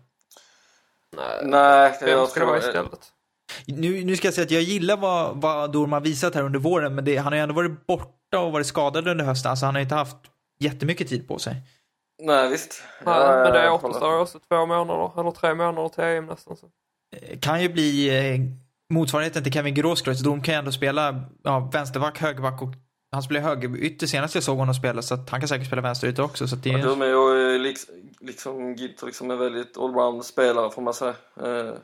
Nej, 1.16 1.40
Nej, 1.42 1.98
vem 2.00 2.10
jag 2.10 2.28
ska 2.28 2.40
det 2.40 2.46
vara 2.46 2.58
istället? 2.58 3.12
Nu, 3.66 4.04
nu 4.04 4.16
ska 4.16 4.26
jag 4.26 4.34
säga 4.34 4.44
att 4.44 4.50
jag 4.50 4.62
gillar 4.62 4.96
vad, 4.96 5.40
vad 5.40 5.76
har 5.76 6.00
visat 6.00 6.34
här 6.34 6.42
under 6.42 6.58
våren, 6.58 6.94
men 6.94 7.04
det, 7.04 7.16
han 7.16 7.32
har 7.32 7.34
ju 7.36 7.42
ändå 7.42 7.54
varit 7.54 7.86
borta 7.86 8.38
och 8.38 8.52
varit 8.52 8.66
skadad 8.66 9.08
under 9.08 9.24
hösten, 9.24 9.50
alltså 9.50 9.66
han 9.66 9.74
har 9.74 9.82
inte 9.82 9.94
haft 9.94 10.16
jättemycket 10.60 11.08
tid 11.08 11.28
på 11.28 11.38
sig. 11.38 11.56
Nej, 12.22 12.48
visst. 12.50 12.82
Nej, 13.04 13.14
Ja, 13.14 13.42
men 13.42 13.52
det 13.52 13.64
jag 13.64 13.74
återstår 13.74 14.20
också 14.20 14.38
två 14.38 14.66
månader, 14.66 15.20
eller 15.20 15.30
tre 15.30 15.54
månader 15.54 15.88
till 15.88 16.04
EM 16.04 16.26
nästan. 16.26 16.56
Så. 16.56 16.66
Eh, 17.16 17.38
Kan 17.38 17.62
ju 17.62 17.68
bli 17.68 18.18
eh, 18.18 18.40
motsvarigheten 18.94 19.42
till 19.42 19.52
Kevin 19.52 19.74
Grosskreutz. 19.74 20.20
Dorm 20.20 20.42
kan 20.42 20.54
ju 20.54 20.58
ändå 20.58 20.72
spela 20.72 21.24
ja, 21.42 21.70
vänsterback, 21.72 22.18
högerback 22.18 22.62
och 22.62 22.68
han 23.10 23.22
spelade 23.22 23.46
högerytter 23.46 24.06
senast 24.06 24.34
jag 24.34 24.44
såg 24.44 24.58
honom 24.58 24.74
spela, 24.74 25.02
så 25.02 25.14
att 25.14 25.30
han 25.30 25.40
kan 25.40 25.48
säkert 25.48 25.66
spela 25.66 25.82
vänsterytter 25.82 26.22
också. 26.24 26.48
Så 26.48 26.56
det 26.56 26.70
Ja, 26.70 26.78
är... 26.78 26.82
de 26.82 27.02
är 27.02 27.06
ju 27.06 27.54
eh, 27.54 27.60
liksom, 27.60 27.94
liksom 28.20 28.74
Ginter 28.74 29.06
liksom 29.06 29.30
en 29.30 29.38
väldigt 29.38 29.76
allround-spelare 29.78 30.70
får 30.70 30.82
man 30.82 30.94
säga. 30.94 31.14
Eh, 31.36 31.74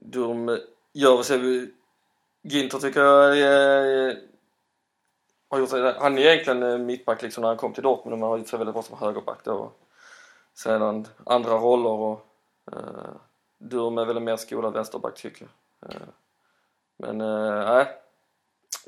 de 0.00 0.58
gör 0.92 1.22
sig... 1.22 1.70
Ginter 2.42 2.78
tycker 2.78 3.00
jag 3.00 3.38
är, 3.38 4.18
har 5.48 5.58
gjort 5.58 5.70
sig, 5.70 5.94
Han 5.98 6.18
är 6.18 6.22
egentligen 6.22 6.62
eh, 6.62 6.78
mittback 6.78 7.22
liksom 7.22 7.40
när 7.42 7.48
han 7.48 7.56
kom 7.56 7.72
till 7.72 7.82
Dortmund 7.82 8.18
men 8.20 8.28
har 8.28 8.38
gjort 8.38 8.48
sig 8.48 8.58
väldigt 8.58 8.74
bra 8.74 8.82
som 8.82 8.98
högerback 8.98 9.38
då. 9.44 9.72
Sedan 10.54 11.06
andra 11.26 11.58
roller 11.58 11.90
och 11.90 12.26
eh, 12.72 13.14
Durm 13.58 13.98
är 13.98 14.04
väl 14.04 14.16
en 14.16 14.24
mer 14.24 14.36
skolad 14.36 14.72
vänsterback 14.72 15.14
tycker 15.14 15.46
jag. 15.80 15.90
Eh, 15.92 16.08
men 16.98 17.20
eh, 17.20 17.74
nej. 17.74 17.86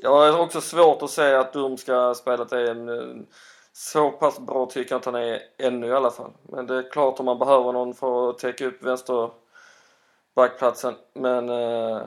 Jag 0.01 0.31
har 0.31 0.39
också 0.39 0.61
svårt 0.61 1.01
att 1.01 1.09
säga 1.09 1.39
att 1.39 1.53
Durm 1.53 1.77
ska 1.77 2.13
spela 2.13 2.43
ett 2.43 2.51
EM. 2.51 2.89
Så 3.73 4.11
pass 4.11 4.39
bra 4.39 4.65
tycker 4.65 4.91
jag 4.91 4.97
inte 4.97 5.09
han 5.09 5.21
är 5.21 5.41
ännu 5.57 5.87
i 5.87 5.91
alla 5.91 6.11
fall. 6.11 6.31
Men 6.43 6.67
det 6.67 6.75
är 6.75 6.91
klart 6.91 7.19
om 7.19 7.25
man 7.25 7.39
behöver 7.39 7.71
någon 7.71 7.93
för 7.93 8.29
att 8.29 8.37
täcka 8.37 8.65
upp 8.65 8.83
vänsterbackplatsen. 8.83 10.95
Men 11.13 11.49
eh, 11.49 12.01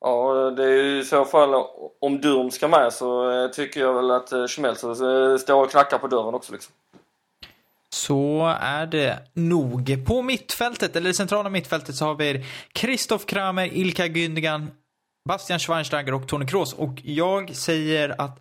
ja, 0.00 0.50
det 0.56 0.64
är 0.64 0.82
ju 0.82 1.00
i 1.00 1.04
så 1.04 1.24
fall 1.24 1.64
om 2.00 2.20
Durm 2.20 2.50
ska 2.50 2.68
med 2.68 2.92
så 2.92 3.30
eh, 3.30 3.50
tycker 3.50 3.80
jag 3.80 3.94
väl 3.94 4.10
att 4.10 4.32
eh, 4.32 4.46
Schmelzer 4.46 5.32
eh, 5.32 5.38
står 5.38 5.64
och 5.64 5.70
knackar 5.70 5.98
på 5.98 6.06
dörren 6.06 6.34
också 6.34 6.52
liksom. 6.52 6.74
Så 7.92 8.54
är 8.60 8.86
det 8.86 9.18
nog. 9.34 10.06
På 10.06 10.22
mittfältet, 10.22 10.96
eller 10.96 11.08
det 11.08 11.14
centrala 11.14 11.50
mittfältet, 11.50 11.94
så 11.94 12.04
har 12.04 12.14
vi 12.14 12.44
Christoph 12.74 13.24
Kramer, 13.24 13.66
Ilka 13.66 14.06
Gündogan, 14.06 14.66
Bastian 15.28 15.58
Schweinsteiger 15.58 16.14
och 16.14 16.28
Toni 16.28 16.46
Kroos. 16.46 16.72
Och 16.72 17.00
jag 17.04 17.56
säger 17.56 18.20
att 18.20 18.38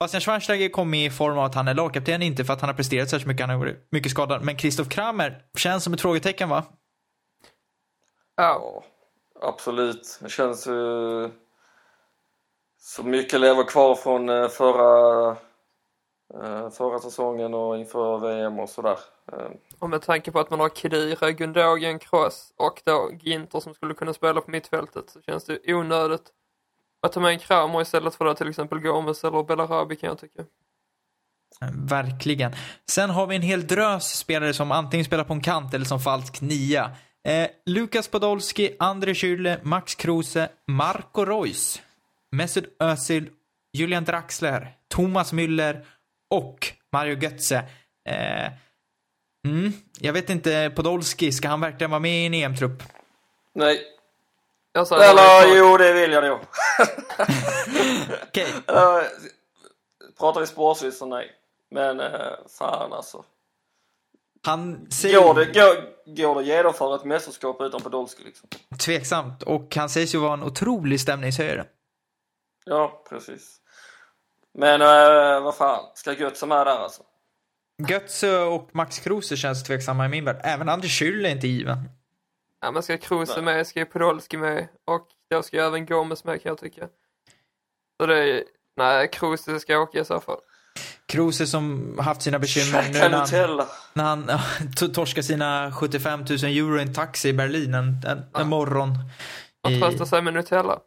Bastian 0.00 0.20
Schweinsteiger 0.20 0.68
kom 0.68 0.90
med 0.90 1.06
i 1.06 1.10
form 1.10 1.38
av 1.38 1.44
att 1.44 1.54
han 1.54 1.68
är 1.68 1.74
lagkapten, 1.74 2.22
inte 2.22 2.44
för 2.44 2.52
att 2.52 2.60
han 2.60 2.68
har 2.68 2.74
presterat 2.74 3.10
särskilt 3.10 3.28
mycket, 3.28 3.40
han 3.40 3.50
har 3.50 3.58
varit 3.58 3.88
mycket 3.90 4.10
skadad. 4.10 4.44
Men 4.44 4.58
Christoph 4.58 4.90
Kramer 4.90 5.42
känns 5.56 5.84
som 5.84 5.94
ett 5.94 6.00
frågetecken 6.00 6.48
va? 6.48 6.64
Ja, 8.36 8.84
absolut. 9.40 10.18
Det 10.22 10.28
känns 10.28 10.66
ju 10.66 11.30
så 12.78 13.02
mycket 13.02 13.40
lever 13.40 13.64
kvar 13.64 13.94
från 13.94 14.28
eh, 14.28 14.48
förra, 14.48 15.30
eh, 16.34 16.70
förra 16.70 16.98
säsongen 16.98 17.54
och 17.54 17.78
inför 17.78 18.18
VM 18.18 18.58
och 18.58 18.68
sådär. 18.68 18.98
Eh, 19.32 19.50
och 19.82 19.90
med 19.90 20.02
tanke 20.02 20.30
på 20.30 20.40
att 20.40 20.50
man 20.50 20.60
har 20.60 20.68
Kedira, 20.68 21.30
Gundogan, 21.30 21.98
Kroos 21.98 22.52
och 22.56 22.82
då 22.84 23.10
Ginter 23.20 23.60
som 23.60 23.74
skulle 23.74 23.94
kunna 23.94 24.14
spela 24.14 24.40
på 24.40 24.50
mittfältet 24.50 25.10
så 25.10 25.22
känns 25.22 25.44
det 25.44 25.74
onödigt 25.74 26.22
att 27.02 27.12
ta 27.12 27.20
med 27.20 27.30
en 27.30 27.38
Kramer 27.38 27.82
istället 27.82 28.14
för 28.14 28.24
då 28.24 28.34
till 28.34 28.48
exempel 28.48 28.78
Gomes 28.78 29.24
eller 29.24 29.42
Belarabi 29.42 29.96
kan 29.96 30.08
jag 30.08 30.18
tycka. 30.18 30.42
Eh, 31.62 31.68
verkligen. 31.74 32.52
Sen 32.90 33.10
har 33.10 33.26
vi 33.26 33.36
en 33.36 33.42
hel 33.42 33.66
drös 33.66 34.18
spelare 34.18 34.54
som 34.54 34.72
antingen 34.72 35.04
spelar 35.04 35.24
på 35.24 35.32
en 35.32 35.40
kant 35.40 35.74
eller 35.74 35.84
som 35.84 36.00
falsk 36.00 36.40
nia. 36.40 36.90
Eh, 37.28 37.48
Lukas 37.66 38.08
Podolski, 38.08 38.76
André 38.78 39.12
Schürrle, 39.12 39.58
Max 39.62 39.94
Kruse, 39.94 40.48
Marco 40.66 41.24
Reus, 41.24 41.82
Mesut 42.32 42.76
Özil, 42.78 43.30
Julian 43.72 44.04
Draxler, 44.04 44.68
Thomas 44.88 45.32
Müller 45.32 45.84
och 46.30 46.72
Mario 46.92 47.18
Götze. 47.18 47.64
Eh, 48.08 48.52
mm, 49.44 49.72
jag 50.00 50.12
vet 50.12 50.30
inte, 50.30 50.72
Podolski, 50.76 51.32
ska 51.32 51.48
han 51.48 51.60
verkligen 51.60 51.90
vara 51.90 52.00
med 52.00 52.22
i 52.22 52.26
en 52.26 52.34
EM-trupp? 52.34 52.82
nej, 53.54 53.80
bara 54.74 55.04
eller 55.04 55.52
ett 55.52 55.58
jo 55.58 55.76
det 55.76 55.92
vill 55.92 56.12
jag 56.12 56.24
nog. 56.24 56.38
Okej, 58.28 58.52
Eh, 58.66 59.02
pratar 60.18 60.40
vi 60.40 60.46
sportsligt 60.46 60.96
så 60.96 61.06
nej. 61.06 61.30
Men 61.70 62.00
eh, 62.00 62.10
fan 62.58 62.92
alltså. 62.92 63.24
han 64.42 64.90
säger... 64.90 65.20
Går 65.20 65.34
det, 65.34 65.44
går, 65.44 65.74
går 66.16 66.34
det 66.34 66.40
att 66.40 66.46
genomföra 66.46 66.96
ett 66.96 67.04
mästerskap 67.04 67.60
utan 67.60 67.80
Podolski 67.80 68.24
liksom? 68.24 68.48
Tveksamt. 68.78 69.42
Och 69.42 69.76
han 69.76 69.88
sägs 69.88 70.14
ju 70.14 70.18
vara 70.18 70.32
en 70.32 70.42
otrolig 70.42 71.00
stämningshöjare. 71.00 71.66
Ja, 72.64 73.04
precis. 73.08 73.56
Men 74.54 74.82
eh, 74.82 75.42
vad 75.42 75.54
fan, 75.54 75.84
ska 75.94 76.12
Götze 76.12 76.46
med 76.46 76.66
där 76.66 76.78
alltså? 76.78 77.02
Götze 77.88 78.38
och 78.38 78.70
Max 78.72 78.98
Kruse 78.98 79.36
känns 79.36 79.62
tveksamma 79.62 80.06
i 80.06 80.08
min 80.08 80.24
värld. 80.24 80.40
Även 80.44 80.68
André 80.68 80.88
Schürrle 80.88 81.26
är 81.26 81.30
inte 81.30 81.48
given. 81.48 81.88
Ja, 82.60 82.70
men 82.70 82.82
ska 82.82 82.98
Kruse 82.98 83.42
med, 83.42 83.66
ska 83.66 83.84
Podolski 83.84 84.36
med 84.36 84.68
och 84.86 85.06
då 85.30 85.42
ska 85.42 85.56
ju 85.56 85.62
även 85.62 85.86
Gomes 85.86 86.24
med 86.24 86.42
kan 86.42 86.50
jag 86.50 86.58
tycka. 86.58 86.88
Så 88.00 88.06
det 88.06 88.18
är, 88.18 88.44
nej, 88.76 89.08
Kruse 89.12 89.60
ska 89.60 89.78
åka 89.78 90.00
i 90.00 90.04
så 90.04 90.20
fall. 90.20 90.38
Kruse 91.06 91.46
som 91.46 91.94
haft 91.98 92.22
sina 92.22 92.38
bekymmer 92.38 92.82
nu 92.92 92.98
när 92.98 93.10
han, 93.10 93.66
när 93.92 94.04
han 94.04 94.24
ja, 94.28 94.40
to- 94.76 94.94
torskade 94.94 95.22
sina 95.22 95.72
75 95.72 96.20
000 96.20 96.28
euro 96.30 96.78
i 96.78 96.82
en 96.82 96.94
taxi 96.94 97.28
i 97.28 97.32
Berlin 97.32 97.74
en, 97.74 98.00
en, 98.06 98.24
en 98.34 98.48
morgon. 98.48 98.98
Man 99.64 99.72
I, 99.72 99.80
tröstar 99.80 100.04
sig 100.04 100.22
med 100.22 100.34
Nutella. 100.34 100.78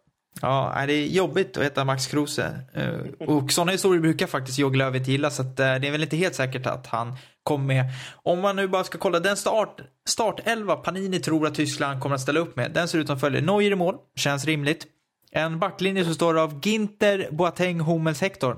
Ja, 0.41 0.83
det 0.87 0.93
är 0.93 1.07
jobbigt 1.07 1.57
att 1.57 1.63
heta 1.63 1.85
Max 1.85 2.07
Kruse. 2.07 2.59
Eh, 2.73 3.27
Och 3.27 3.51
sådana 3.51 3.71
historier 3.71 4.01
brukar 4.01 4.27
faktiskt 4.27 4.59
Jogi 4.59 4.77
Löw 4.77 4.95
inte 4.97 5.11
gilla 5.11 5.29
så 5.29 5.41
att, 5.41 5.59
eh, 5.59 5.75
det 5.75 5.87
är 5.87 5.91
väl 5.91 6.03
inte 6.03 6.17
helt 6.17 6.35
säkert 6.35 6.65
att 6.65 6.87
han 6.87 7.17
kom 7.43 7.67
med. 7.67 7.85
Om 8.23 8.39
man 8.41 8.55
nu 8.55 8.67
bara 8.67 8.83
ska 8.83 8.97
kolla 8.97 9.19
den 9.19 9.37
start, 9.37 9.81
startelva 10.09 10.75
Panini 10.75 11.19
tror 11.19 11.47
att 11.47 11.55
Tyskland 11.55 12.01
kommer 12.01 12.15
att 12.15 12.21
ställa 12.21 12.39
upp 12.39 12.55
med. 12.55 12.71
Den 12.71 12.87
ser 12.87 12.99
ut 12.99 13.07
som 13.07 13.19
följer. 13.19 13.41
Neuer 13.41 13.71
i 13.71 13.75
mål, 13.75 13.97
känns 14.15 14.45
rimligt. 14.45 14.87
En 15.31 15.59
backlinje 15.59 16.03
som 16.05 16.13
står 16.13 16.39
av 16.39 16.59
Ginter, 16.63 17.27
Boateng, 17.31 17.79
Hummels, 17.79 18.21
Hector. 18.21 18.57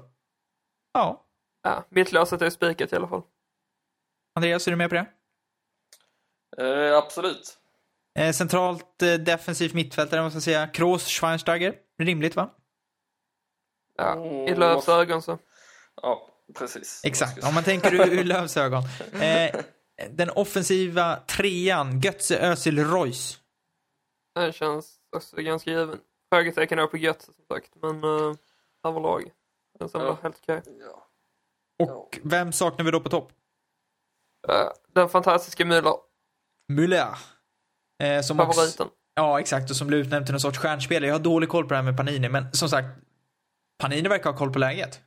Ja, 0.93 1.23
Ja, 1.63 1.85
mittlåset 1.89 2.41
är 2.41 2.49
spikat 2.49 2.93
i 2.93 2.95
alla 2.95 3.07
fall. 3.07 3.21
Andreas, 4.35 4.67
är 4.67 4.71
du 4.71 4.77
med 4.77 4.89
på 4.89 4.95
det? 4.95 5.05
Eh, 6.57 6.97
absolut. 6.97 7.57
Eh, 8.17 8.31
centralt 8.33 9.01
eh, 9.01 9.13
defensivt 9.13 9.73
mittfältare, 9.73 10.21
måste 10.21 10.35
jag 10.35 10.43
säga. 10.43 10.67
Kroos, 10.67 11.07
Schweinsteiger. 11.07 11.75
Rimligt, 11.99 12.35
va? 12.35 12.53
Ja, 13.95 14.25
I 14.25 14.55
Lööfs 14.55 14.89
ögon 14.89 15.21
så. 15.21 15.39
Ja, 16.01 16.29
precis. 16.55 17.01
Exakt, 17.05 17.43
om 17.43 17.53
man 17.53 17.63
tänker 17.63 17.93
ur, 17.93 18.13
ur 18.19 18.23
Lööfs 18.23 18.57
ögon. 18.57 18.83
Eh, 19.21 19.61
den 20.09 20.29
offensiva 20.29 21.15
trean, 21.15 21.99
Götze, 21.99 22.39
Özil, 22.39 22.79
Royce. 22.83 23.37
Den 24.35 24.51
känns 24.53 24.95
också 25.15 25.35
ganska 25.35 25.69
given. 25.71 25.99
Frågetecken 26.33 26.79
är 26.79 26.87
på 26.87 26.97
Götze 26.97 27.33
som 27.33 27.45
sagt, 27.45 27.75
men 27.81 28.03
uh, 28.03 28.35
överlag. 28.83 29.31
Den 29.79 29.89
som 29.89 30.01
Ja. 30.01 30.07
var 30.07 30.17
helt 30.23 30.37
okej. 30.41 30.61
Ja. 31.77 31.85
Och 31.85 32.19
vem 32.23 32.51
saknar 32.51 32.85
vi 32.85 32.91
då 32.91 32.99
på 32.99 33.09
topp? 33.09 33.31
Eh, 34.49 34.69
den 34.93 35.09
fantastiska 35.09 35.63
Müller, 35.63 35.97
Müller. 36.71 37.15
Eh, 37.99 38.21
som 38.21 38.39
också, 38.39 38.53
favoriten. 38.53 38.87
ja, 39.15 39.39
exakt. 39.39 39.69
Och 39.69 39.75
som 39.75 39.87
blev 39.87 39.99
utnämnd 39.99 40.25
till 40.25 40.33
någon 40.33 40.39
sorts 40.39 40.57
stjärnspelare. 40.59 41.07
Jag 41.07 41.15
har 41.15 41.19
dålig 41.19 41.49
koll 41.49 41.63
på 41.63 41.69
det 41.69 41.75
här 41.75 41.83
med 41.83 41.97
Panini, 41.97 42.29
men 42.29 42.53
som 42.53 42.69
sagt, 42.69 42.87
Panini 43.77 44.09
verkar 44.09 44.29
ha 44.29 44.37
koll 44.37 44.53
på 44.53 44.59
läget. 44.59 44.99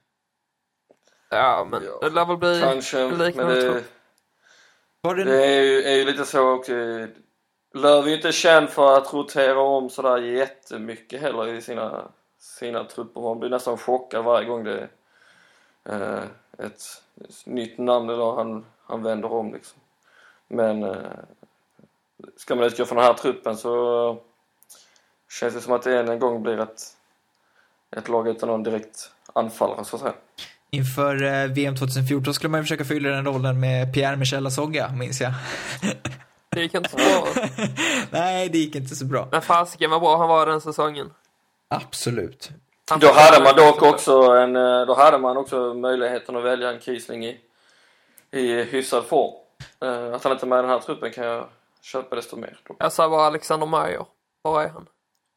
Ja, 1.31 1.69
men 1.71 1.83
Ja, 1.85 2.09
det 2.09 2.15
lär 2.15 2.25
väl 2.25 2.37
bli 2.37 2.61
Kanske, 2.61 3.11
liknande 3.11 3.55
det. 3.55 3.85
Var 5.01 5.15
det, 5.15 5.25
det 5.25 5.47
är, 5.47 5.63
ju, 5.63 5.83
är 5.83 5.95
ju 5.97 6.05
lite 6.05 6.25
så 6.25 6.51
också. 6.51 6.73
Löv 7.75 8.05
är 8.05 8.09
ju 8.09 8.17
inte 8.17 8.33
känd 8.33 8.69
för 8.69 8.99
att 8.99 9.13
rotera 9.13 9.61
om 9.61 9.91
sådär 9.91 10.19
jättemycket 10.19 11.21
heller 11.21 11.49
i 11.49 11.63
sina, 11.63 12.09
sina 12.39 12.85
trupper. 12.85 13.21
Man 13.21 13.41
blir 13.41 13.51
nästan 13.51 13.79
chockad 13.79 14.25
varje 14.25 14.49
gång 14.49 14.65
det 14.65 14.89
är 15.85 16.17
eh, 16.17 16.25
ett, 16.67 16.83
ett 17.25 17.47
nytt 17.47 17.79
namn 17.79 18.11
eller 18.11 18.35
han, 18.35 18.65
han 18.83 19.03
vänder 19.03 19.33
om 19.33 19.53
liksom. 19.53 19.81
Men 20.49 20.83
eh, 20.83 20.97
ska 22.37 22.55
man 22.55 22.65
utgå 22.65 22.85
från 22.85 22.97
den 22.99 23.07
här 23.07 23.15
truppen 23.15 23.57
så 23.57 24.19
känns 25.41 25.55
det 25.55 25.61
som 25.61 25.73
att 25.73 25.83
det 25.83 25.99
än 25.99 26.09
en 26.09 26.19
gång 26.19 26.43
blir 26.43 26.61
ett, 26.61 26.83
ett 27.97 28.09
lag 28.09 28.29
utan 28.29 28.49
någon 28.49 28.63
direkt 28.63 29.11
anfallare 29.33 29.85
så 29.85 29.97
att 29.97 30.03
säga. 30.03 30.15
Inför 30.71 31.23
eh, 31.23 31.47
VM 31.47 31.77
2014 31.77 32.35
skulle 32.35 32.51
man 32.51 32.61
ju 32.61 32.65
försöka 32.65 32.85
fylla 32.85 33.09
den 33.09 33.25
rollen 33.25 33.61
med 33.61 33.95
Pierre 33.95 34.17
Michel 34.17 34.47
Asogga, 34.47 34.89
minns 34.93 35.21
jag. 35.21 35.33
Det 36.51 36.61
gick 36.61 36.75
inte 36.75 36.91
så 36.91 36.97
bra. 36.97 37.27
Nej, 38.11 38.49
det 38.49 38.59
gick 38.59 38.75
inte 38.75 38.97
så 38.97 39.05
bra. 39.05 39.29
Men 39.31 39.43
fasiken 39.43 39.91
vad 39.91 40.01
bra 40.01 40.17
han 40.19 40.29
var 40.29 40.47
den 40.47 40.61
säsongen. 40.61 41.11
Absolut. 41.69 42.51
Då 43.01 43.13
hade 43.13 43.45
man 43.45 43.57
dock 43.57 43.83
också 43.83 44.23
en, 44.23 44.57
eh, 44.57 44.87
då 44.87 44.95
hade 44.95 45.19
man 45.19 45.37
också 45.37 45.75
möjligheten 45.75 46.37
att 46.37 46.45
välja 46.45 46.71
en 46.71 46.81
Kiesling 46.81 47.25
i, 47.27 47.41
i 48.31 48.63
hyfsad 48.63 49.05
form. 49.05 49.35
Eh, 49.83 50.15
Att 50.15 50.25
han 50.25 50.33
inte 50.33 50.47
är 50.47 50.49
med 50.49 50.59
i 50.59 50.63
den 50.63 50.71
här 50.71 50.79
truppen 50.79 51.13
kan 51.13 51.25
jag 51.25 51.47
köpa 51.83 52.17
desto 52.17 52.37
mer. 52.37 52.61
Då. 52.69 52.77
Jag 52.79 52.93
sa 52.93 53.09
bara 53.09 53.27
Alexander 53.27 53.67
Meyer. 53.67 54.07
Var 54.43 54.63
är 54.63 54.69
han? 54.69 54.87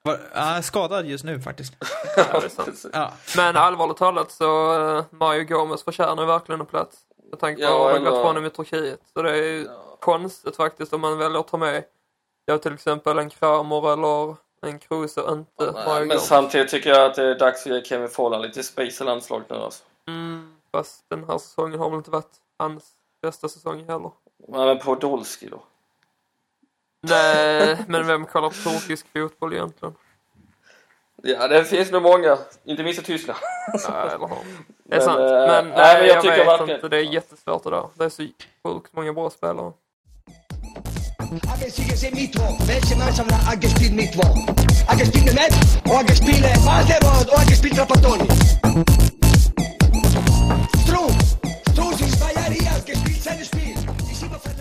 Var, 0.04 0.20
ah, 0.34 0.62
skadad 0.62 1.06
just 1.06 1.24
nu 1.24 1.41
faktiskt. 1.41 1.74
Ja, 2.18 2.39
det. 2.39 2.89
Ja. 2.94 3.12
Men 3.38 3.58
allvarligt 3.58 3.98
talat 3.98 4.32
så 4.32 4.80
uh, 4.80 5.04
Mario 5.12 5.44
Gomez 5.44 5.84
förtjänar 5.84 6.26
verkligen 6.26 6.62
en 6.62 6.68
plats. 6.68 6.98
Med 7.32 7.39
tanke 7.39 7.62
på 7.66 7.72
Ja, 7.72 7.78
vad 7.78 7.96
ändå- 7.96 8.10
gått 8.12 8.20
från 8.20 8.28
honom 8.28 8.46
i 8.46 8.50
Turkiet. 8.50 9.00
Så 9.14 9.22
det 9.22 9.32
är 9.32 9.36
ju 9.44 9.68
konstigt 10.00 10.56
faktiskt 10.56 10.94
om 10.94 11.02
man 11.02 11.18
väljer 11.18 11.39
att 11.39 11.48
ta 11.48 11.58
med 11.58 11.84
ja, 12.46 12.58
till 12.58 12.74
exempel 12.74 13.20
en 13.20 13.30
Kramer 13.30 13.94
eller 13.94 14.36
en 14.62 14.80
Kruse 14.80 15.22
och 15.22 15.34
inte 15.38 15.72
Mario 15.72 16.00
Men 16.00 16.08
Gomez. 16.08 16.28
samtidigt 16.28 16.70
tycker 16.70 16.89
jag 16.89 17.06
att 17.06 17.16
det 17.16 17.24
är 17.24 17.39
dags 17.39 17.66
att 17.66 17.72
ge 17.72 17.84
Kevin 17.84 18.10
Folland 18.10 18.44
lite 18.44 18.64
space 18.64 19.04
i 19.04 19.06
landslaget 19.06 19.50
nu 19.50 19.56
alltså. 19.56 19.84
Mm, 20.08 20.56
fast 20.72 21.06
den 21.10 21.24
här 21.24 21.38
säsongen 21.38 21.80
har 21.80 21.89
väl 21.89 21.98
inte 21.98 22.12
varit 22.12 22.36
hans 22.60 22.84
bästa 23.22 23.50
säsong 23.50 23.80
heller. 23.88 24.12
Men 24.48 24.80
Podolski 24.80 25.48
då? 25.50 25.64
Nej, 27.04 27.78
men 27.88 28.08
vem 28.08 28.26
kollar 28.26 28.49
på 28.49 28.56
turkisk 28.70 29.06
fotboll 29.14 29.54
egentligen? 29.54 29.95
Ja, 31.24 31.47
det 31.47 31.66
finns 31.66 31.91
nog 31.91 32.01
många. 32.04 32.38
Inte 32.66 32.84
minst 32.84 32.99
i 32.99 33.04
Tyskland. 33.04 33.39
Nej, 33.89 34.01
eller 34.16 34.28
hur? 34.28 34.38
Det 34.86 34.95
är 34.95 34.99
Men, 34.99 35.01
sant. 35.01 35.20
eh, 35.20 35.26
Men 35.26 35.66
nej, 35.70 35.74
nej, 35.78 35.97
men 35.99 36.08
jag, 36.08 36.16
jag 36.16 36.22
tycker 36.24 36.38
vet 36.38 36.47
verkligen- 36.47 36.76
inte. 36.76 36.89
Det 36.89 36.97
är 36.97 37.01
jättesvårt 37.14 37.64
det 37.64 37.70
där. 37.70 37.89
Det 37.95 38.06
är 38.06 38.10
så 38.10 38.28
sjukt 38.64 38.93
många 38.93 39.14
bra 39.14 39.30
spelare. 39.30 39.72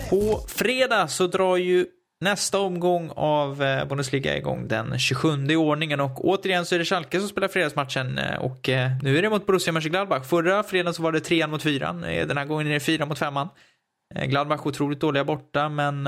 På 0.09 0.41
fredag 0.47 1.07
så 1.07 1.27
drar 1.27 1.57
ju 1.57 1.85
nästa 2.23 2.59
omgång 2.59 3.11
av 3.15 3.63
eh, 3.63 3.85
Bundesliga 3.85 4.33
är 4.33 4.37
igång 4.37 4.67
den 4.67 4.99
27 4.99 5.29
i 5.49 5.55
ordningen 5.55 5.99
och 5.99 6.25
återigen 6.25 6.65
så 6.65 6.75
är 6.75 6.79
det 6.79 6.85
Schalke 6.85 7.19
som 7.19 7.29
spelar 7.29 7.47
fredagsmatchen 7.47 8.17
eh, 8.17 8.39
och 8.39 8.69
eh, 8.69 8.91
nu 9.01 9.17
är 9.17 9.21
det 9.21 9.29
mot 9.29 9.45
Borussia 9.45 9.73
Mönchengladbach. 9.73 10.25
Förra 10.25 10.63
fredagen 10.63 10.93
så 10.93 11.03
var 11.03 11.11
det 11.11 11.19
trean 11.19 11.51
mot 11.51 11.63
fyran, 11.63 12.01
den 12.01 12.37
här 12.37 12.45
gången 12.45 12.67
är 12.67 12.73
det 12.73 12.79
fyra 12.79 13.05
mot 13.05 13.19
femman. 13.19 13.49
Gladbach 14.25 14.65
otroligt 14.65 14.99
dåliga 14.99 15.23
borta 15.23 15.69
men 15.69 16.07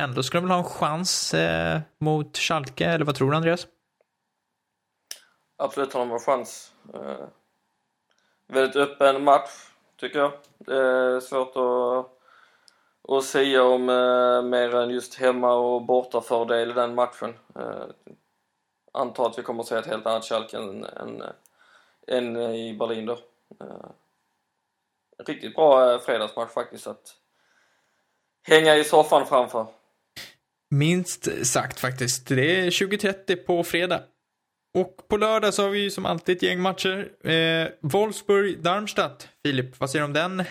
ändå 0.00 0.22
skulle 0.22 0.40
de 0.40 0.48
väl 0.48 0.50
ha 0.50 0.58
en 0.58 0.64
chans 0.64 1.34
mot 2.00 2.36
Schalke, 2.38 2.86
eller 2.86 3.04
vad 3.04 3.14
tror 3.14 3.30
du 3.30 3.36
Andreas? 3.36 3.66
Absolut 5.58 5.92
har 5.92 6.00
de 6.00 6.10
en 6.10 6.18
chans. 6.18 6.72
Väldigt 8.52 8.76
öppen 8.76 9.24
match, 9.24 9.50
tycker 10.00 10.18
jag. 10.18 10.32
Det 10.58 10.76
är 10.76 11.20
svårt 11.20 11.56
att, 11.56 12.17
att 13.08 13.24
säga 13.24 13.62
om 13.62 13.88
eh, 13.88 14.42
mer 14.42 14.74
än 14.74 14.90
just 14.90 15.14
hemma 15.14 15.54
och 15.54 15.82
bortafördel 15.82 16.70
i 16.70 16.72
den 16.72 16.94
matchen. 16.94 17.34
Eh, 17.56 17.86
antar 18.92 19.26
att 19.26 19.38
vi 19.38 19.42
kommer 19.42 19.60
att 19.60 19.68
se 19.68 19.76
ett 19.76 19.86
helt 19.86 20.06
annat 20.06 20.24
Schalke 20.24 20.56
än, 20.56 20.84
än, 20.84 21.22
än 22.06 22.36
i 22.36 22.76
Berlin 22.78 23.06
då. 23.06 23.18
Eh, 23.60 23.90
riktigt 25.26 25.54
bra 25.54 25.92
eh, 25.92 26.00
fredagsmatch 26.00 26.52
faktiskt 26.52 26.86
att 26.86 27.14
hänga 28.42 28.76
i 28.76 28.84
soffan 28.84 29.26
framför. 29.26 29.66
Minst 30.70 31.46
sagt 31.46 31.80
faktiskt. 31.80 32.28
Det 32.28 32.60
är 32.60 32.70
20.30 32.70 33.36
på 33.36 33.64
fredag. 33.64 34.02
Och 34.74 35.08
på 35.08 35.16
lördag 35.16 35.54
så 35.54 35.62
har 35.62 35.70
vi 35.70 35.78
ju 35.78 35.90
som 35.90 36.06
alltid 36.06 36.36
ett 36.36 36.42
gäng 36.42 36.60
matcher. 36.60 37.12
Eh, 37.24 37.68
Wolfsburg-Darmstadt. 37.80 39.28
Filip, 39.42 39.80
vad 39.80 39.90
säger 39.90 40.02
du 40.02 40.06
om 40.06 40.12
den 40.12 40.44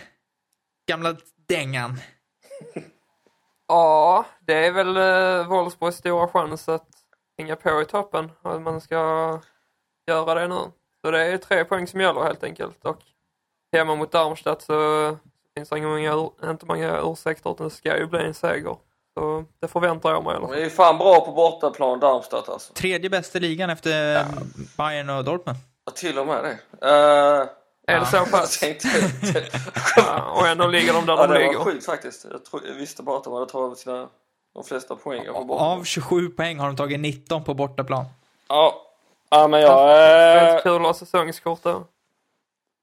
gamla 0.88 1.16
dängan? 1.48 2.00
Ja, 3.68 4.26
det 4.40 4.66
är 4.66 4.72
väl 4.72 4.98
uh, 4.98 5.48
Wolfsburgs 5.50 5.98
stora 5.98 6.28
chans 6.28 6.70
att 6.70 6.88
hänga 7.38 7.56
på 7.56 7.82
i 7.82 7.86
toppen. 7.86 8.32
Att 8.42 8.62
man 8.62 8.82
ska 8.82 8.96
göra 10.08 10.34
det 10.34 10.48
nu. 10.48 10.62
Så 11.02 11.12
det 11.12 11.26
är 11.26 11.38
tre 11.38 11.66
poäng 11.66 11.88
som 11.88 12.02
gäller 12.02 12.22
helt 12.22 12.44
enkelt. 12.44 12.86
Och 12.86 12.98
hemma 13.74 13.96
mot 13.96 14.12
Darmstadt 14.12 14.62
så 14.62 15.18
finns 15.56 15.70
det 15.70 15.78
inga, 15.78 15.88
många, 15.88 16.30
inte 16.52 16.66
många 16.66 17.02
ursäkter 17.04 17.52
utan 17.52 17.68
det 17.68 17.74
ska 17.74 17.98
ju 17.98 18.06
bli 18.06 18.26
en 18.26 18.34
seger. 18.34 18.76
Så 19.14 19.46
det 19.60 19.68
förväntar 19.68 20.10
jag 20.10 20.24
mig 20.24 20.34
i 20.34 20.36
alla 20.36 20.46
De 20.48 20.48
fall. 20.48 20.58
är 20.58 20.64
ju 20.64 20.70
fan 20.70 20.98
bra 20.98 21.26
på 21.26 21.32
bortaplan, 21.32 22.00
Darmstadt 22.00 22.50
alltså. 22.50 22.74
Tredje 22.74 23.10
bästa 23.10 23.40
ligan 23.40 23.70
efter 23.70 24.26
Bayern 24.78 25.10
och 25.10 25.24
Dortmund. 25.24 25.58
Ja, 25.86 25.92
till 25.92 26.20
och 26.20 26.28
med 26.28 26.44
det. 26.44 26.88
Uh, 27.42 27.48
Är 27.88 28.00
det 28.00 28.06
så 28.06 28.16
jag 28.16 28.32
pass? 28.32 28.62
Ja, 29.96 30.32
och 30.32 30.48
ändå 30.48 30.68
ligger 30.68 30.94
de 30.94 31.06
där 31.06 31.14
ja, 31.14 31.28
de 31.28 31.34
det 31.34 31.40
ligger. 31.40 31.58
var 31.58 31.66
sjukt 31.66 31.86
faktiskt. 31.86 32.26
Jag, 32.32 32.46
tro, 32.46 32.60
jag 32.68 32.74
visste 32.74 33.04
bara 33.04 33.18
att 33.18 33.24
de 33.24 33.34
hade 33.34 33.46
tagit 33.46 33.78
sina, 33.78 34.10
de 34.54 34.64
flesta 34.64 34.96
poängen 34.96 35.34
på 35.34 35.44
bort. 35.44 35.62
Av 35.62 35.84
27 35.84 36.30
poäng 36.30 36.60
har 36.60 36.68
de 36.68 36.76
tagit 36.76 37.00
19 37.00 37.44
på 37.44 37.54
bortaplan. 37.54 38.06
Ja. 38.48 38.82
ja, 39.30 39.48
men 39.48 39.62
jag... 39.62 39.88
Väldigt 39.88 40.56
Eh, 40.56 40.62
kul 40.64 40.76
att 40.82 40.88
ha 40.88 40.94
säsongskort 40.94 41.64
då. 41.64 41.88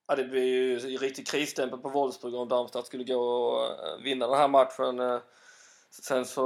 ja, 0.09 0.17
det 0.17 0.25
blir 0.25 0.43
ju 0.45 0.79
riktigt 0.79 1.31
krisstämpel 1.31 1.79
på 1.79 1.89
Wolfsburg 1.89 2.35
om 2.35 2.49
Darmstadt 2.49 2.87
skulle 2.87 3.05
gå 3.05 3.21
och 3.21 3.65
eh, 3.65 4.03
vinna 4.05 4.27
den 4.27 4.39
här 4.39 4.49
matchen. 4.49 5.01
Eh, 5.01 5.19
Sen 6.03 6.25
så 6.25 6.45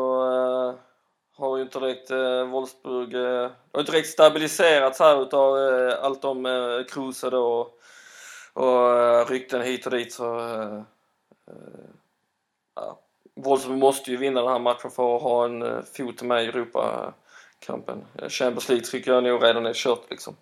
har 1.37 1.57
ju 1.57 1.63
inte 1.63 1.79
direkt 1.81 2.11
eh, 2.11 2.45
Wolfsburg... 2.45 3.15
Eh, 3.15 3.51
har 3.73 3.81
inte 3.81 3.93
direkt 3.93 4.09
stabiliserats 4.09 5.01
här 5.01 5.23
utav 5.23 5.59
eh, 5.59 6.05
allt 6.05 6.25
om 6.25 6.47
eh, 6.47 6.85
Kruse 6.89 7.31
då 7.31 7.47
och, 7.61 7.75
och 8.53 8.99
eh, 8.99 9.27
rykten 9.27 9.63
hit 9.63 9.87
och 9.87 9.93
dit 9.93 10.13
så... 10.13 10.39
Eh, 10.39 10.83
eh, 11.47 11.89
ja. 12.75 12.99
Wolfsburg 13.35 13.79
måste 13.79 14.11
ju 14.11 14.17
vinna 14.17 14.41
den 14.43 14.53
här 14.53 14.59
matchen 14.59 14.91
för 14.91 15.17
att 15.17 15.23
ha 15.23 15.45
en 15.45 15.63
eh, 15.63 15.83
fot 15.97 16.23
med 16.23 16.45
i 16.45 16.47
Europakampen. 16.47 18.05
Champions 18.29 18.69
League 18.69 18.87
tycker 18.87 19.13
jag 19.13 19.25
nog 19.25 19.45
redan 19.45 19.67
är 19.67 19.75
kört 19.75 20.11
liksom. 20.11 20.37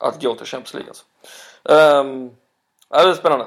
Att 0.00 0.22
gå 0.22 0.34
till 0.34 0.46
Champions 0.46 0.74
League 0.74 0.90
alltså. 0.90 1.04
Um, 1.64 2.36
ja, 2.88 3.04
det 3.04 3.10
är 3.10 3.14
spännande. 3.14 3.46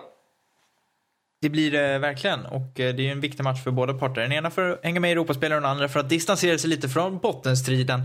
det 1.41 1.49
blir 1.49 1.71
det 1.71 1.97
verkligen. 1.97 2.45
Och 2.45 2.71
det 2.75 2.83
är 2.83 2.99
ju 2.99 3.11
en 3.11 3.19
viktig 3.19 3.43
match 3.43 3.63
för 3.63 3.71
båda 3.71 3.93
parter. 3.93 4.21
Den 4.21 4.31
ena 4.31 4.51
för 4.51 4.69
att 4.69 4.83
hänga 4.83 4.99
med 4.99 5.09
i 5.09 5.11
Europaspel 5.11 5.51
och 5.51 5.61
den 5.61 5.71
andra 5.71 5.89
för 5.89 5.99
att 5.99 6.09
distansera 6.09 6.57
sig 6.57 6.69
lite 6.69 6.89
från 6.89 7.17
bottenstriden. 7.17 8.01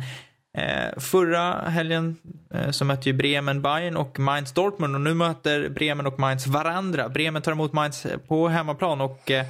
Eh, 0.55 0.99
förra 0.99 1.53
helgen 1.53 2.17
eh, 2.55 2.71
så 2.71 2.85
mötte 2.85 3.09
ju 3.09 3.13
Bremen 3.13 3.63
Bayern 3.63 3.97
och 3.97 4.19
Mainz 4.19 4.53
Dortmund 4.53 4.95
och 4.95 5.01
nu 5.01 5.15
möter 5.15 5.69
Bremen 5.69 6.07
och 6.07 6.19
Mainz 6.19 6.47
varandra. 6.47 7.09
Bremen 7.09 7.43
tar 7.43 7.53
emot 7.53 7.73
Mainz 7.73 8.07
på 8.29 8.49
hemmaplan 8.49 9.01
och 9.01 9.31
eh, 9.31 9.47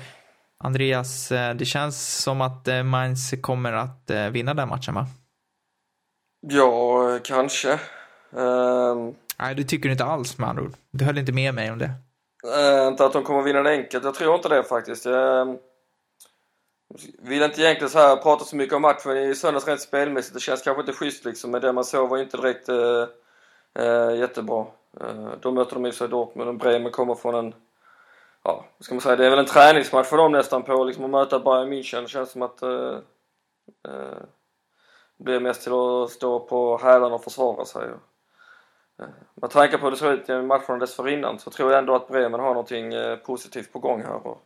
Andreas, 0.58 1.32
eh, 1.32 1.54
det 1.54 1.64
känns 1.64 2.22
som 2.22 2.40
att 2.40 2.68
eh, 2.68 2.82
Mainz 2.82 3.34
kommer 3.40 3.72
att 3.72 4.10
eh, 4.10 4.28
vinna 4.28 4.54
den 4.54 4.68
matchen 4.68 4.94
va? 4.94 5.06
Ja, 6.46 7.18
kanske. 7.24 7.72
Ehm, 8.36 9.14
Nej, 9.38 9.54
det 9.54 9.64
tycker 9.64 9.88
du 9.88 9.92
inte 9.92 10.04
alls 10.04 10.38
med 10.38 10.48
andra 10.48 10.62
ord. 10.62 10.72
Du 10.90 11.04
höll 11.04 11.18
inte 11.18 11.32
med 11.32 11.54
mig 11.54 11.70
om 11.70 11.78
det. 11.78 11.90
Eh, 12.58 12.88
inte 12.88 13.04
att 13.04 13.12
de 13.12 13.22
kommer 13.22 13.42
vinna 13.42 13.62
det 13.62 13.70
enkelt. 13.70 14.04
Jag 14.04 14.14
tror 14.14 14.34
inte 14.34 14.48
det 14.48 14.62
faktiskt. 14.62 15.04
Jag 15.04 15.48
eh, 15.48 15.54
vill 17.18 17.42
inte 17.42 17.62
egentligen 17.62 17.90
så 17.90 17.98
här 17.98 18.16
prata 18.16 18.44
så 18.44 18.56
mycket 18.56 18.74
om 18.74 18.82
matchen 18.82 19.16
i 19.16 19.34
söndags 19.34 19.66
rent 19.68 19.80
spelmässigt. 19.80 20.34
Det 20.34 20.40
känns 20.40 20.62
kanske 20.62 20.80
inte 20.80 20.92
schysst 20.92 21.24
liksom. 21.24 21.50
Men 21.50 21.60
det 21.60 21.72
man 21.72 21.84
såg 21.84 22.08
var 22.08 22.18
inte 22.18 22.36
direkt 22.36 22.68
eh, 22.68 23.06
eh, 23.74 24.16
jättebra. 24.16 24.66
Eh, 25.00 25.30
då 25.40 25.50
möter 25.50 25.74
de 25.74 25.86
i 25.86 25.92
sig 25.92 26.08
Dortmund 26.08 26.48
och 26.48 26.54
Bremen 26.54 26.92
kommer 26.92 27.14
från 27.14 27.34
en 27.34 27.54
Ja, 28.46 28.64
vad 28.78 28.84
ska 28.84 28.94
man 28.94 29.00
säga? 29.00 29.16
Det 29.16 29.26
är 29.26 29.30
väl 29.30 29.38
en 29.38 29.46
träningsmatch 29.46 30.06
för 30.08 30.16
dem 30.16 30.32
nästan 30.32 30.62
på 30.62 30.84
liksom 30.84 31.04
att 31.04 31.10
möta 31.10 31.38
Bayern 31.38 31.72
München. 31.72 32.02
Det 32.02 32.08
känns 32.08 32.30
som 32.30 32.42
att 32.42 32.62
eh, 32.62 32.98
eh, 33.88 34.22
det 35.16 35.24
blir 35.24 35.40
mest 35.40 35.62
till 35.62 35.72
att 35.72 36.10
stå 36.10 36.40
på 36.40 36.78
hälarna 36.78 37.14
och 37.14 37.24
försvara 37.24 37.64
sig. 37.64 37.88
Eh, 39.00 39.06
Med 39.34 39.50
tanke 39.50 39.78
på 39.78 39.84
hur 39.84 39.90
det 39.90 39.96
såg 39.96 40.12
ut 40.12 40.28
i 40.28 40.32
matcherna 40.42 40.78
dessförinnan 40.78 41.38
så 41.38 41.50
tror 41.50 41.70
jag 41.70 41.78
ändå 41.78 41.94
att 41.94 42.08
Bremen 42.08 42.40
har 42.40 42.48
någonting 42.48 42.94
eh, 42.94 43.16
positivt 43.16 43.72
på 43.72 43.78
gång 43.78 44.02
här. 44.02 44.26
Och, 44.26 44.42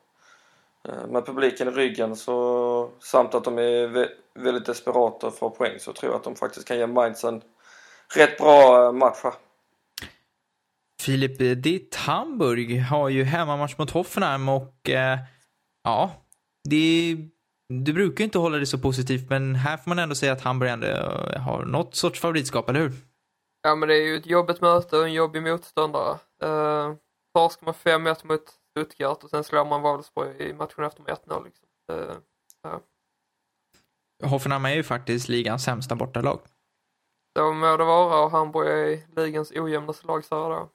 med 1.08 1.26
publiken 1.26 1.68
i 1.68 1.70
ryggen 1.70 2.16
så, 2.16 2.90
samt 3.00 3.34
att 3.34 3.44
de 3.44 3.58
är 3.58 3.86
vä 3.86 4.08
väldigt 4.34 4.66
desperata 4.66 5.30
för 5.30 5.50
poäng 5.50 5.78
så 5.78 5.92
tror 5.92 6.12
jag 6.12 6.18
att 6.18 6.24
de 6.24 6.36
faktiskt 6.36 6.68
kan 6.68 6.78
ge 6.78 6.86
Mainz 6.86 7.24
en 7.24 7.42
rätt 8.16 8.38
bra 8.38 8.84
eh, 8.84 8.92
match 8.92 9.18
här. 9.22 9.32
Filip, 11.02 11.62
ditt 11.62 11.94
Hamburg 11.94 12.80
har 12.80 13.08
ju 13.08 13.24
hemmamatch 13.24 13.78
mot 13.78 13.90
Hoffenheim 13.90 14.48
och 14.48 14.90
eh, 14.90 15.18
ja, 15.84 16.10
det, 16.68 17.16
du 17.68 17.92
brukar 17.92 18.18
ju 18.18 18.24
inte 18.24 18.38
hålla 18.38 18.58
det 18.58 18.66
så 18.66 18.78
positivt 18.78 19.30
men 19.30 19.54
här 19.54 19.76
får 19.76 19.88
man 19.88 19.98
ändå 19.98 20.14
säga 20.14 20.32
att 20.32 20.40
Hamburg 20.40 20.70
ändå 20.70 20.86
eh, 20.86 21.40
har 21.40 21.64
något 21.64 21.94
sorts 21.94 22.20
favoritskap, 22.20 22.68
eller 22.68 22.80
hur? 22.80 22.92
Ja 23.62 23.74
men 23.74 23.88
det 23.88 23.94
är 23.94 24.06
ju 24.06 24.16
ett 24.16 24.26
jobbigt 24.26 24.60
möte 24.60 24.96
och 24.96 25.04
en 25.04 25.12
jobbig 25.12 25.42
motståndare. 25.42 26.18
Uh, 26.44 26.94
torskar 27.34 27.64
man 27.64 27.74
5-1 27.74 28.26
mot 28.26 28.42
Stuttgart 28.78 29.24
och 29.24 29.30
sen 29.30 29.44
slår 29.44 29.64
man 29.64 29.82
Wolfsburg 29.82 30.40
i 30.40 30.52
matchen 30.52 30.84
efter 30.84 31.02
med 31.02 31.16
1-0 31.26 31.44
liksom. 31.44 31.68
Uh, 31.92 32.16
ja. 32.62 32.80
Hoffenheim 34.28 34.64
är 34.64 34.74
ju 34.74 34.82
faktiskt 34.82 35.28
ligans 35.28 35.64
sämsta 35.64 35.94
bortalag. 35.94 36.40
Så 37.38 37.52
må 37.52 37.76
det 37.76 37.84
vara 37.84 38.24
och 38.24 38.30
Hamburg 38.30 38.68
är 38.68 39.16
ligans 39.16 39.52
ojämnaste 39.52 40.06
lag 40.06 40.24
så 40.24 40.48
då. 40.48 40.68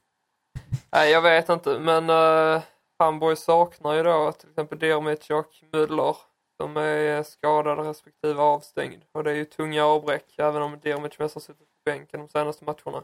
Nej 0.92 1.12
jag 1.12 1.22
vet 1.22 1.50
inte 1.50 1.80
men 1.80 2.10
uh, 2.10 2.62
Hamburg 3.00 3.38
saknar 3.38 3.94
ju 3.94 4.04
då 4.04 4.32
till 4.32 4.50
exempel 4.50 4.80
Dermic 4.80 5.30
och 5.30 5.54
Müller 5.72 6.16
som 6.62 6.78
är 6.78 7.24
skadade 7.24 7.82
respektive 7.82 8.42
avstängd. 8.42 9.04
Och 9.12 9.24
det 9.24 9.32
är 9.32 9.36
ju 9.36 9.46
tunga 9.46 9.86
avbräck 9.86 10.34
även 10.38 10.62
om 10.62 10.80
Dermic 10.80 11.20
mest 11.20 11.36
har 11.36 11.42
suttit 11.42 11.68
på 11.68 11.82
bänken 11.86 12.20
de 12.20 12.30
senaste 12.30 12.66
matcherna. 12.66 13.04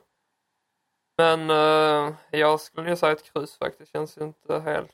Men 1.20 1.50
uh, 1.50 2.14
jag 2.32 2.60
skulle 2.60 2.90
nog 2.90 2.98
säga 2.98 3.12
ett 3.12 3.34
kryss 3.34 3.58
faktiskt. 3.58 3.92
Känns 3.92 4.18
ju 4.18 4.24
inte 4.24 4.60
helt 4.60 4.92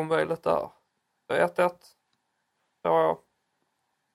omöjligt 0.00 0.42
där. 0.42 0.68
1-1. 1.32 1.70
Ja, 2.82 3.18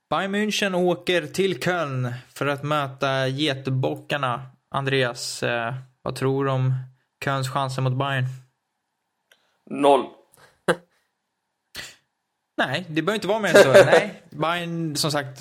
Bayern 0.10 0.36
München 0.36 0.76
åker 0.76 1.28
till 1.28 1.62
Köln 1.62 2.14
för 2.30 2.48
att 2.48 2.64
möta 2.64 3.28
Getebockarna. 3.28 4.42
Andreas, 4.70 5.44
eh, 5.44 5.74
vad 6.02 6.16
tror 6.16 6.46
du 6.46 6.52
om 6.52 6.74
Kölns 7.24 7.50
chanser 7.50 7.82
mot 7.82 7.94
Bayern? 7.94 8.26
Noll. 9.66 10.06
Nej, 12.58 12.86
det 12.90 13.02
behöver 13.02 13.16
inte 13.16 13.28
vara 13.28 13.40
mer 13.40 13.50
än 13.50 13.64
så. 13.64 13.72
Nej, 13.86 14.24
Bayern, 14.30 14.96
som 14.96 15.12
sagt, 15.12 15.40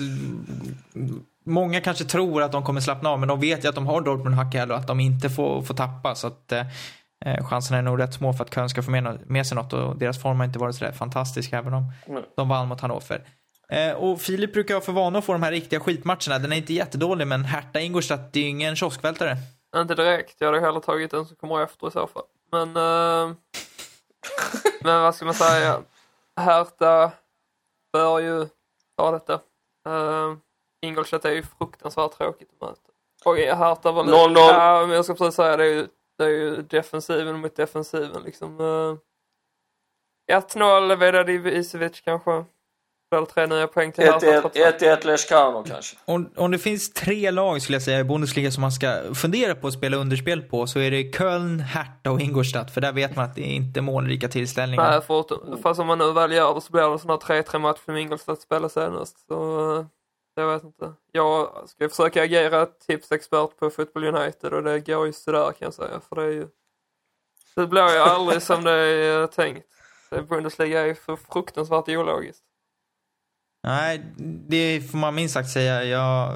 många 1.47 1.80
kanske 1.80 2.05
tror 2.05 2.42
att 2.42 2.53
de 2.53 2.64
kommer 2.64 2.80
slappna 2.80 3.11
av, 3.11 3.18
men 3.20 3.28
de 3.28 3.40
vet 3.40 3.64
ju 3.64 3.68
att 3.68 3.74
de 3.74 3.86
har 3.86 4.01
Dortmund 4.01 4.36
hack 4.36 4.55
och 4.55 4.76
att 4.76 4.86
de 4.86 5.01
inte 5.01 5.30
får, 5.30 5.62
får 5.62 5.74
tappa. 5.74 6.14
Så 6.14 6.26
att 6.26 6.53
eh, 6.53 7.47
chanserna 7.47 7.78
är 7.78 7.82
nog 7.82 8.01
rätt 8.01 8.14
små 8.14 8.32
för 8.32 8.44
att 8.44 8.55
Köln 8.55 8.68
ska 8.68 8.82
få 8.82 8.90
med, 8.90 9.20
med 9.26 9.47
sig 9.47 9.57
något 9.57 9.72
och 9.72 9.97
deras 9.97 10.22
form 10.22 10.38
har 10.38 10.44
inte 10.44 10.59
varit 10.59 10.74
sådär 10.76 10.92
fantastisk 10.92 11.53
även 11.53 11.74
om 11.74 11.92
Mm. 12.07 12.22
de 12.36 12.49
vann 12.49 12.68
mot 12.68 12.80
Hannover. 12.80 13.24
Eh, 13.68 13.92
och 13.92 14.20
Filip 14.20 14.53
brukar 14.53 14.74
ha 14.74 14.80
för 14.80 14.92
vana 14.92 15.18
att 15.18 15.24
få 15.24 15.32
de 15.32 15.42
här 15.42 15.53
riktiga 15.53 15.80
skitmatcherna. 15.80 16.38
Den 16.38 16.53
är 16.53 16.57
inte 16.57 16.74
jättedålig, 16.74 17.26
men 17.26 17.44
Hertha 17.44 17.80
Ingolstadt, 17.80 18.32
det 18.32 18.40
är 18.40 18.44
ju 18.44 18.49
ingen 18.51 18.76
kioskvältare. 18.76 19.36
Inte 19.76 19.94
direkt. 19.94 20.36
Jag 20.38 20.47
hade 20.49 20.61
hellre 20.61 20.80
tagit 20.80 21.11
den 21.11 21.26
som 21.26 21.36
kommer 21.36 21.62
efter 21.62 21.88
i 21.88 21.90
så 21.90 22.07
fall. 22.07 22.22
Men, 22.53 22.68
eh, 22.76 23.34
men 24.82 25.03
vad 25.03 25.14
ska 25.14 25.24
man 25.24 25.34
säga? 25.34 25.80
Hertha 26.40 27.12
bör 27.92 28.18
ju 28.20 28.47
ta 28.99 29.11
detta. 29.11 29.34
Uh, 29.88 30.36
Ingolstadt 30.83 31.24
är 31.24 31.33
ju 31.33 31.43
fruktansvärt 31.43 32.18
tråkigt 32.18 32.49
att 32.53 32.68
möta. 32.68 32.81
Och 33.24 33.37
Hertha 33.37 33.93
var 33.93 34.05
lite... 34.05 34.16
0-0. 34.16 34.35
Ja, 34.37 34.87
men 34.87 34.97
jag 34.97 35.05
ska 35.05 35.14
precis 35.14 35.35
säga 35.35 35.57
det 35.57 35.64
är 35.64 35.74
ju, 35.74 35.87
det 36.18 36.24
är 36.24 36.29
ju 36.29 36.62
defensiven 36.62 37.41
mot 37.41 37.57
defensiven 37.57 38.22
liksom. 38.22 38.61
Uh, 38.61 38.97
1-0 40.33 40.97
Vedad 40.97 41.31
Isevic 41.31 42.01
kanske. 42.01 42.45
Eller 43.14 43.27
tre 43.27 43.47
nya 43.47 43.66
poäng 43.66 43.93
till 43.93 44.05
Hertha. 44.05 44.27
1-1 44.27 44.41
trots 44.41 44.61
allt. 44.61 44.83
1-1 44.83 45.07
Leskano 45.07 45.62
kanske. 45.62 45.97
Om, 46.05 46.31
om 46.37 46.51
det 46.51 46.59
finns 46.59 46.93
tre 46.93 47.31
lag, 47.31 47.62
skulle 47.62 47.77
jag 47.77 47.83
säga, 47.83 48.01
i 48.01 48.05
Bundesliga 48.05 48.51
som 48.51 48.61
man 48.61 48.72
ska 48.72 49.14
fundera 49.14 49.55
på 49.55 49.66
att 49.66 49.72
spela 49.72 49.97
underspel 49.97 50.43
på, 50.43 50.66
så 50.66 50.79
är 50.79 50.91
det 50.91 51.12
Köln, 51.12 51.61
Hertha 51.61 52.11
och 52.11 52.20
Ingolstadt. 52.20 52.70
För 52.70 52.81
där 52.81 52.93
vet 52.93 53.16
man 53.16 53.24
att 53.24 53.35
det 53.35 53.43
är 53.43 53.55
inte 53.55 53.81
målrika 53.81 54.29
tillställningar. 54.29 54.91
Nej, 54.91 55.01
för, 55.01 55.62
fast 55.62 55.81
om 55.81 55.87
man 55.87 55.99
nu 55.99 56.12
väl 56.12 56.33
gör 56.33 56.55
det 56.55 56.61
så 56.61 56.72
blir 56.72 56.93
det 56.93 56.99
sån 56.99 57.11
här 57.11 57.43
3-3 57.43 57.59
match 57.59 57.79
som 57.85 57.97
Ingolstadt 57.97 58.41
spelade 58.41 58.70
senast. 58.70 59.27
Så 59.29 59.70
eh, 59.79 59.87
jag 60.41 60.55
vet 60.55 60.64
inte. 60.64 60.93
Jag 61.12 61.68
ska 61.68 61.89
försöka 61.89 62.22
agera 62.22 62.66
tipsexpert 62.66 63.57
på 63.59 63.70
Football 63.70 64.05
United 64.05 64.53
och 64.53 64.62
det 64.62 64.80
går 64.80 65.07
ju 65.07 65.12
sådär 65.12 65.53
kan 65.53 65.66
jag 65.66 65.74
säga. 65.74 66.01
För 66.09 66.16
det 66.16 66.22
är 66.22 66.30
ju... 66.30 66.49
Det 67.57 67.66
blir 67.66 67.93
ju 67.95 67.99
aldrig 67.99 68.43
som 68.43 68.64
det 68.64 68.72
är 68.72 69.26
tänkt. 69.26 69.66
Bundesliga 70.28 70.80
är 70.80 70.87
ju 70.87 70.95
för 70.95 71.16
fruktansvärt 71.16 71.89
ologiskt. 71.89 72.43
Nej, 73.62 74.03
det 74.49 74.80
får 74.91 74.99
man 74.99 75.14
minst 75.14 75.34
sagt 75.34 75.51
säga. 75.51 75.84
Jag, 75.84 76.32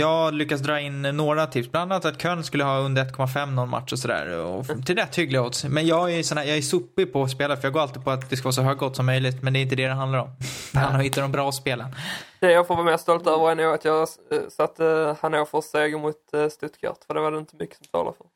jag 0.00 0.34
lyckas 0.34 0.60
dra 0.60 0.80
in 0.80 1.02
några 1.02 1.46
tips. 1.46 1.70
Bland 1.70 1.92
annat 1.92 2.04
att 2.04 2.22
Köln 2.22 2.44
skulle 2.44 2.64
ha 2.64 2.78
under 2.78 3.04
1,5 3.04 3.50
någon 3.50 3.68
match 3.68 3.92
och 3.92 3.98
sådär. 3.98 4.38
Och 4.38 4.66
till 4.86 4.96
rätt 4.96 5.18
hyggliga 5.18 5.42
odds. 5.42 5.64
Men 5.64 5.86
jag 5.86 6.12
är, 6.12 6.22
sån 6.22 6.38
här, 6.38 6.44
jag 6.44 6.56
är 6.56 6.62
sopig 6.62 7.12
på 7.12 7.22
att 7.22 7.30
spela 7.30 7.56
för 7.56 7.64
jag 7.64 7.72
går 7.72 7.80
alltid 7.80 8.04
på 8.04 8.10
att 8.10 8.30
det 8.30 8.36
ska 8.36 8.44
vara 8.44 8.52
så 8.52 8.62
höga 8.62 8.86
odds 8.86 8.96
som 8.96 9.06
möjligt. 9.06 9.42
Men 9.42 9.52
det 9.52 9.58
är 9.58 9.62
inte 9.62 9.76
det 9.76 9.86
det 9.86 9.94
handlar 9.94 10.18
om. 10.18 10.30
Det 10.72 10.78
handlar 10.78 10.94
om 10.94 11.00
att 11.00 11.06
hitta 11.06 11.20
de 11.20 11.32
bra 11.32 11.52
spelen. 11.52 11.94
Det 12.40 12.52
jag 12.52 12.66
får 12.66 12.74
vara 12.74 12.84
mest 12.84 13.02
stolt 13.02 13.26
över 13.26 13.50
är 13.50 13.54
nog 13.54 13.74
att 13.74 13.84
jag 13.84 14.00
eh, 14.00 14.38
satte 14.48 15.16
Hannovers 15.20 15.64
seger 15.64 15.98
mot 15.98 16.34
eh, 16.34 16.48
Stuttgart. 16.48 17.04
För 17.06 17.14
det 17.14 17.20
var 17.20 17.32
det 17.32 17.38
inte 17.38 17.56
mycket 17.56 17.76
som 17.76 17.86
talade 17.86 18.16
för. 18.16 18.26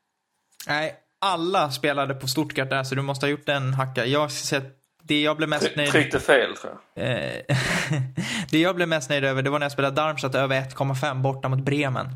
Nej, 0.67 0.95
alla 1.21 1.71
spelade 1.71 2.13
på 2.13 2.27
Stuttgart 2.27 2.69
där 2.69 2.83
så 2.83 2.95
du 2.95 3.01
måste 3.01 3.25
ha 3.25 3.31
gjort 3.31 3.49
en 3.49 3.73
hacka. 3.73 4.05
Jag 4.05 4.19
har 4.19 4.29
sett 4.29 4.84
det 5.07 5.21
jag 5.21 5.37
blev 5.37 5.49
mest 5.49 5.75
nöjd 5.75 5.89
Tryckte 5.89 6.19
fel 6.19 6.55
tror 6.55 6.73
jag. 6.93 7.05
Eh, 7.05 7.57
det 8.49 8.59
jag 8.59 8.75
blev 8.75 8.87
mest 8.87 9.09
nöjd 9.09 9.23
över 9.23 9.41
det 9.41 9.49
var 9.49 9.59
när 9.59 9.65
jag 9.65 9.71
spelade 9.71 9.95
Darmstadt 9.95 10.35
över 10.35 10.61
1,5 10.61 11.21
borta 11.21 11.49
mot 11.49 11.59
Bremen. 11.59 12.07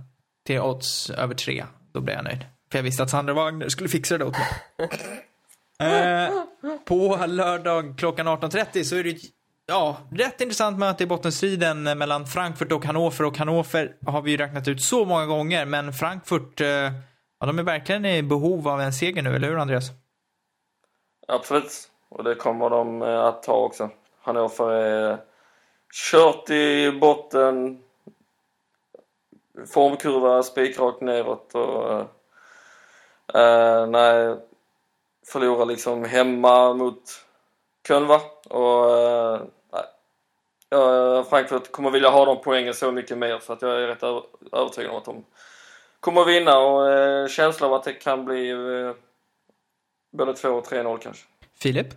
Till 0.45 0.59
odds 0.59 1.09
över 1.09 1.35
3. 1.35 1.65
Då 1.93 2.01
blev 2.01 2.15
jag 2.15 2.23
nöjd. 2.23 2.45
För 2.71 2.77
jag 2.77 2.83
visste 2.83 3.03
att 3.03 3.09
Sandra 3.09 3.33
Wagner 3.33 3.69
skulle 3.69 3.89
fixa 3.89 4.17
det 4.17 4.25
åt 4.25 4.35
mig. 4.37 4.47
eh, 6.27 6.33
på 6.85 7.25
lördag 7.27 7.95
klockan 7.97 8.27
18.30 8.27 8.83
så 8.83 8.95
är 8.95 9.03
det 9.03 9.17
ja, 9.67 9.97
rätt 10.11 10.41
intressant 10.41 10.79
möte 10.79 11.03
i 11.03 11.07
bottenstriden 11.07 11.83
mellan 11.83 12.27
Frankfurt 12.27 12.71
och 12.71 12.85
Hannover. 12.85 13.25
Och 13.25 13.37
Hannover 13.37 13.91
har 14.05 14.21
vi 14.21 14.31
ju 14.31 14.37
räknat 14.37 14.67
ut 14.67 14.81
så 14.81 15.05
många 15.05 15.25
gånger. 15.25 15.65
Men 15.65 15.93
Frankfurt, 15.93 16.61
eh, 16.61 16.67
ja, 16.67 17.45
de 17.45 17.59
är 17.59 17.63
verkligen 17.63 18.05
i 18.05 18.23
behov 18.23 18.67
av 18.67 18.81
en 18.81 18.93
seger 18.93 19.21
nu, 19.21 19.35
eller 19.35 19.47
hur 19.47 19.57
Andreas? 19.57 19.91
Absolut. 21.27 21.89
Och 22.09 22.23
det 22.23 22.35
kommer 22.35 22.69
de 22.69 23.01
eh, 23.01 23.19
att 23.19 23.43
ta 23.43 23.53
också. 23.53 23.89
Hannover 24.21 24.71
är 24.71 25.11
eh, 25.11 25.17
kört 25.93 26.49
i 26.49 26.91
botten. 26.91 27.83
Formkurva 29.73 30.43
spikrakt 30.43 31.01
neråt 31.01 31.55
och 31.55 31.91
eh, 31.91 32.05
eh, 33.33 33.87
nej, 33.87 34.35
förlorar 35.27 35.65
liksom 35.65 36.03
hemma 36.03 36.73
mot 36.73 37.25
Köln 37.87 38.07
va? 38.07 38.21
Och 38.49 38.97
eh, 38.97 39.41
nej. 39.71 39.83
Frankfurt 41.29 41.71
kommer 41.71 41.91
vilja 41.91 42.09
ha 42.09 42.25
de 42.25 42.41
poängen 42.41 42.73
så 42.73 42.91
mycket 42.91 43.17
mer 43.17 43.39
så 43.39 43.53
att 43.53 43.61
jag 43.61 43.71
är 43.71 43.87
rätt 43.87 44.03
övertygad 44.51 44.91
om 44.91 44.97
att 44.97 45.05
de 45.05 45.25
kommer 45.99 46.25
vinna 46.25 46.59
och 46.59 46.91
eh, 46.91 47.27
känslan 47.27 47.69
av 47.69 47.75
att 47.75 47.83
det 47.83 47.93
kan 47.93 48.25
bli 48.25 48.49
eh, 48.49 48.93
både 50.11 50.33
2 50.33 50.49
och 50.49 50.65
3-0 50.65 50.97
kanske. 50.97 51.25
Filip? 51.61 51.87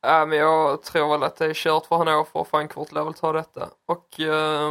Ja, 0.00 0.26
men 0.26 0.38
jag 0.38 0.82
tror 0.82 1.10
väl 1.12 1.22
att 1.22 1.36
det 1.36 1.46
är 1.46 1.54
kört 1.54 1.86
för 1.86 1.96
Hannover 1.96 2.36
och 2.36 2.48
Frankfurt 2.48 2.92
lär 2.92 3.04
väl 3.04 3.14
ta 3.14 3.32
detta. 3.32 3.70
Och... 3.86 4.20
Eh, 4.20 4.68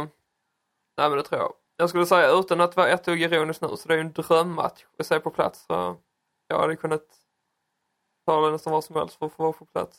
nej 0.96 1.08
men 1.08 1.12
det 1.18 1.22
tror 1.22 1.40
jag. 1.40 1.52
Jag 1.76 1.88
skulle 1.88 2.06
säga 2.06 2.30
utan 2.30 2.60
att 2.60 2.76
vara 2.76 2.88
ett 2.88 3.04
dugg 3.04 3.22
ironisk 3.22 3.60
nu 3.60 3.68
så 3.68 3.88
det 3.88 3.94
är 3.94 3.98
ju 3.98 4.00
en 4.00 4.12
drömmatch 4.12 4.84
att 4.98 5.06
se 5.06 5.20
på 5.20 5.30
plats. 5.30 5.64
Så 5.66 5.96
jag 6.48 6.58
hade 6.58 6.76
kunnat 6.76 7.02
ta 8.26 8.40
det 8.46 8.52
nästan 8.52 8.72
vad 8.72 8.84
som 8.84 8.96
helst 8.96 9.18
för 9.18 9.26
att 9.26 9.32
få 9.32 9.42
vara 9.42 9.52
på 9.52 9.64
plats. 9.64 9.98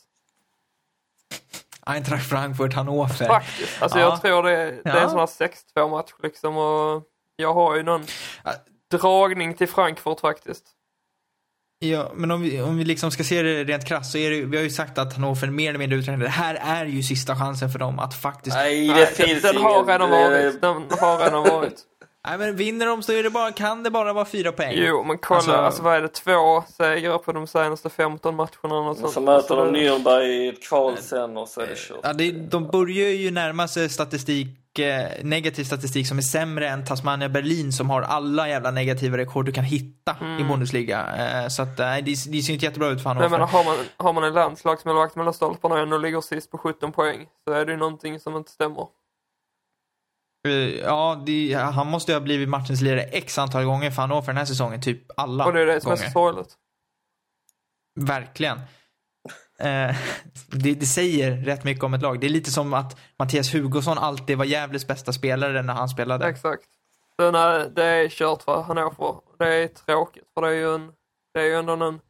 Eintracht 1.86 2.28
Frankfurt, 2.28 2.72
Hannover. 2.74 3.26
Faktiskt. 3.26 3.82
Alltså 3.82 3.98
Ja. 3.98 4.04
jag 4.04 4.20
tror 4.22 4.42
det, 4.42 4.80
det 4.84 4.90
är 4.90 5.02
en 5.04 5.10
sån 5.10 5.18
här 5.18 5.26
6-2 5.26 5.90
match 5.90 6.12
liksom 6.22 6.56
och 6.56 7.02
jag 7.36 7.54
har 7.54 7.76
ju 7.76 7.82
någon 7.82 8.06
dragning 8.90 9.54
till 9.54 9.68
Frankfurt 9.68 10.20
faktiskt. 10.20 10.73
Ja, 11.78 12.12
men 12.14 12.30
om 12.30 12.42
vi, 12.42 12.60
om 12.60 12.76
vi 12.76 12.84
liksom 12.84 13.10
ska 13.10 13.24
se 13.24 13.42
det 13.42 13.64
rent 13.64 13.84
krasst 13.84 14.12
så 14.12 14.18
är 14.18 14.30
det 14.30 14.40
vi 14.44 14.56
har 14.56 14.64
ju 14.64 14.70
sagt 14.70 14.98
att 14.98 15.12
Hannover 15.12 15.50
mer 15.50 15.68
eller 15.68 15.78
mindre 15.78 15.98
uträknade. 15.98 16.24
Det 16.24 16.30
här 16.30 16.54
är 16.54 16.86
ju 16.86 17.02
sista 17.02 17.36
chansen 17.36 17.70
för 17.70 17.78
dem 17.78 17.98
att 17.98 18.14
faktiskt... 18.14 18.56
Nej, 18.56 18.88
Nej, 18.88 18.88
det 18.88 18.94
Nej, 18.94 19.06
finns 19.06 19.42
den, 19.42 19.54
den 19.54 19.62
ingen... 19.62 19.74
har 19.74 19.84
redan 19.84 20.10
varit. 20.10 20.60
Den 20.60 20.74
har 21.00 21.18
redan 21.24 21.42
varit. 21.42 21.74
Men 22.38 22.56
vinner 22.56 22.86
de 22.86 23.02
så 23.02 23.12
är 23.12 23.22
det 23.22 23.30
bara, 23.30 23.52
kan 23.52 23.82
det 23.82 23.90
bara 23.90 24.12
vara 24.12 24.24
fyra 24.24 24.52
poäng. 24.52 24.72
Jo, 24.76 25.04
men 25.04 25.18
kolla, 25.18 25.36
Alltså- 25.38 25.52
alltså, 25.52 25.82
vad 25.82 25.94
är 25.96 26.02
det? 26.02 26.08
Två 26.08 26.64
segrar 26.76 27.18
på 27.18 27.32
de 27.32 27.46
senaste 27.46 27.90
15 27.90 28.34
matcherna 28.36 28.74
och 28.90 28.96
sånt. 28.96 29.12
så 29.12 29.20
möter 29.20 29.56
de 29.56 29.76
Nürnberg 29.76 30.22
i 30.22 30.48
ett 30.48 30.62
kval 30.68 30.96
sen 30.98 31.36
och 31.36 31.48
så 31.48 31.60
är 31.60 31.66
det 31.66 31.76
kört. 31.76 31.98
Ja, 32.02 32.12
det, 32.12 32.30
de 32.32 32.66
börjar 32.70 33.08
ju 33.10 33.30
närma 33.30 33.68
sig 33.68 33.88
statistik, 33.88 34.78
eh, 34.78 35.08
negativ 35.22 35.64
statistik 35.64 36.08
som 36.08 36.18
är 36.18 36.22
sämre 36.22 36.68
än 36.68 36.84
Tasmania 36.86 37.28
Berlin 37.28 37.72
som 37.72 37.90
har 37.90 38.02
alla 38.02 38.48
jävla 38.48 38.70
negativa 38.70 39.16
rekord 39.16 39.46
du 39.46 39.52
kan 39.52 39.64
hitta 39.64 40.16
i 40.40 40.44
Bundesliga. 40.44 41.06
Eh, 41.42 41.48
så 41.48 41.62
att 41.62 41.78
nej, 41.78 42.02
det, 42.02 42.10
det 42.10 42.42
ser 42.42 42.52
inte 42.52 42.64
jättebra 42.66 42.88
ut 42.88 43.02
för 43.02 43.14
Men 43.14 43.22
jag 43.22 43.30
Hannover. 43.30 43.38
menar, 43.38 43.46
har 43.46 43.64
man, 43.64 43.84
har 43.96 44.12
man 44.12 44.24
en 44.24 44.32
landslagsmålvakt 44.34 45.16
mellan 45.16 45.34
stolparna 45.34 45.74
och 45.74 45.80
ändå 45.80 45.98
ligger 45.98 46.20
sist 46.20 46.50
på 46.50 46.58
17 46.58 46.92
poäng 46.92 47.26
så 47.44 47.52
är 47.52 47.64
det 47.64 47.72
ju 47.72 47.78
någonting 47.78 48.20
som 48.20 48.36
inte 48.36 48.50
stämmer. 48.50 48.86
Eh, 50.44 50.52
Ja, 50.82 51.22
det, 51.26 51.54
han 51.54 51.86
måste 51.86 52.12
ju 52.12 52.16
ha 52.18 52.20
blivit 52.20 52.48
matchens 52.48 52.80
lirare 52.80 53.02
x 53.02 53.38
antal 53.38 53.64
gånger 53.64 53.90
för 53.90 54.02
Hannover 54.02 54.26
den 54.26 54.36
här 54.36 54.44
säsongen. 54.44 54.80
Typ 54.80 55.02
alla 55.16 55.46
Och 55.46 55.52
det 55.52 55.60
är 55.60 55.66
det 55.66 55.80
som 55.80 55.92
är 55.92 55.96
gånger. 55.96 56.06
så 56.06 56.12
sorgligt. 56.12 56.54
Verkligen. 58.00 58.58
Eh, 59.58 59.96
det, 60.46 60.74
det 60.74 60.86
säger 60.86 61.36
rätt 61.36 61.64
mycket 61.64 61.84
om 61.84 61.94
ett 61.94 62.02
lag. 62.02 62.20
Det 62.20 62.26
är 62.26 62.30
lite 62.30 62.50
som 62.50 62.74
att 62.74 63.00
Mattias 63.18 63.54
Hugosson 63.54 63.98
alltid 63.98 64.38
var 64.38 64.44
Gävles 64.44 64.86
bästa 64.86 65.12
spelare 65.12 65.62
när 65.62 65.74
han 65.74 65.88
spelade. 65.88 66.26
Exakt. 66.26 66.64
Så 67.16 67.30
nej, 67.30 67.70
det 67.74 67.84
är 67.84 68.08
kört 68.08 68.42
för 68.42 68.62
Hannover. 68.62 69.14
Det 69.38 69.54
är 69.54 69.68
tråkigt 69.68 70.24
för 70.34 70.42
det 70.42 70.48
är 70.48 70.52
ju 70.52 70.74
en, 70.74 70.92
det 71.34 71.40
är 71.40 71.44
ju 71.44 71.54
ändå 71.54 71.72
en 71.72 72.00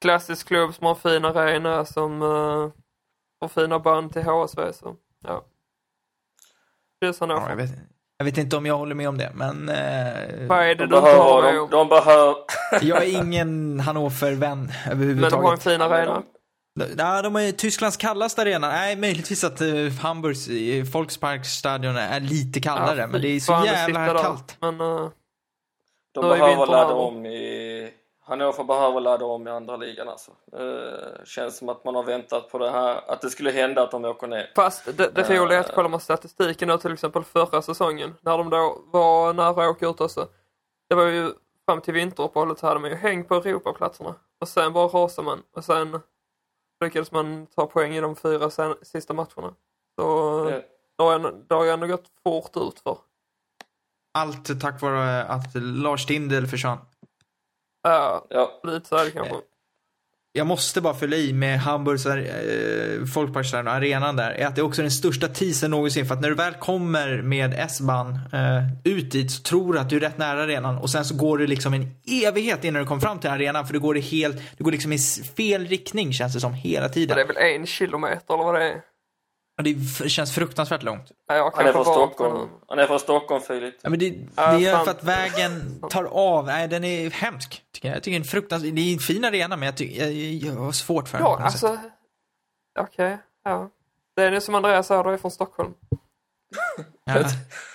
klassisk 0.00 0.48
klubb 0.48 0.74
som 0.74 0.86
har 0.86 0.94
en 0.94 1.00
fin 1.00 1.24
arena 1.24 1.84
som 1.84 2.22
uh, 2.22 2.70
har 3.40 3.48
fina 3.48 3.78
band 3.78 4.12
till 4.12 4.22
HSV 4.22 4.72
så 4.72 4.96
ja. 5.24 5.44
Är 7.00 7.14
Ja, 7.28 7.48
jag, 7.48 7.56
vet, 7.56 7.70
jag 8.18 8.24
vet 8.24 8.38
inte 8.38 8.56
om 8.56 8.66
jag 8.66 8.78
håller 8.78 8.94
med 8.94 9.08
om 9.08 9.18
det, 9.18 9.32
men 9.34 9.68
eh, 9.68 10.48
Vad 10.48 10.58
är 10.58 10.74
det 10.74 10.86
De 10.86 10.94
har 10.94 11.02
behöver, 11.42 11.52
de, 11.58 11.70
de 11.70 11.88
behöver... 11.88 12.34
jag 12.82 13.02
är 13.04 13.16
ingen 13.18 13.80
Hannover-vän 13.80 14.58
Men 14.58 14.68
de 14.68 14.72
har 14.74 14.92
en 14.92 14.92
överhuvudtaget. 14.92 15.62
fin 15.62 15.80
arena. 15.80 16.22
Ja, 16.98 17.22
de 17.22 17.36
är 17.36 17.52
Tysklands 17.52 17.96
kallaste 17.96 18.42
arena. 18.42 18.68
Nej, 18.68 18.96
möjligtvis 18.96 19.44
att 19.44 19.60
uh, 19.62 19.92
Hamburgs 19.92 20.48
uh, 20.48 20.82
Volksparkstadion 20.84 21.96
är 21.96 22.20
lite 22.20 22.60
kallare, 22.60 23.00
Ja, 23.00 23.06
men 23.06 23.20
det 23.22 23.28
är 23.28 23.40
så 23.40 23.62
jävla 23.66 24.06
kallt. 24.22 24.56
Men 24.60 24.80
eh, 24.80 25.08
De 26.14 26.28
behöver 26.28 26.66
ladda 26.66 26.94
om 26.94 27.26
i... 27.26 27.90
Hannover 28.28 28.64
behöver 28.64 29.00
ladda 29.00 29.24
om 29.24 29.48
i 29.48 29.50
andra 29.50 29.76
ligan 29.76 30.08
alltså. 30.08 30.30
Eh, 30.52 31.24
känns 31.24 31.58
som 31.58 31.68
att 31.68 31.84
man 31.84 31.94
har 31.94 32.02
väntat 32.02 32.50
på 32.50 32.58
det 32.58 32.70
här, 32.70 33.10
att 33.10 33.20
det 33.20 33.30
skulle 33.30 33.50
hända 33.50 33.82
att 33.82 33.90
de 33.90 34.04
åker 34.04 34.26
ner. 34.26 34.52
Fast 34.56 34.84
det, 34.84 35.10
det 35.14 35.22
roliga 35.40 35.58
är 35.58 35.60
att 35.60 35.74
kollar 35.74 35.88
man 35.88 36.00
statistiken 36.00 36.68
då 36.68 36.78
till 36.78 36.92
exempel 36.92 37.24
förra 37.24 37.62
säsongen 37.62 38.14
när 38.20 38.38
de 38.38 38.50
då 38.50 38.78
var 38.86 39.32
nära 39.32 39.48
att 39.48 39.58
åka 39.70 39.86
ut 39.88 40.00
också. 40.00 40.28
Det 40.88 40.94
var 40.94 41.04
ju 41.04 41.32
fram 41.66 41.80
till 41.80 41.94
vinteruppehållet 41.94 42.58
så 42.58 42.66
hade 42.66 42.80
man 42.80 42.90
ju 42.90 42.96
häng 42.96 43.24
på 43.24 43.34
Europaplatserna 43.34 44.14
och 44.40 44.48
sen 44.48 44.72
bara 44.72 44.86
rasade 44.88 45.26
man 45.26 45.42
och 45.56 45.64
sen 45.64 46.00
lyckades 46.84 47.12
man 47.12 47.46
ta 47.46 47.66
poäng 47.66 47.94
i 47.94 48.00
de 48.00 48.16
fyra 48.16 48.50
sen, 48.50 48.74
sista 48.82 49.14
matcherna. 49.14 49.54
Så 49.98 50.48
Eh, 50.48 50.54
det 50.96 51.02
har 51.04 51.14
ändå- 51.14 51.32
det 51.48 51.54
har 51.54 51.64
ju 51.64 51.70
ändå 51.70 51.86
gått 51.86 52.06
fort 52.24 52.56
ut 52.56 52.80
för. 52.80 52.98
Allt 54.14 54.60
tack 54.60 54.82
vare 54.82 55.24
att 55.24 55.54
Lars 55.54 56.06
Tindel 56.06 56.46
försvann. 56.46 56.78
Ja, 57.82 58.26
Ja, 58.30 58.60
lite 58.64 58.88
så 58.88 58.96
är 58.96 59.04
det 59.04 59.10
kanske. 59.10 59.34
Jag 60.32 60.46
måste 60.46 60.80
bara 60.80 60.94
fylla 60.94 61.16
i 61.16 61.32
med 61.32 61.60
Hamburgs 61.60 62.06
äh, 62.06 63.04
Folkparkstadion, 63.14 63.68
arenan 63.68 64.16
där, 64.16 64.30
är 64.30 64.46
att 64.46 64.56
det 64.56 64.60
är 64.60 64.64
också 64.64 64.82
den 64.82 64.90
största 64.90 65.28
teasern 65.28 65.70
någonsin. 65.70 66.06
För 66.06 66.14
att 66.14 66.20
när 66.20 66.28
du 66.28 66.34
väl 66.34 66.54
kommer 66.54 67.22
med 67.22 67.54
S-bahn 67.58 68.18
eh, 68.32 68.92
ut 68.92 69.12
dit 69.12 69.30
så 69.30 69.42
tror 69.42 69.72
du 69.72 69.78
att 69.78 69.90
du 69.90 69.96
är 69.96 70.00
rätt 70.00 70.18
nära 70.18 70.42
arenan 70.42 70.78
och 70.78 70.90
sen 70.90 71.04
så 71.04 71.16
går 71.16 71.38
det 71.38 71.46
liksom 71.46 71.74
en 71.74 71.86
evighet 72.26 72.64
innan 72.64 72.82
du 72.82 72.88
kommer 72.88 73.00
fram 73.00 73.18
till 73.18 73.30
arenan 73.30 73.66
för 73.66 73.72
du 73.72 73.80
går 73.80 73.94
det 73.94 74.00
helt, 74.00 74.36
du 74.56 74.64
går 74.64 74.72
liksom 74.72 74.92
i 74.92 74.98
fel 75.36 75.66
riktning 75.66 76.12
känns 76.12 76.34
det 76.34 76.40
som 76.40 76.54
hela 76.54 76.88
tiden. 76.88 77.16
det 77.16 77.22
är 77.22 77.26
väl 77.26 77.36
en 77.36 77.66
kilometer 77.66 78.34
eller 78.34 78.44
vad 78.44 78.54
det 78.54 78.64
är? 78.64 78.82
Och 79.58 79.64
det 79.64 80.08
känns 80.08 80.34
fruktansvärt 80.34 80.82
långt. 80.82 81.12
Ja, 81.28 81.34
jag 81.34 81.50
han 81.54 81.66
är 81.66 81.72
från 81.72 81.84
Stockholm. 81.84 82.48
Han 82.68 82.78
är 82.78 82.86
från 82.86 83.00
Stockholm, 83.00 83.42
Filip. 83.42 83.74
Ja, 83.82 83.90
men 83.90 83.98
det, 83.98 84.10
det 84.10 84.42
är 84.42 84.72
sant. 84.72 84.84
för 84.84 84.90
att 84.90 85.04
vägen 85.04 85.82
tar 85.90 86.04
av. 86.04 86.46
Nej, 86.46 86.68
den 86.68 86.84
är 86.84 87.10
hemsk. 87.10 87.62
Tycker 87.72 87.88
jag. 87.88 87.96
jag 87.96 88.02
tycker 88.02 88.18
det 88.18 88.22
är 88.22 88.24
en 88.24 88.30
fruktansvärt, 88.30 88.74
det 88.74 88.80
är 88.80 88.92
en 88.92 88.98
fin 88.98 89.24
arena 89.24 89.56
men 89.56 89.66
jag, 89.66 89.76
tycker, 89.76 90.04
jag, 90.04 90.12
jag 90.12 90.52
har 90.52 90.72
svårt 90.72 91.08
för 91.08 91.18
den. 91.18 91.26
Ja, 91.26 91.40
alltså. 91.42 91.78
Okej, 92.78 93.18
ja. 93.44 93.70
Det 94.16 94.22
är 94.22 94.30
nu 94.30 94.40
som 94.40 94.54
Andreas 94.54 94.86
säger, 94.86 95.04
du 95.04 95.10
är 95.10 95.16
från 95.16 95.30
Stockholm. 95.30 95.74
Ja. 97.04 97.24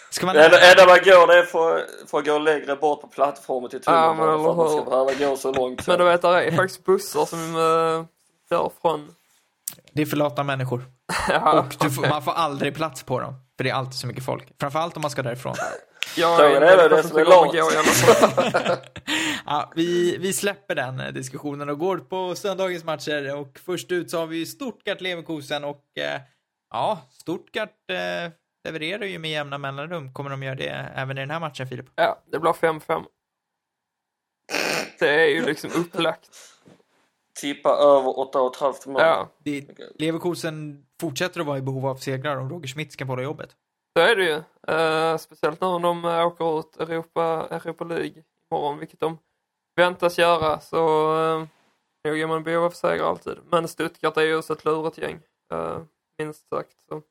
Ska 0.09 0.25
man... 0.25 0.35
Det 0.35 0.71
enda, 0.71 0.85
man 0.85 0.97
går 0.97 1.27
det 1.27 1.39
är 1.39 1.43
för, 1.43 1.85
för 2.07 2.17
att 2.17 2.25
gå 2.25 2.39
längre 2.39 2.75
bort 2.75 3.01
på 3.01 3.07
plattformen 3.07 3.69
till 3.69 3.79
Ja, 3.85 4.13
men 4.13 4.17
för 4.17 4.51
att 4.51 4.57
man 4.57 4.69
ska 4.69 4.83
behöva 4.89 5.13
gå 5.13 5.37
så 5.37 5.51
långt. 5.51 5.87
Men 5.87 5.99
du 5.99 6.05
vet, 6.05 6.21
där 6.21 6.33
är 6.33 6.51
faktiskt 6.51 6.85
bussar 6.85 7.25
som 7.25 7.55
uh, 7.55 8.05
kör 8.49 8.71
från... 8.81 9.15
Det 9.93 10.01
är 10.01 10.05
för 10.05 10.17
lata 10.17 10.43
människor. 10.43 10.85
Ja, 11.29 11.59
Och 11.59 11.75
du 11.79 11.91
får, 11.91 12.09
man 12.09 12.21
får 12.21 12.31
aldrig 12.31 12.75
plats 12.75 13.03
på 13.03 13.19
dem. 13.19 13.33
För 13.57 13.63
det 13.63 13.69
är 13.69 13.73
alltid 13.73 13.93
så 13.93 14.07
mycket 14.07 14.25
folk. 14.25 14.47
Framförallt 14.59 14.95
om 14.95 15.01
man 15.01 15.11
ska 15.11 15.23
därifrån. 15.23 15.55
jag 16.17 16.51
är 16.51 16.61
det 16.61 16.87
människa 16.87 17.03
som 17.03 17.17
är 17.17 17.25
fall. 17.83 18.77
Ja, 19.45 19.71
vi, 19.75 20.17
vi 20.17 20.33
släpper 20.33 20.75
den 20.75 20.99
eh, 20.99 21.07
diskussionen 21.07 21.69
och 21.69 21.79
går 21.79 21.97
på 21.97 22.35
söndagens 22.35 22.83
matcher. 22.83 23.35
Och 23.35 23.59
först 23.65 23.91
ut 23.91 24.11
så 24.11 24.19
har 24.19 24.27
vi 24.27 24.45
Stuttgart-Leverkusen 24.45 25.63
och 25.63 25.97
eh, 25.97 26.21
ja, 26.71 27.01
Stuttgart 27.11 27.89
eh, 27.91 28.31
levererar 28.63 29.05
ju 29.05 29.19
med 29.19 29.31
jämna 29.31 29.57
mellanrum. 29.57 30.13
Kommer 30.13 30.29
de 30.29 30.43
göra 30.43 30.55
det 30.55 30.91
även 30.95 31.17
i 31.17 31.21
den 31.21 31.31
här 31.31 31.39
matchen, 31.39 31.67
Filip? 31.67 31.85
Ja, 31.95 32.23
det 32.31 32.39
blir 32.39 32.51
5-5. 32.51 33.03
Det 34.99 35.09
är 35.09 35.27
ju 35.27 35.45
liksom 35.45 35.71
upplagt. 35.75 36.29
Tippa 37.39 37.69
över 37.69 38.09
8,5 38.09 38.89
mål. 38.89 39.01
Ja, 39.01 39.29
Det, 39.37 39.67
Leverkusen 39.95 40.85
fortsätter 41.01 41.39
att 41.39 41.45
vara 41.45 41.57
i 41.57 41.61
behov 41.61 41.85
av 41.85 41.95
segrar 41.95 42.37
om 42.37 42.49
Roger 42.49 42.67
Schmidt 42.67 42.91
ska 42.91 43.05
behålla 43.05 43.23
jobbet. 43.23 43.55
så 43.97 44.03
är 44.03 44.15
det 44.15 44.23
ju. 44.23 44.43
Eh, 44.75 45.17
speciellt 45.17 45.61
nu 45.61 45.67
när 45.67 45.79
de 45.79 46.05
åker 46.05 46.59
ut 46.59 46.77
Europa, 46.77 47.47
Europa 47.49 47.83
League 47.83 48.23
imorgon, 48.51 48.79
vilket 48.79 48.99
de 48.99 49.17
väntas 49.75 50.19
göra. 50.19 50.59
Så 50.59 50.77
uh, 51.15 51.47
nog 52.07 52.19
är 52.19 52.27
man 52.27 52.41
i 52.41 52.43
behov 52.43 52.65
av 52.65 52.71
seger 52.71 53.03
alltid. 53.03 53.37
Men 53.51 53.67
Stuttgart 53.67 54.17
är 54.17 54.21
ju 54.21 54.37
också 54.37 54.53
ett 54.53 54.65
lurigt 54.65 54.97
gäng. 54.97 55.19
Uh, 55.53 55.81
minst 56.17 56.49
sagt. 56.49 56.81
Så. 56.89 57.01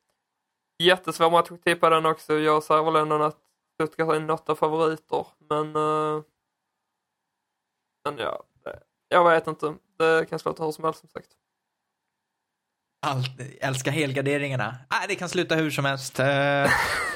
Jättesvår 0.83 1.31
match 1.31 1.51
att 1.51 1.63
tippa 1.63 1.89
den 1.89 2.05
också. 2.05 2.33
Jag 2.33 2.63
säger 2.63 2.83
väl 2.83 2.95
ändå 2.95 3.23
att 3.23 3.37
Stuttgart 3.73 4.15
är 4.15 4.19
något 4.19 4.49
av 4.49 4.55
favoriter. 4.55 5.27
Men, 5.49 5.75
eh, 5.75 6.23
men 8.05 8.17
ja, 8.17 8.43
jag 9.09 9.29
vet 9.29 9.47
inte. 9.47 9.75
Det 10.03 10.25
kan 10.29 10.39
sluta 10.39 10.63
hur 10.63 10.71
som 10.71 10.83
helst 10.83 10.99
som 10.99 11.09
sagt. 11.09 11.27
Allt, 13.05 13.27
älskar 13.61 13.91
helgarderingarna. 13.91 14.75
Nej, 14.91 15.05
det 15.07 15.15
kan 15.15 15.29
sluta 15.29 15.55
hur 15.55 15.71
som 15.71 15.85
helst. 15.85 16.19
Eh, 16.19 16.25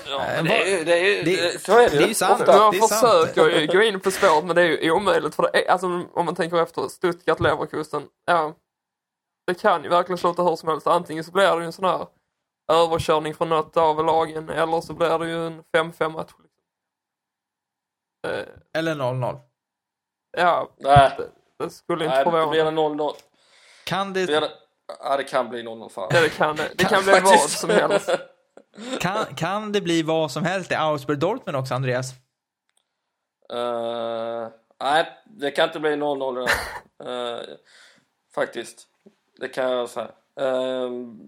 Ja, 0.09 0.25
Eh, 0.25 0.43
det 0.43 0.61
är 0.63 0.77
ju, 0.77 0.83
det 0.83 0.93
är 0.99 1.17
ju, 1.17 1.23
det- 1.23 1.61
så 1.61 1.71
är 1.79 1.89
det 1.89 1.97
det 1.97 2.03
är 2.03 2.07
ju 2.07 2.13
sant. 2.13 2.41
Ofta. 2.41 2.71
Sant. 2.71 2.75
försöker 2.89 3.59
ju 3.59 3.67
gå 3.67 3.81
in 3.83 3.99
på 3.99 4.11
spåret 4.11 4.45
men 4.45 4.55
det 4.55 4.61
är 4.61 4.65
ju 4.83 4.91
omöjligt 4.91 5.35
för 5.35 5.43
det 5.43 5.65
är, 5.67 5.71
alltså 5.71 5.87
om 6.13 6.25
man 6.25 6.35
tänker 6.35 6.57
efter 6.57 6.87
Stuttgart, 6.87 7.39
Leverkusen, 7.39 8.03
ja. 8.25 8.55
Det 9.47 9.53
kan 9.61 9.83
ju 9.83 9.89
verkligen 9.89 10.17
sluta 10.17 10.43
hur 10.43 10.55
som 10.55 10.69
helst. 10.69 10.87
Antingen 10.87 11.23
så 11.23 11.31
blir 11.31 11.51
det 11.55 11.59
ju 11.59 11.65
en 11.65 11.73
sån 11.73 11.85
här 11.85 12.07
överkörning 12.71 13.35
från 13.35 13.49
något 13.49 13.77
av 13.77 14.05
lagen 14.05 14.49
eller 14.49 14.81
så 14.81 14.93
blir 14.93 15.19
det 15.19 15.27
ju 15.29 15.47
en 15.47 15.63
5-5 15.63 16.09
match. 16.09 16.31
Eh, 18.27 18.45
eller 18.73 18.95
0-0. 18.95 19.39
ja, 20.37 20.69
Nej, 20.77 21.11
det, 21.59 21.65
det 21.65 21.69
skulle 21.71 22.05
inte 22.05 22.15
nej 22.15 22.23
blir 22.25 22.31
förvåna. 22.31 22.71
det 22.71 23.03
0-0. 23.03 23.13
Kan 23.83 24.13
Blir 24.13 24.27
det, 24.27 24.39
det- 24.39 24.51
Ja, 24.99 25.17
det 25.17 25.23
kan 25.23 25.49
bli 25.49 25.63
0-0 25.63 25.89
fan. 25.89 26.09
Ja, 26.13 26.21
det 26.21 26.29
kan 26.29 26.55
det. 26.55 26.71
Det 26.75 26.83
kan 26.83 27.03
bli 27.03 27.11
vad 27.11 27.21
Faktiskt. 27.23 27.59
som 27.59 27.69
helst. 27.69 28.09
kan, 28.99 29.25
kan 29.35 29.71
det 29.71 29.81
bli 29.81 30.03
vad 30.03 30.31
som 30.31 30.43
helst 30.45 30.71
i 30.71 30.75
Augsburg-Dortmund 30.75 31.55
också, 31.57 31.73
Andreas? 31.73 32.11
Eh, 33.53 34.47
nej, 34.83 35.05
det 35.25 35.51
kan 35.51 35.67
inte 35.67 35.79
bli 35.79 35.89
0-0 35.95 36.35
där. 36.35 37.35
Eh, 37.37 37.41
faktiskt. 38.35 38.87
Det 39.39 39.47
kan 39.47 39.71
jag 39.71 39.89
säga. 39.89 40.11
Ehm, 40.39 41.19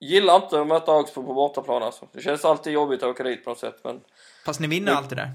gillar 0.00 0.36
inte 0.36 0.60
att 0.60 0.66
möta 0.66 0.92
Augsburg 0.92 1.26
på 1.26 1.34
bortaplan 1.34 1.82
alltså. 1.82 2.08
Det 2.12 2.20
känns 2.20 2.44
alltid 2.44 2.72
jobbigt 2.72 3.02
att 3.02 3.08
åka 3.08 3.22
dit 3.22 3.44
på 3.44 3.50
något 3.50 3.58
sätt 3.58 3.80
men 3.84 4.00
Fast 4.44 4.60
ni 4.60 4.66
vinner 4.66 4.92
alltid 4.92 5.18
där. 5.18 5.30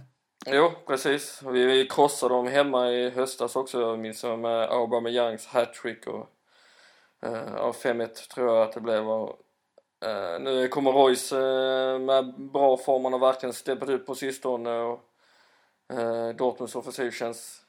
Jo, 0.46 0.72
precis. 0.88 1.44
Vi, 1.44 1.66
vi 1.66 1.88
krossade 1.88 2.34
dem 2.34 2.48
hemma 2.48 2.90
i 2.90 3.10
höstas 3.10 3.56
också, 3.56 3.98
minns 3.98 4.24
jag, 4.24 4.40
med 4.40 4.70
Aubameyangs 4.70 5.48
hattrick 5.48 6.08
och 6.08 6.30
ja, 7.22 7.74
5-1 7.84 8.08
tror 8.34 8.56
jag 8.56 8.64
att 8.64 8.74
det 8.74 8.82
blev. 8.82 9.10
Och, 9.10 9.30
uh, 10.06 10.42
nu 10.42 10.68
kommer 10.68 10.92
Royce 10.92 11.36
uh, 11.36 12.00
med 12.00 12.34
bra 12.38 12.78
form, 12.78 13.04
han 13.04 13.14
har 13.14 13.20
verkligen 13.20 13.54
steppat 13.54 13.90
upp 13.90 14.06
på 14.06 14.16
sistone 14.16 14.80
och 14.80 15.00
uh, 15.94 16.30
Dortmunds 16.30 16.76
offensiv 16.76 17.12
känns 17.12 17.62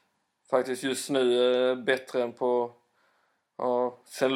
faktiskt 0.49 0.83
just 0.83 1.09
nu 1.09 1.19
uh, 1.19 1.83
bättre 1.83 2.23
än 2.23 2.33
på, 2.33 2.71
ja, 3.57 3.97
sen 4.05 4.31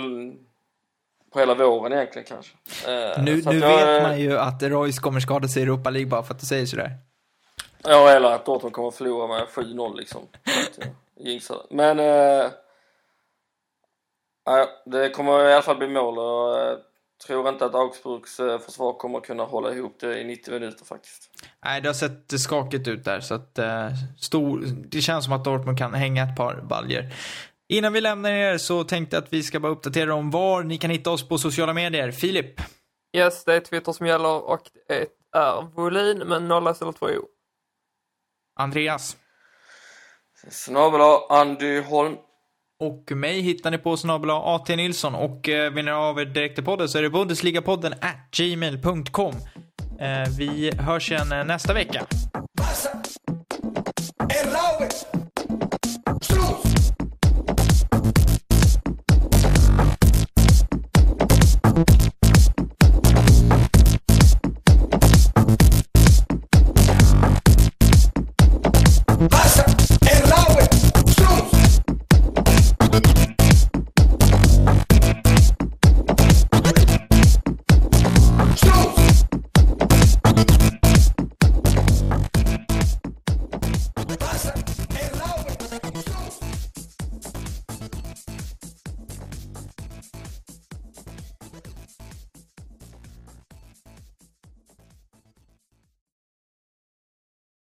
på 1.34 1.40
hela 1.40 1.56
våren 1.56 1.94
egentligen 1.94 2.28
kanske. 2.28 2.54
Uh, 2.88 3.24
Nu, 3.24 3.36
nu 3.36 3.60
jag, 3.60 3.78
vet 3.78 4.02
eh, 4.02 4.08
man 4.08 4.20
ju 4.20 4.38
att 4.38 4.64
Royce 4.64 5.00
kommer 5.00 5.20
skada 5.20 5.48
sig 5.48 5.62
i 5.62 5.66
Europa 5.66 5.90
League 5.90 6.10
bara 6.10 6.24
för 6.24 6.34
att 6.34 6.40
du 6.40 6.46
säger 6.46 6.66
sådär. 6.66 7.07
Ja, 7.84 8.10
eller 8.10 8.32
att 8.32 8.46
Dortmund 8.46 8.74
kommer 8.74 8.88
att 8.88 8.96
förlora 8.96 9.28
med 9.28 9.48
7-0 9.48 9.98
liksom. 9.98 10.28
Men... 11.70 12.00
Eh, 12.00 12.52
ja, 14.46 14.68
det 14.86 15.10
kommer 15.10 15.50
i 15.50 15.54
alla 15.54 15.62
fall 15.62 15.78
bli 15.78 15.88
mål 15.88 16.18
och 16.18 16.60
jag 16.60 16.80
tror 17.28 17.50
inte 17.50 17.66
att 17.66 17.76
Augsburgs 17.76 18.40
eh, 18.40 18.60
försvar 18.60 18.94
kommer 18.94 19.18
att 19.18 19.26
kunna 19.26 19.44
hålla 19.44 19.74
ihop 19.74 20.00
det 20.00 20.20
i 20.20 20.24
90 20.24 20.54
minuter 20.54 20.86
faktiskt. 20.86 21.30
Nej, 21.66 21.82
det 21.82 21.90
har 21.90 21.94
sett 21.94 22.40
skakigt 22.40 22.88
ut 22.88 23.06
där, 23.06 23.20
så 23.20 23.36
att 23.36 23.60
eh, 23.60 23.90
stor, 24.20 24.62
det 24.66 25.02
känns 25.02 25.26
som 25.26 25.34
att 25.34 25.44
Dortmund 25.44 25.78
kan 25.78 25.94
hänga 25.94 26.24
ett 26.24 26.38
par 26.38 26.62
baljer. 26.62 27.14
Innan 27.70 27.94
vi 27.94 28.02
lämnar 28.02 28.32
er 28.32 28.58
så 28.58 28.84
tänkte 28.84 29.16
jag 29.16 29.24
att 29.24 29.34
vi 29.34 29.44
ska 29.44 29.60
bara 29.60 29.72
uppdatera 29.72 30.16
om 30.16 30.32
var 30.32 30.64
ni 30.64 30.78
kan 30.78 30.92
hitta 30.92 31.12
oss 31.12 31.30
på 31.30 31.38
sociala 31.38 31.74
medier. 31.74 32.12
Filip, 32.12 32.62
Yes, 33.18 33.44
det 33.44 33.54
är 33.56 33.60
Twitter 33.60 33.92
som 33.92 34.08
gäller 34.08 34.50
och 34.50 34.62
det 34.88 35.08
är 35.32 35.76
volym 35.76 36.18
men 36.18 36.48
nolla 36.48 36.72
istället 36.72 37.00
för 37.00 37.18
O. 37.18 37.26
Andreas 38.58 39.18
Snabel 40.50 41.02
Andy 41.30 41.82
Holm. 41.82 42.16
och 42.80 43.12
mig 43.12 43.42
hittar 43.42 43.72
ni 43.72 43.78
på 43.78 43.98
snabel 43.98 44.30
AT 44.30 44.70
Nilsson 44.70 45.16
och 45.16 45.50
eh, 45.50 45.74
vill 45.74 45.86
ni 45.86 45.92
av 45.92 46.20
er 46.20 46.26
direkt 46.26 46.56
till 46.56 46.66
podden 46.66 46.90
så 46.90 46.98
är 46.98 47.02
det 47.02 47.10
Bundesligapodden 47.10 47.94
at 47.94 48.32
gmail.com. 48.38 49.34
Eh, 50.00 50.30
vi 50.38 50.72
hörs 50.80 51.12
igen 51.12 51.32
eh, 51.32 51.44
nästa 51.44 51.74
vecka. 51.74 52.06